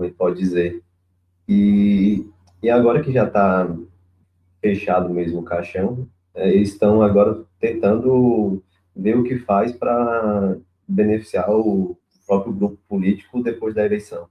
gente 0.00 0.14
pode 0.14 0.38
dizer. 0.38 0.82
E, 1.48 2.26
e 2.62 2.70
agora 2.70 3.02
que 3.02 3.12
já 3.12 3.26
está 3.26 3.68
fechado 4.60 5.10
mesmo 5.10 5.40
o 5.40 5.44
caixão, 5.44 6.08
é, 6.34 6.48
eles 6.50 6.68
estão 6.70 7.02
agora 7.02 7.44
tentando 7.58 8.62
ver 8.94 9.16
o 9.18 9.24
que 9.24 9.38
faz 9.38 9.72
para 9.72 10.56
beneficiar 10.86 11.50
o 11.50 11.96
próprio 12.26 12.52
grupo 12.52 12.78
político 12.88 13.42
depois 13.42 13.74
da 13.74 13.84
eleição 13.84 14.28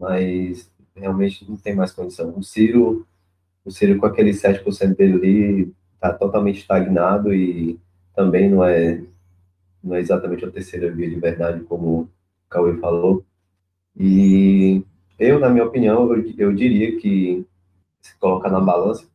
mas 0.00 0.72
realmente 0.96 1.48
não 1.48 1.56
tem 1.56 1.74
mais 1.74 1.92
condição. 1.92 2.32
O 2.36 2.42
Ciro, 2.42 3.06
o 3.64 3.70
Ciro 3.70 3.98
com 3.98 4.06
aquele 4.06 4.30
7% 4.30 4.96
dele 4.96 5.14
ali, 5.14 5.74
está 5.94 6.12
totalmente 6.14 6.60
estagnado 6.60 7.34
e 7.34 7.78
também 8.16 8.48
não 8.48 8.64
é, 8.64 9.02
não 9.84 9.94
é 9.94 10.00
exatamente 10.00 10.44
a 10.44 10.50
terceira 10.50 10.90
via 10.90 11.08
de 11.08 11.16
verdade, 11.16 11.62
como 11.64 11.86
o 11.86 12.08
Cauê 12.48 12.76
falou. 12.78 13.24
E 13.94 14.82
eu, 15.18 15.38
na 15.38 15.50
minha 15.50 15.64
opinião, 15.64 16.12
eu, 16.14 16.32
eu 16.38 16.54
diria 16.54 16.98
que, 16.98 17.44
se 18.00 18.16
colocar 18.18 18.48
na 18.50 18.60
balança, 18.60 19.06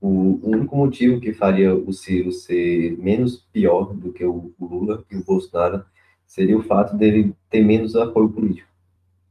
o 0.00 0.40
único 0.42 0.76
motivo 0.76 1.20
que 1.20 1.32
faria 1.32 1.74
o 1.74 1.92
Ciro 1.92 2.32
ser 2.32 2.96
menos 2.98 3.46
pior 3.52 3.94
do 3.94 4.12
que 4.12 4.24
o, 4.24 4.52
o 4.58 4.66
Lula 4.66 5.04
e 5.10 5.16
o 5.16 5.24
Bolsonaro 5.24 5.84
seria 6.26 6.56
o 6.56 6.62
fato 6.62 6.96
dele 6.96 7.34
ter 7.50 7.62
menos 7.62 7.94
apoio 7.96 8.28
político 8.30 8.73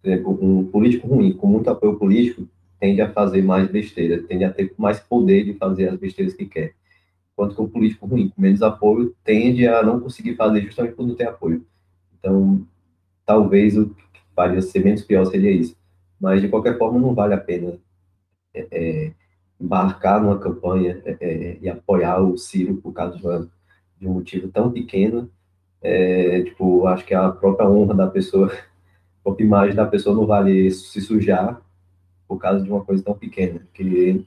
um 0.05 0.65
político 0.65 1.07
ruim, 1.07 1.33
com 1.33 1.47
muito 1.47 1.69
apoio 1.69 1.97
político, 1.97 2.47
tende 2.79 3.01
a 3.01 3.11
fazer 3.11 3.41
mais 3.41 3.69
besteira, 3.69 4.21
tende 4.23 4.43
a 4.43 4.51
ter 4.51 4.73
mais 4.77 4.99
poder 4.99 5.45
de 5.45 5.53
fazer 5.53 5.87
as 5.87 5.97
besteiras 5.97 6.33
que 6.33 6.45
quer. 6.45 6.73
Enquanto 7.31 7.55
que 7.55 7.61
o 7.61 7.69
político 7.69 8.05
ruim, 8.05 8.29
com 8.29 8.41
menos 8.41 8.61
apoio, 8.61 9.15
tende 9.23 9.65
a 9.65 9.81
não 9.81 9.99
conseguir 9.99 10.35
fazer 10.35 10.61
justamente 10.61 10.95
não 10.97 11.15
ter 11.15 11.27
apoio. 11.27 11.65
Então, 12.19 12.65
talvez 13.25 13.77
o 13.77 13.89
que 13.89 14.03
faria 14.35 14.61
ser 14.61 14.83
menos 14.83 15.01
pior 15.01 15.25
seria 15.25 15.51
isso. 15.51 15.75
Mas, 16.19 16.41
de 16.41 16.49
qualquer 16.49 16.77
forma, 16.77 16.99
não 16.99 17.15
vale 17.15 17.33
a 17.33 17.37
pena 17.37 17.79
é, 18.53 18.67
é, 18.71 19.11
embarcar 19.59 20.21
numa 20.21 20.37
campanha 20.37 21.01
é, 21.05 21.17
é 21.21 21.57
e 21.61 21.69
apoiar 21.69 22.21
o 22.21 22.37
Ciro 22.37 22.75
por 22.75 22.91
causa 22.91 23.17
de, 23.17 23.49
de 23.99 24.07
um 24.07 24.13
motivo 24.13 24.49
tão 24.49 24.71
pequeno. 24.71 25.29
É, 25.81 26.43
tipo, 26.43 26.85
acho 26.87 27.05
que 27.05 27.13
a 27.13 27.29
própria 27.31 27.69
honra 27.69 27.93
da 27.93 28.07
pessoa 28.07 28.51
a 29.25 29.35
imagem 29.41 29.75
da 29.75 29.85
pessoa 29.85 30.15
não 30.15 30.25
vale 30.25 30.69
se 30.71 31.01
sujar 31.01 31.61
por 32.27 32.37
causa 32.37 32.63
de 32.63 32.69
uma 32.69 32.83
coisa 32.83 33.03
tão 33.03 33.13
pequena, 33.13 33.65
que 33.73 34.25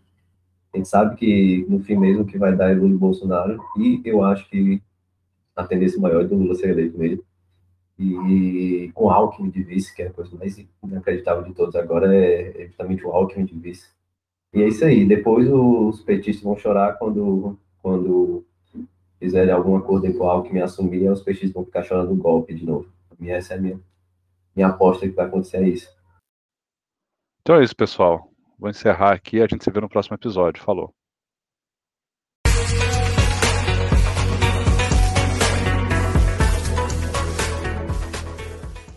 a 0.73 0.77
gente 0.77 0.89
sabe 0.89 1.17
que 1.17 1.67
no 1.69 1.81
fim 1.81 1.97
mesmo 1.97 2.25
que 2.25 2.39
vai 2.39 2.55
dar 2.55 2.71
é 2.71 2.75
Lula 2.75 2.95
e 2.95 2.99
Bolsonaro, 2.99 3.61
e 3.79 4.01
eu 4.05 4.23
acho 4.23 4.49
que 4.49 4.83
a 5.55 5.65
tendência 5.65 6.01
maior 6.01 6.23
é 6.23 6.27
do 6.27 6.37
Lula 6.37 6.55
ser 6.55 6.71
eleito 6.71 6.99
mesmo. 6.99 7.25
E 7.99 8.91
com 8.95 9.11
Alckmin 9.11 9.49
de 9.49 9.63
vice, 9.63 9.95
que 9.95 10.03
é 10.03 10.09
a 10.09 10.13
coisa 10.13 10.37
mais 10.37 10.63
inacreditável 10.85 11.43
de 11.43 11.55
todos 11.55 11.75
agora, 11.75 12.15
é, 12.15 12.63
é 12.63 12.67
justamente 12.67 13.05
o 13.07 13.11
Alckmin 13.11 13.47
de 13.47 13.59
vice. 13.59 13.89
E 14.53 14.63
é 14.63 14.69
isso 14.69 14.85
aí. 14.85 15.07
Depois 15.07 15.49
os 15.51 16.03
petistas 16.03 16.45
vão 16.45 16.57
chorar 16.57 16.99
quando, 16.99 17.59
quando 17.83 18.45
fizerem 19.19 19.53
alguma 19.53 19.81
coisa 19.81 20.13
com 20.13 20.43
que 20.43 20.53
me 20.53 20.61
assumir, 20.61 21.09
os 21.11 21.23
peixes 21.23 21.53
vão 21.53 21.65
ficar 21.65 21.83
chorando 21.83 22.15
golpe 22.15 22.55
de 22.55 22.67
novo. 22.67 22.87
E 23.19 23.31
essa 23.31 23.55
é 23.55 23.57
a 23.57 23.61
minha, 23.61 23.81
minha 24.57 24.69
aposta 24.69 25.07
que 25.07 25.15
vai 25.15 25.27
acontecer 25.27 25.59
é 25.59 25.69
isso. 25.69 25.95
Então 27.41 27.57
é 27.57 27.63
isso, 27.63 27.77
pessoal. 27.77 28.29
Vou 28.59 28.71
encerrar 28.71 29.13
aqui. 29.13 29.41
A 29.41 29.47
gente 29.47 29.63
se 29.63 29.71
vê 29.71 29.81
no 29.81 29.89
próximo 29.89 30.17
episódio. 30.17 30.63
Falou. 30.63 30.93